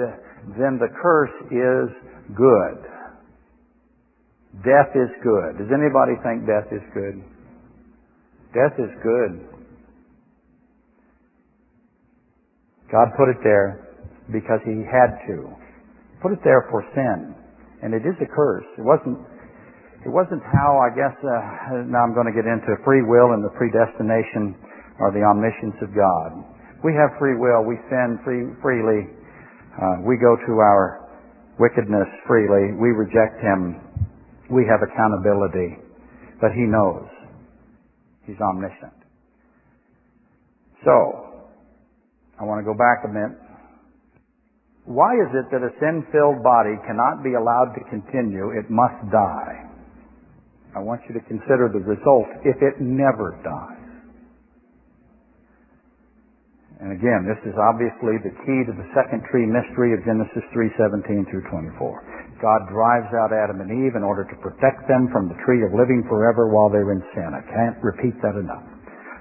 then 0.60 0.78
the 0.78 0.88
curse 1.02 1.34
is 1.50 1.88
good. 2.34 2.78
Death 4.64 4.90
is 4.96 5.12
good. 5.22 5.58
Does 5.60 5.68
anybody 5.68 6.16
think 6.24 6.46
death 6.48 6.72
is 6.72 6.82
good? 6.94 7.20
Death 8.56 8.72
is 8.80 8.90
good. 9.04 9.44
God 12.90 13.12
put 13.18 13.28
it 13.28 13.36
there 13.44 13.84
because 14.32 14.60
He 14.64 14.80
had 14.86 15.12
to. 15.28 15.52
Put 16.22 16.32
it 16.32 16.40
there 16.42 16.66
for 16.70 16.80
sin. 16.94 17.34
And 17.82 17.92
it 17.92 18.08
is 18.08 18.16
a 18.22 18.28
curse. 18.32 18.64
It 18.78 18.86
wasn't, 18.86 19.20
it 20.06 20.08
wasn't 20.08 20.40
how, 20.40 20.80
I 20.80 20.90
guess, 20.96 21.12
uh, 21.20 21.84
now 21.86 22.00
I'm 22.00 22.14
going 22.14 22.26
to 22.26 22.32
get 22.32 22.48
into 22.48 22.72
free 22.82 23.04
will 23.04 23.36
and 23.36 23.44
the 23.44 23.52
predestination 23.52 24.56
or 24.98 25.12
the 25.12 25.20
omniscience 25.20 25.76
of 25.84 25.92
God. 25.92 26.32
We 26.82 26.96
have 26.96 27.12
free 27.18 27.36
will. 27.36 27.68
We 27.68 27.76
sin 27.92 28.18
free, 28.24 28.48
freely. 28.62 29.12
Uh, 29.76 30.00
we 30.08 30.16
go 30.16 30.32
to 30.40 30.52
our 30.56 31.05
wickedness 31.58 32.08
freely. 32.26 32.72
We 32.78 32.90
reject 32.90 33.40
him. 33.40 33.80
We 34.50 34.64
have 34.68 34.80
accountability. 34.82 35.78
But 36.40 36.52
he 36.52 36.62
knows. 36.62 37.08
He's 38.26 38.36
omniscient. 38.40 38.92
So, 40.84 41.48
I 42.38 42.44
want 42.44 42.60
to 42.60 42.66
go 42.66 42.76
back 42.76 43.04
a 43.04 43.08
minute. 43.08 43.38
Why 44.84 45.14
is 45.18 45.34
it 45.34 45.50
that 45.50 45.66
a 45.66 45.72
sin-filled 45.80 46.44
body 46.44 46.78
cannot 46.86 47.24
be 47.24 47.34
allowed 47.34 47.74
to 47.74 47.82
continue? 47.90 48.54
It 48.54 48.70
must 48.70 49.10
die. 49.10 49.66
I 50.76 50.78
want 50.78 51.00
you 51.08 51.14
to 51.18 51.24
consider 51.26 51.70
the 51.72 51.80
result 51.80 52.28
if 52.44 52.56
it 52.62 52.80
never 52.80 53.40
dies. 53.42 53.75
And 56.76 56.92
again, 56.92 57.24
this 57.24 57.40
is 57.48 57.56
obviously 57.56 58.20
the 58.20 58.36
key 58.44 58.60
to 58.68 58.74
the 58.76 58.88
second 58.92 59.24
tree 59.32 59.48
mystery 59.48 59.96
of 59.96 60.04
Genesis 60.04 60.44
3:17 60.52 61.24
through 61.32 61.48
24. 61.48 62.04
God 62.36 62.68
drives 62.68 63.08
out 63.16 63.32
Adam 63.32 63.64
and 63.64 63.72
Eve 63.72 63.96
in 63.96 64.04
order 64.04 64.24
to 64.28 64.36
protect 64.44 64.84
them 64.86 65.08
from 65.08 65.28
the 65.28 65.38
tree 65.40 65.64
of 65.64 65.72
living 65.72 66.04
forever 66.04 66.48
while 66.52 66.68
they're 66.68 66.92
in 66.92 67.00
sin. 67.16 67.32
I 67.32 67.40
can't 67.48 67.80
repeat 67.80 68.20
that 68.20 68.36
enough. 68.36 68.62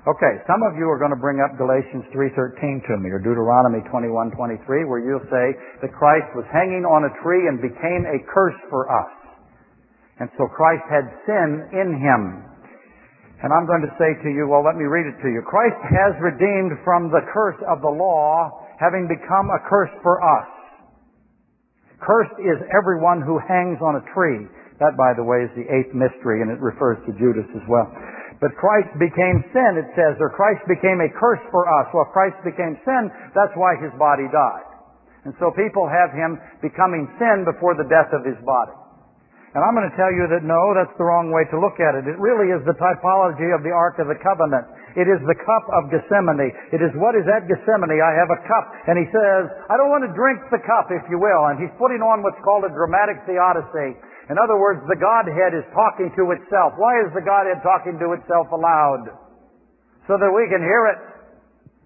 Okay, 0.05 0.37
some 0.45 0.61
of 0.61 0.75
you 0.75 0.85
are 0.91 0.99
going 0.99 1.15
to 1.15 1.23
bring 1.23 1.39
up 1.39 1.57
Galatians 1.57 2.03
3:13 2.11 2.83
to 2.91 2.97
me 2.97 3.09
or 3.09 3.19
Deuteronomy 3.19 3.81
21:23 3.87 4.83
where 4.83 4.99
you'll 4.99 5.25
say 5.31 5.55
that 5.81 5.93
Christ 5.93 6.27
was 6.35 6.45
hanging 6.51 6.83
on 6.83 7.05
a 7.05 7.09
tree 7.23 7.47
and 7.47 7.61
became 7.61 8.05
a 8.05 8.19
curse 8.27 8.59
for 8.69 8.91
us. 8.91 9.11
And 10.19 10.29
so 10.37 10.47
Christ 10.47 10.83
had 10.89 11.07
sin 11.25 11.69
in 11.71 11.93
him. 11.95 12.43
And 13.43 13.51
I'm 13.51 13.67
going 13.67 13.83
to 13.83 13.93
say 13.99 14.15
to 14.23 14.29
you, 14.31 14.47
well, 14.47 14.63
let 14.63 14.79
me 14.79 14.87
read 14.87 15.05
it 15.05 15.19
to 15.19 15.29
you. 15.29 15.43
Christ 15.43 15.79
has 15.91 16.15
redeemed 16.23 16.79
from 16.87 17.11
the 17.11 17.21
curse 17.35 17.59
of 17.67 17.83
the 17.83 17.91
law, 17.91 18.63
having 18.79 19.11
become 19.11 19.51
a 19.51 19.59
curse 19.67 19.91
for 19.99 20.23
us. 20.23 20.47
Cursed 21.99 22.39
is 22.39 22.59
everyone 22.71 23.19
who 23.19 23.39
hangs 23.43 23.79
on 23.83 23.99
a 23.99 24.07
tree. 24.15 24.47
That, 24.79 24.99
by 24.99 25.15
the 25.15 25.23
way, 25.23 25.47
is 25.47 25.51
the 25.55 25.67
eighth 25.71 25.95
mystery, 25.95 26.43
and 26.43 26.51
it 26.51 26.59
refers 26.59 26.99
to 27.07 27.15
Judas 27.15 27.47
as 27.55 27.63
well. 27.71 27.87
But 28.43 28.59
Christ 28.59 28.91
became 28.99 29.39
sin, 29.55 29.79
it 29.79 29.87
says, 29.95 30.19
or 30.19 30.27
Christ 30.27 30.59
became 30.67 30.99
a 30.99 31.07
curse 31.15 31.39
for 31.51 31.63
us. 31.63 31.87
Well, 31.95 32.11
Christ 32.11 32.35
became 32.43 32.75
sin, 32.83 33.03
that's 33.31 33.55
why 33.55 33.79
his 33.79 33.95
body 33.95 34.27
died. 34.27 34.67
And 35.23 35.33
so 35.39 35.55
people 35.55 35.87
have 35.87 36.11
him 36.11 36.37
becoming 36.61 37.07
sin 37.15 37.47
before 37.47 37.79
the 37.79 37.87
death 37.87 38.11
of 38.11 38.27
his 38.27 38.37
body. 38.43 38.75
And 39.55 39.63
I'm 39.63 39.71
going 39.71 39.87
to 39.87 39.95
tell 39.95 40.11
you 40.11 40.27
that 40.35 40.43
no, 40.43 40.75
that's 40.75 40.91
the 40.99 41.07
wrong 41.07 41.31
way 41.31 41.47
to 41.47 41.55
look 41.55 41.79
at 41.79 41.95
it. 41.95 42.03
It 42.03 42.19
really 42.19 42.51
is 42.51 42.59
the 42.67 42.75
typology 42.75 43.55
of 43.55 43.63
the 43.63 43.71
Ark 43.71 44.03
of 44.03 44.11
the 44.11 44.19
Covenant. 44.19 44.67
It 44.99 45.07
is 45.07 45.23
the 45.23 45.37
cup 45.47 45.63
of 45.71 45.87
Gethsemane. 45.87 46.51
It 46.75 46.83
is 46.83 46.91
what 46.99 47.15
is 47.15 47.23
at 47.23 47.47
Gethsemane. 47.47 48.03
I 48.03 48.11
have 48.19 48.27
a 48.35 48.39
cup. 48.43 48.67
And 48.91 48.99
he 48.99 49.07
says, 49.15 49.47
I 49.71 49.79
don't 49.79 49.87
want 49.87 50.03
to 50.03 50.11
drink 50.11 50.43
the 50.51 50.59
cup, 50.59 50.91
if 50.91 51.07
you 51.07 51.23
will. 51.23 51.47
And 51.47 51.55
he's 51.55 51.71
putting 51.79 52.03
on 52.03 52.19
what's 52.19 52.39
called 52.43 52.67
a 52.67 52.71
dramatic 52.75 53.23
theodicy. 53.23 53.95
In 54.27 54.35
other 54.35 54.59
words, 54.59 54.83
the 54.91 54.99
Godhead 54.99 55.55
is 55.55 55.63
talking 55.71 56.11
to 56.19 56.35
itself. 56.35 56.75
Why 56.75 56.99
is 57.07 57.15
the 57.15 57.23
Godhead 57.23 57.63
talking 57.63 57.95
to 57.95 58.11
itself 58.11 58.51
aloud? 58.51 59.07
So 60.11 60.19
that 60.19 60.31
we 60.35 60.51
can 60.51 60.67
hear 60.67 60.91
it. 60.91 60.99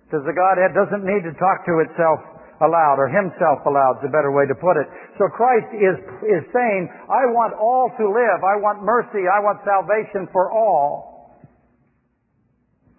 Because 0.09 0.25
the 0.25 0.33
Godhead 0.33 0.73
doesn't 0.73 1.05
need 1.05 1.21
to 1.21 1.37
talk 1.37 1.69
to 1.69 1.85
itself 1.85 2.38
aloud, 2.59 2.99
or 2.99 3.07
himself 3.07 3.63
allowed 3.63 4.03
is 4.03 4.07
a 4.07 4.13
better 4.13 4.31
way 4.31 4.43
to 4.47 4.55
put 4.55 4.75
it. 4.75 4.87
So 5.15 5.31
Christ 5.31 5.71
is, 5.75 5.95
is 6.27 6.43
saying, 6.51 6.91
I 7.07 7.27
want 7.31 7.55
all 7.55 7.91
to 7.95 8.05
live. 8.07 8.39
I 8.43 8.59
want 8.59 8.83
mercy. 8.83 9.27
I 9.27 9.39
want 9.39 9.63
salvation 9.63 10.27
for 10.31 10.51
all. 10.51 11.39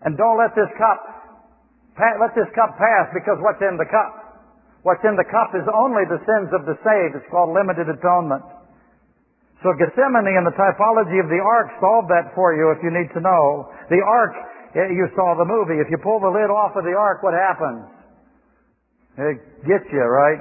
And 0.01 0.17
don't 0.17 0.41
let 0.41 0.57
this 0.57 0.71
cup, 0.81 1.01
let 2.01 2.33
this 2.33 2.49
cup 2.57 2.81
pass 2.81 3.13
because 3.13 3.37
what's 3.45 3.61
in 3.61 3.77
the 3.77 3.85
cup? 3.85 4.41
What's 4.81 5.05
in 5.05 5.13
the 5.13 5.29
cup 5.29 5.53
is 5.53 5.69
only 5.69 6.09
the 6.09 6.25
sins 6.25 6.49
of 6.57 6.65
the 6.65 6.73
saved. 6.81 7.21
It's 7.21 7.29
called 7.29 7.53
limited 7.53 7.85
atonement. 7.85 8.41
So 9.61 9.77
Gethsemane 9.77 10.41
and 10.41 10.49
the 10.49 10.57
typology 10.57 11.21
of 11.21 11.29
the 11.29 11.37
ark 11.37 11.69
solve 11.85 12.09
that 12.09 12.33
for 12.33 12.57
you 12.57 12.73
if 12.73 12.81
you 12.81 12.89
need 12.89 13.13
to 13.13 13.21
know. 13.21 13.69
The 13.93 14.01
ark, 14.01 14.33
eh, 14.73 14.89
you 14.89 15.05
saw 15.13 15.37
the 15.37 15.45
movie. 15.45 15.85
If 15.85 15.93
you 15.93 16.01
pull 16.01 16.17
the 16.17 16.33
lid 16.33 16.49
off 16.49 16.73
of 16.81 16.89
the 16.89 16.97
ark, 16.97 17.21
what 17.21 17.37
happens? 17.37 18.00
It 19.19 19.67
gets 19.67 19.87
you, 19.91 20.05
right? 20.05 20.41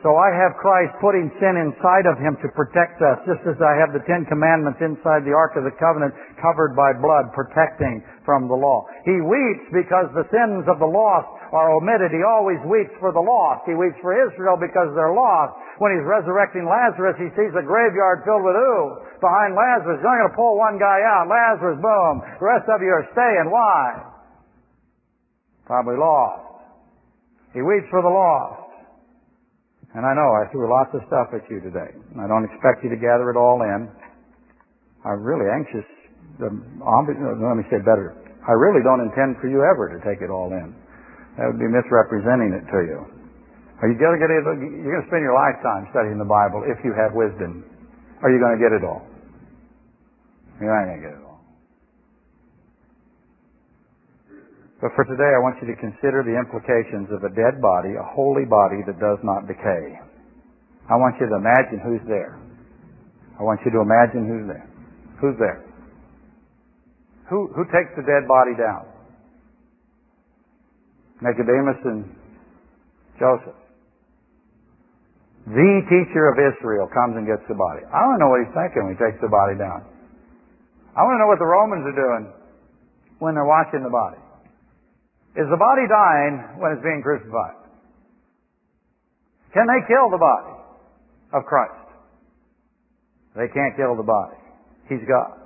So 0.00 0.16
I 0.16 0.32
have 0.32 0.56
Christ 0.56 0.96
putting 0.96 1.28
sin 1.36 1.60
inside 1.60 2.08
of 2.08 2.16
him 2.16 2.32
to 2.40 2.48
protect 2.56 3.04
us, 3.04 3.20
just 3.28 3.44
as 3.44 3.60
I 3.60 3.76
have 3.76 3.92
the 3.92 4.00
Ten 4.08 4.24
Commandments 4.24 4.80
inside 4.80 5.28
the 5.28 5.36
Ark 5.36 5.60
of 5.60 5.68
the 5.68 5.76
Covenant 5.76 6.16
covered 6.40 6.72
by 6.72 6.96
blood, 6.96 7.28
protecting 7.36 8.00
from 8.24 8.48
the 8.48 8.56
law. 8.56 8.88
He 9.04 9.20
weeps 9.20 9.68
because 9.68 10.08
the 10.16 10.24
sins 10.32 10.64
of 10.72 10.80
the 10.80 10.88
lost 10.88 11.28
are 11.52 11.76
omitted. 11.76 12.16
He 12.16 12.24
always 12.24 12.56
weeps 12.64 12.96
for 12.96 13.12
the 13.12 13.20
lost. 13.20 13.68
He 13.68 13.76
weeps 13.76 14.00
for 14.00 14.16
Israel 14.16 14.56
because 14.56 14.88
they're 14.96 15.12
lost. 15.12 15.52
When 15.84 15.92
he's 15.92 16.08
resurrecting 16.08 16.64
Lazarus, 16.64 17.20
he 17.20 17.28
sees 17.36 17.52
a 17.52 17.60
graveyard 17.60 18.24
filled 18.24 18.40
with 18.40 18.56
who? 18.56 19.04
Behind 19.20 19.52
Lazarus. 19.52 20.00
He's 20.00 20.08
only 20.08 20.24
going 20.24 20.32
to 20.32 20.40
pull 20.40 20.56
one 20.56 20.80
guy 20.80 21.04
out. 21.04 21.28
Lazarus, 21.28 21.76
boom. 21.76 22.24
The 22.40 22.46
rest 22.48 22.64
of 22.72 22.80
you 22.80 22.88
are 22.88 23.04
staying. 23.12 23.52
Why? 23.52 24.00
Probably 25.68 26.00
lost. 26.00 26.49
He 27.52 27.62
weeps 27.62 27.86
for 27.90 28.02
the 28.02 28.12
lost. 28.12 28.70
And 29.94 30.06
I 30.06 30.14
know 30.14 30.30
I 30.38 30.46
threw 30.54 30.70
lots 30.70 30.94
of 30.94 31.02
stuff 31.10 31.34
at 31.34 31.42
you 31.50 31.58
today. 31.58 31.90
I 32.14 32.26
don't 32.30 32.46
expect 32.46 32.86
you 32.86 32.90
to 32.94 33.00
gather 33.00 33.26
it 33.30 33.36
all 33.36 33.58
in. 33.66 33.90
I'm 35.02 35.22
really 35.26 35.50
anxious. 35.50 35.86
Uh, 36.38 36.46
let 36.46 37.56
me 37.58 37.66
say 37.66 37.82
better. 37.82 38.14
I 38.46 38.54
really 38.54 38.86
don't 38.86 39.02
intend 39.02 39.42
for 39.42 39.50
you 39.50 39.66
ever 39.66 39.90
to 39.90 39.98
take 40.06 40.22
it 40.22 40.30
all 40.30 40.54
in. 40.54 40.72
That 41.36 41.50
would 41.50 41.58
be 41.58 41.66
misrepresenting 41.66 42.54
it 42.54 42.64
to 42.70 42.80
you. 42.86 42.98
Are 43.82 43.88
you 43.88 43.96
going 43.98 44.14
to 44.14 44.20
get 44.20 44.30
it? 44.30 44.44
You're 44.44 44.94
going 44.94 45.04
to 45.04 45.10
spend 45.10 45.24
your 45.24 45.34
lifetime 45.34 45.88
studying 45.90 46.20
the 46.20 46.28
Bible 46.28 46.62
if 46.68 46.78
you 46.84 46.92
have 46.94 47.16
wisdom. 47.16 47.64
Are 48.22 48.30
you 48.30 48.38
going 48.38 48.54
to 48.54 48.62
get 48.62 48.76
it 48.76 48.84
all? 48.84 49.02
You're 50.60 50.68
not 50.68 50.86
going 50.86 51.00
to 51.00 51.06
get 51.08 51.14
it 51.16 51.24
all. 51.24 51.29
But 54.80 54.96
for 54.96 55.04
today, 55.04 55.28
I 55.28 55.40
want 55.44 55.60
you 55.60 55.68
to 55.68 55.76
consider 55.76 56.24
the 56.24 56.32
implications 56.32 57.12
of 57.12 57.20
a 57.20 57.32
dead 57.36 57.60
body, 57.60 58.00
a 58.00 58.06
holy 58.16 58.48
body 58.48 58.80
that 58.88 58.96
does 58.96 59.20
not 59.20 59.44
decay. 59.44 60.00
I 60.88 60.96
want 60.96 61.20
you 61.20 61.28
to 61.28 61.36
imagine 61.36 61.84
who's 61.84 62.00
there. 62.08 62.40
I 63.38 63.44
want 63.44 63.60
you 63.60 63.70
to 63.76 63.80
imagine 63.84 64.24
who's 64.24 64.48
there. 64.48 64.66
Who's 65.20 65.36
there? 65.36 65.60
Who, 67.28 67.52
who 67.52 67.68
takes 67.68 67.92
the 67.92 68.08
dead 68.08 68.24
body 68.24 68.56
down? 68.56 68.88
Nicodemus 71.20 71.80
and 71.84 72.08
Joseph. 73.20 73.60
The 75.44 75.72
teacher 75.92 76.32
of 76.32 76.40
Israel 76.40 76.88
comes 76.88 77.20
and 77.20 77.28
gets 77.28 77.44
the 77.48 77.54
body. 77.56 77.84
I 77.92 78.00
want 78.08 78.16
to 78.16 78.20
know 78.24 78.32
what 78.32 78.40
he's 78.48 78.56
thinking 78.56 78.88
when 78.88 78.96
he 78.96 79.00
takes 79.00 79.20
the 79.20 79.28
body 79.28 79.60
down. 79.60 79.84
I 80.96 81.04
want 81.04 81.16
to 81.16 81.20
know 81.20 81.28
what 81.28 81.38
the 81.38 81.48
Romans 81.48 81.84
are 81.84 81.96
doing 81.96 82.32
when 83.20 83.36
they're 83.36 83.44
watching 83.44 83.84
the 83.84 83.92
body. 83.92 84.20
Is 85.38 85.46
the 85.46 85.60
body 85.60 85.86
dying 85.86 86.58
when 86.58 86.74
it's 86.74 86.82
being 86.82 87.02
crucified? 87.02 87.60
Can 89.54 89.66
they 89.66 89.80
kill 89.86 90.10
the 90.10 90.18
body 90.18 90.54
of 91.34 91.46
Christ? 91.46 91.86
They 93.38 93.46
can't 93.54 93.78
kill 93.78 93.94
the 93.94 94.06
body. 94.06 94.38
He's 94.90 95.02
God. 95.06 95.38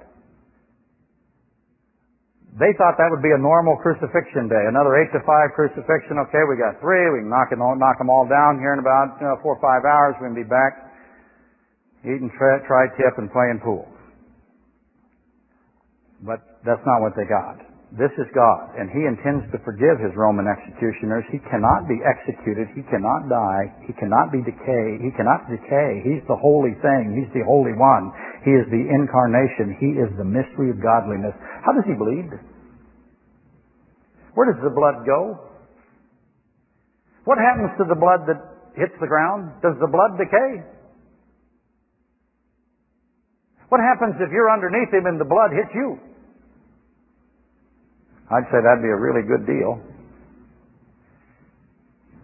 They 2.55 2.70
thought 2.78 2.97
that 2.97 3.11
would 3.11 3.20
be 3.20 3.35
a 3.35 3.41
normal 3.41 3.76
crucifixion 3.82 4.47
day. 4.47 4.64
Another 4.70 4.95
eight 5.03 5.11
to 5.12 5.20
five 5.26 5.53
crucifixion. 5.59 6.22
Okay, 6.30 6.41
we 6.49 6.55
got 6.57 6.80
three. 6.80 7.03
We 7.11 7.26
can 7.26 7.28
knock 7.28 7.51
them 7.51 7.61
all, 7.61 7.74
knock 7.74 7.99
them 7.99 8.09
all 8.09 8.24
down 8.30 8.62
here 8.62 8.72
in 8.72 8.80
about 8.80 9.18
you 9.20 9.26
know, 9.26 9.37
four 9.43 9.59
or 9.59 9.62
five 9.64 9.82
hours. 9.82 10.14
We 10.22 10.30
can 10.30 10.39
be 10.39 10.49
back 10.49 10.95
eating 12.07 12.30
tri- 12.39 12.62
tri-tip 12.64 13.18
and 13.18 13.26
playing 13.32 13.61
pool. 13.64 13.91
But 16.22 16.41
that's 16.64 16.85
not 16.87 17.03
what 17.03 17.12
they 17.16 17.26
got. 17.26 17.74
This 17.95 18.11
is 18.18 18.26
God, 18.34 18.74
and 18.74 18.90
He 18.90 19.07
intends 19.07 19.47
to 19.55 19.62
forgive 19.62 20.03
His 20.03 20.11
Roman 20.18 20.51
executioners. 20.51 21.22
He 21.30 21.38
cannot 21.47 21.86
be 21.86 22.03
executed. 22.03 22.66
He 22.74 22.82
cannot 22.90 23.30
die. 23.30 23.70
He 23.86 23.95
cannot 23.95 24.34
be 24.34 24.42
decay. 24.42 24.99
He 24.99 25.14
cannot 25.14 25.47
decay. 25.47 26.03
He's 26.03 26.26
the 26.26 26.34
holy 26.34 26.74
thing. 26.82 27.14
He's 27.14 27.30
the 27.30 27.47
holy 27.47 27.70
one. 27.78 28.11
He 28.42 28.51
is 28.51 28.66
the 28.66 28.82
incarnation. 28.82 29.78
He 29.78 29.95
is 29.95 30.11
the 30.18 30.26
mystery 30.26 30.74
of 30.74 30.82
godliness. 30.82 31.38
How 31.62 31.70
does 31.70 31.86
He 31.86 31.95
bleed? 31.95 32.34
Where 34.34 34.51
does 34.51 34.59
the 34.59 34.74
blood 34.74 35.07
go? 35.07 35.38
What 37.30 37.38
happens 37.38 37.78
to 37.78 37.86
the 37.86 37.95
blood 37.95 38.26
that 38.26 38.42
hits 38.74 38.99
the 38.99 39.07
ground? 39.07 39.62
Does 39.62 39.78
the 39.78 39.86
blood 39.86 40.18
decay? 40.18 40.66
What 43.70 43.80
happens 43.80 44.18
if 44.18 44.30
you're 44.30 44.51
underneath 44.51 44.92
him 44.92 45.07
and 45.07 45.18
the 45.18 45.24
blood 45.24 45.51
hits 45.55 45.70
you? 45.74 45.99
I'd 48.31 48.49
say 48.49 48.59
that'd 48.64 48.81
be 48.81 48.89
a 48.89 48.97
really 48.97 49.27
good 49.27 49.45
deal. 49.45 49.81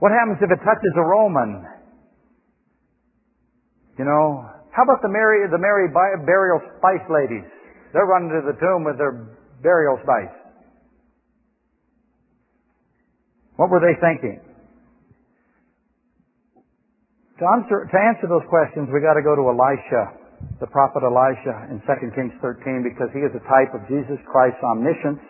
What 0.00 0.12
happens 0.12 0.40
if 0.40 0.48
it 0.48 0.60
touches 0.64 0.94
a 0.96 1.04
Roman? 1.04 1.60
You 3.98 4.08
know, 4.08 4.48
how 4.72 4.84
about 4.88 5.02
the 5.02 5.12
Mary, 5.12 5.44
the 5.50 5.60
Mary 5.60 5.92
burial 5.92 6.60
spice 6.80 7.04
ladies? 7.12 7.44
They're 7.92 8.08
running 8.08 8.32
to 8.32 8.40
the 8.48 8.56
tomb 8.56 8.84
with 8.84 8.96
their 8.96 9.36
burial 9.62 10.00
spice. 10.00 10.32
What 13.60 13.68
were 13.68 13.84
they 13.84 13.92
thinking? 14.00 14.40
To 17.40 17.44
answer, 17.44 17.84
to 17.84 17.98
answer 18.00 18.24
those 18.24 18.44
questions, 18.48 18.88
we 18.88 19.04
got 19.04 19.20
to 19.20 19.24
go 19.24 19.36
to 19.36 19.44
Elisha, 19.52 20.16
the 20.64 20.68
prophet 20.72 21.04
Elisha 21.04 21.68
in 21.68 21.80
2 21.84 22.16
Kings 22.16 22.32
13, 22.40 22.84
because 22.84 23.12
he 23.12 23.20
is 23.20 23.32
a 23.36 23.44
type 23.44 23.76
of 23.76 23.84
Jesus 23.84 24.16
Christ's 24.24 24.64
omniscience 24.64 25.20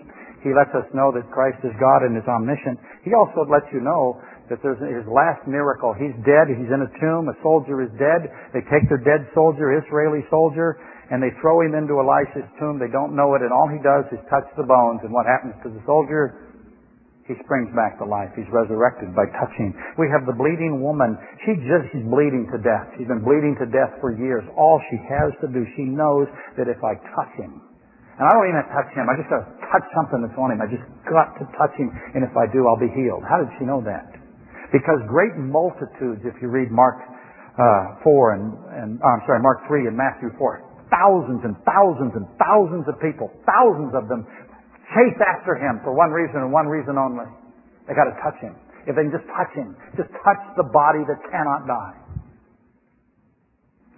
he 0.41 0.57
lets 0.57 0.73
us 0.73 0.89
know 0.97 1.13
that 1.13 1.29
Christ 1.29 1.61
is 1.63 1.77
God 1.77 2.01
and 2.01 2.17
is 2.17 2.25
omniscient. 2.25 2.81
He 3.05 3.13
also 3.13 3.45
lets 3.45 3.69
you 3.73 3.85
know 3.85 4.17
that 4.49 4.59
there's 4.65 4.81
his 4.81 5.07
last 5.07 5.47
miracle. 5.47 5.95
He's 5.95 6.17
dead. 6.27 6.51
He's 6.51 6.73
in 6.73 6.83
a 6.83 6.91
tomb. 6.99 7.31
A 7.31 7.37
soldier 7.45 7.85
is 7.85 7.93
dead. 8.01 8.27
They 8.51 8.65
take 8.67 8.89
their 8.91 9.01
dead 9.01 9.29
soldier, 9.37 9.77
Israeli 9.79 10.27
soldier, 10.33 10.81
and 11.13 11.23
they 11.23 11.31
throw 11.39 11.63
him 11.63 11.77
into 11.77 12.01
Elisha's 12.01 12.49
tomb. 12.59 12.81
They 12.81 12.91
don't 12.91 13.15
know 13.15 13.37
it, 13.39 13.47
and 13.47 13.53
all 13.55 13.71
he 13.71 13.79
does 13.79 14.09
is 14.11 14.19
touch 14.27 14.49
the 14.57 14.67
bones. 14.67 15.07
And 15.07 15.13
what 15.15 15.29
happens 15.29 15.55
to 15.63 15.71
the 15.71 15.79
soldier? 15.87 16.51
He 17.31 17.39
springs 17.47 17.71
back 17.79 17.95
to 18.03 18.07
life. 18.09 18.35
He's 18.35 18.51
resurrected 18.51 19.15
by 19.15 19.31
touching. 19.39 19.71
We 19.95 20.11
have 20.11 20.27
the 20.27 20.35
bleeding 20.35 20.83
woman. 20.83 21.15
She 21.47 21.55
just, 21.63 21.95
she's 21.95 22.03
bleeding 22.11 22.51
to 22.51 22.59
death. 22.59 22.91
She's 22.99 23.07
been 23.07 23.23
bleeding 23.23 23.55
to 23.63 23.71
death 23.71 23.95
for 24.03 24.11
years. 24.11 24.43
All 24.59 24.83
she 24.91 24.99
has 25.07 25.31
to 25.45 25.47
do, 25.47 25.63
she 25.79 25.87
knows 25.87 26.27
that 26.59 26.67
if 26.67 26.83
I 26.83 26.99
touch 27.15 27.31
him, 27.39 27.70
and 28.19 28.25
I 28.27 28.31
don't 28.35 28.47
even 28.49 28.59
have 28.59 28.69
to 28.69 28.75
touch 28.75 28.91
him. 28.97 29.05
I 29.07 29.15
just 29.15 29.31
got 29.31 29.43
to 29.45 29.49
touch 29.71 29.87
something 29.95 30.21
that's 30.25 30.39
on 30.39 30.51
him. 30.51 30.59
I 30.59 30.69
just 30.69 30.87
got 31.07 31.37
to 31.39 31.45
touch 31.55 31.75
him, 31.79 31.93
and 32.15 32.27
if 32.27 32.35
I 32.35 32.51
do, 32.51 32.67
I'll 32.67 32.81
be 32.81 32.91
healed. 32.91 33.23
How 33.25 33.39
did 33.39 33.51
she 33.57 33.65
know 33.65 33.81
that? 33.87 34.11
Because 34.75 35.03
great 35.11 35.35
multitudes, 35.39 36.23
if 36.23 36.39
you 36.39 36.51
read 36.51 36.71
Mark 36.71 36.99
uh, 37.59 38.03
4 38.03 38.35
and, 38.39 38.45
and 38.77 38.89
oh, 39.03 39.11
I'm 39.11 39.23
sorry, 39.27 39.43
Mark 39.43 39.67
3 39.67 39.91
and 39.91 39.97
Matthew 39.99 40.31
4, 40.39 40.63
thousands 40.91 41.43
and 41.47 41.55
thousands 41.67 42.13
and 42.15 42.27
thousands 42.39 42.87
of 42.87 42.99
people, 43.03 43.31
thousands 43.47 43.95
of 43.95 44.07
them, 44.07 44.27
chase 44.95 45.19
after 45.23 45.55
him 45.55 45.79
for 45.83 45.95
one 45.95 46.11
reason 46.11 46.43
and 46.43 46.51
one 46.51 46.67
reason 46.67 46.99
only. 46.99 47.27
They 47.87 47.95
got 47.95 48.11
to 48.11 48.17
touch 48.23 48.39
him. 48.43 48.55
If 48.87 48.97
they 48.99 49.07
can 49.07 49.15
just 49.15 49.27
touch 49.31 49.53
him, 49.55 49.75
just 49.95 50.11
touch 50.23 50.43
the 50.59 50.67
body 50.71 51.03
that 51.07 51.19
cannot 51.31 51.67
die. 51.67 51.97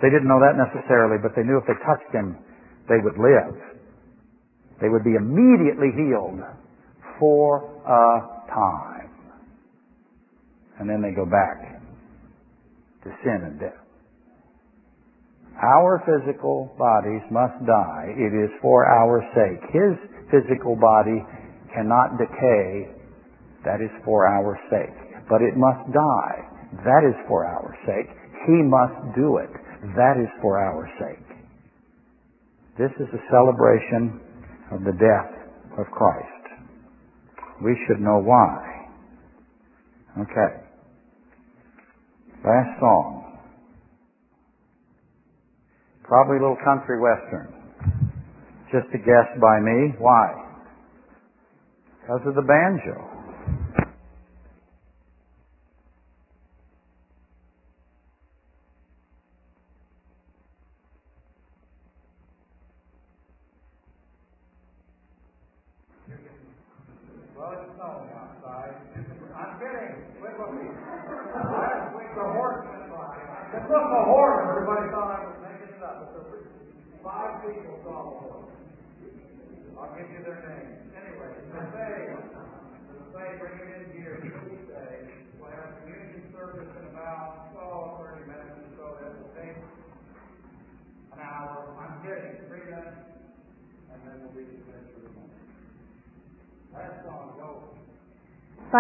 They 0.02 0.10
didn't 0.10 0.26
know 0.26 0.42
that 0.42 0.58
necessarily, 0.58 1.22
but 1.22 1.32
they 1.38 1.46
knew 1.46 1.56
if 1.56 1.66
they 1.70 1.78
touched 1.86 2.10
him, 2.10 2.34
they 2.90 2.98
would 2.98 3.14
live. 3.16 3.54
They 4.83 4.89
would 4.89 5.05
be 5.05 5.14
immediately 5.14 5.95
healed 5.95 6.43
for 7.20 7.70
a 7.87 8.51
time. 8.51 9.11
And 10.80 10.91
then 10.91 11.01
they 11.01 11.14
go 11.14 11.24
back 11.24 11.78
to 13.05 13.11
sin 13.22 13.47
and 13.47 13.61
death. 13.61 13.78
Our 15.62 16.03
physical 16.03 16.74
bodies 16.76 17.22
must 17.30 17.55
die. 17.64 18.11
It 18.18 18.35
is 18.35 18.51
for 18.61 18.83
our 18.83 19.22
sake. 19.30 19.62
His 19.70 19.95
physical 20.35 20.74
body 20.74 21.22
cannot 21.72 22.18
decay. 22.18 22.91
That 23.64 23.78
is 23.78 23.93
for 24.05 24.26
our 24.26 24.59
sake. 24.66 24.99
But 25.28 25.43
it 25.43 25.55
must 25.55 25.87
die. 25.95 26.39
That 26.83 27.07
is 27.07 27.14
for 27.28 27.47
our 27.47 27.70
sake. 27.87 28.11
He 28.51 28.59
must 28.66 29.14
do 29.14 29.37
it. 29.37 29.51
That 29.95 30.18
is 30.18 30.28
for 30.43 30.59
our 30.59 30.91
sake. 30.99 31.39
This 32.76 32.91
is 32.99 33.07
a 33.14 33.22
celebration 33.30 34.18
of 34.73 34.85
the 34.85 34.93
death 34.93 35.79
of 35.79 35.87
Christ. 35.93 36.43
We 37.62 37.77
should 37.87 38.01
know 38.01 38.18
why. 38.18 38.89
Okay. 40.18 40.64
Last 42.45 42.81
song. 42.81 43.39
Probably 46.03 46.39
a 46.39 46.41
little 46.41 46.59
country 46.64 46.99
western. 47.01 47.55
Just 48.73 48.89
a 48.95 48.99
guess 48.99 49.29
by 49.41 49.61
me. 49.61 49.95
Why? 49.99 50.27
Because 52.01 52.20
of 52.27 52.35
the 52.35 52.43
banjo. 52.43 53.11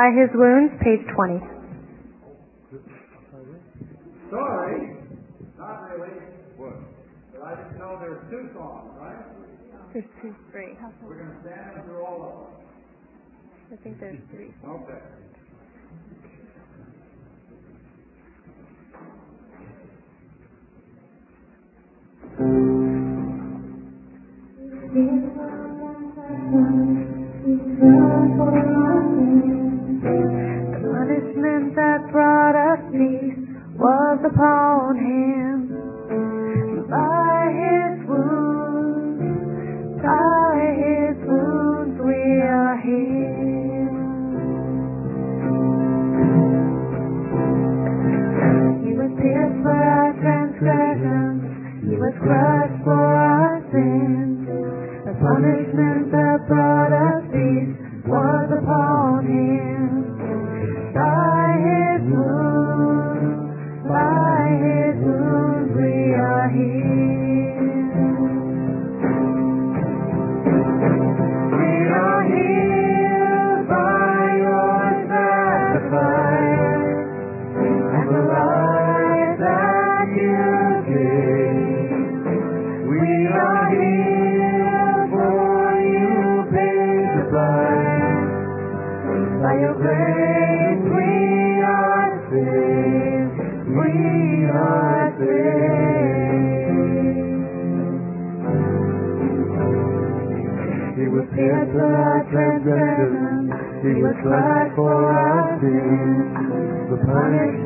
By 0.02 0.10
his 0.18 0.34
wounds, 0.34 0.74
page 0.82 1.06
20. 1.14 1.38
Sorry, 4.34 4.96
not 5.56 5.78
really. 5.94 6.10
What? 6.58 6.74
But 7.30 7.42
I 7.46 7.54
just 7.62 7.78
know 7.78 8.02
there's 8.02 8.18
two 8.28 8.50
songs, 8.52 8.90
right? 8.98 9.22
There's 9.92 10.04
two, 10.20 10.34
three. 10.50 10.74
We're 11.06 11.22
going 11.22 11.30
to 11.30 11.38
stand 11.46 11.86
through 11.86 12.02
all 12.02 12.18
of 12.18 12.34
them. 12.34 13.78
I 13.78 13.82
think 13.84 14.00
there's 14.00 14.18
three. 14.34 14.50
Okay. 14.66 15.21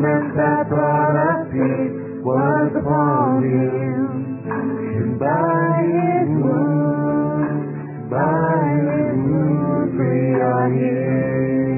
judgment 0.07 0.37
that 0.37 0.69
brought 0.69 1.17
us 1.17 1.47
peace 1.51 2.23
was 2.23 2.73
upon 2.77 3.43
him. 3.43 4.43
And 4.49 5.19
by 5.19 5.83
his 5.83 6.29
wounds, 6.43 8.11
by 8.11 8.57
his 8.87 9.17
wounds 9.17 9.93
we 9.99 10.41
are 10.41 10.69
healed. 10.73 11.76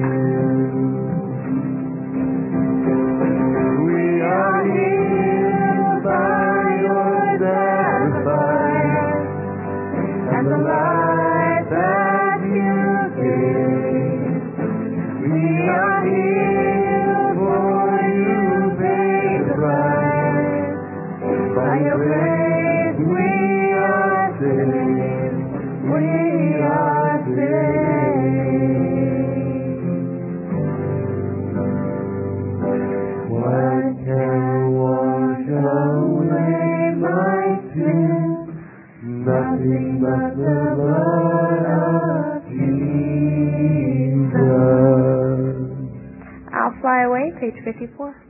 2024. 47.51 48.28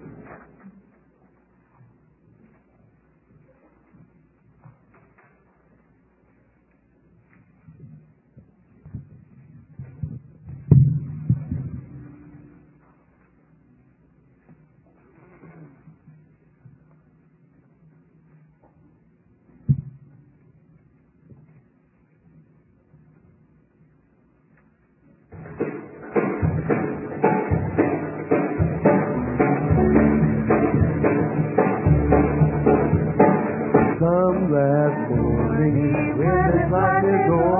singing. 35.59 36.17
Where 36.17 36.51
this 36.55 36.71
life 36.71 37.03
is. 37.03 37.58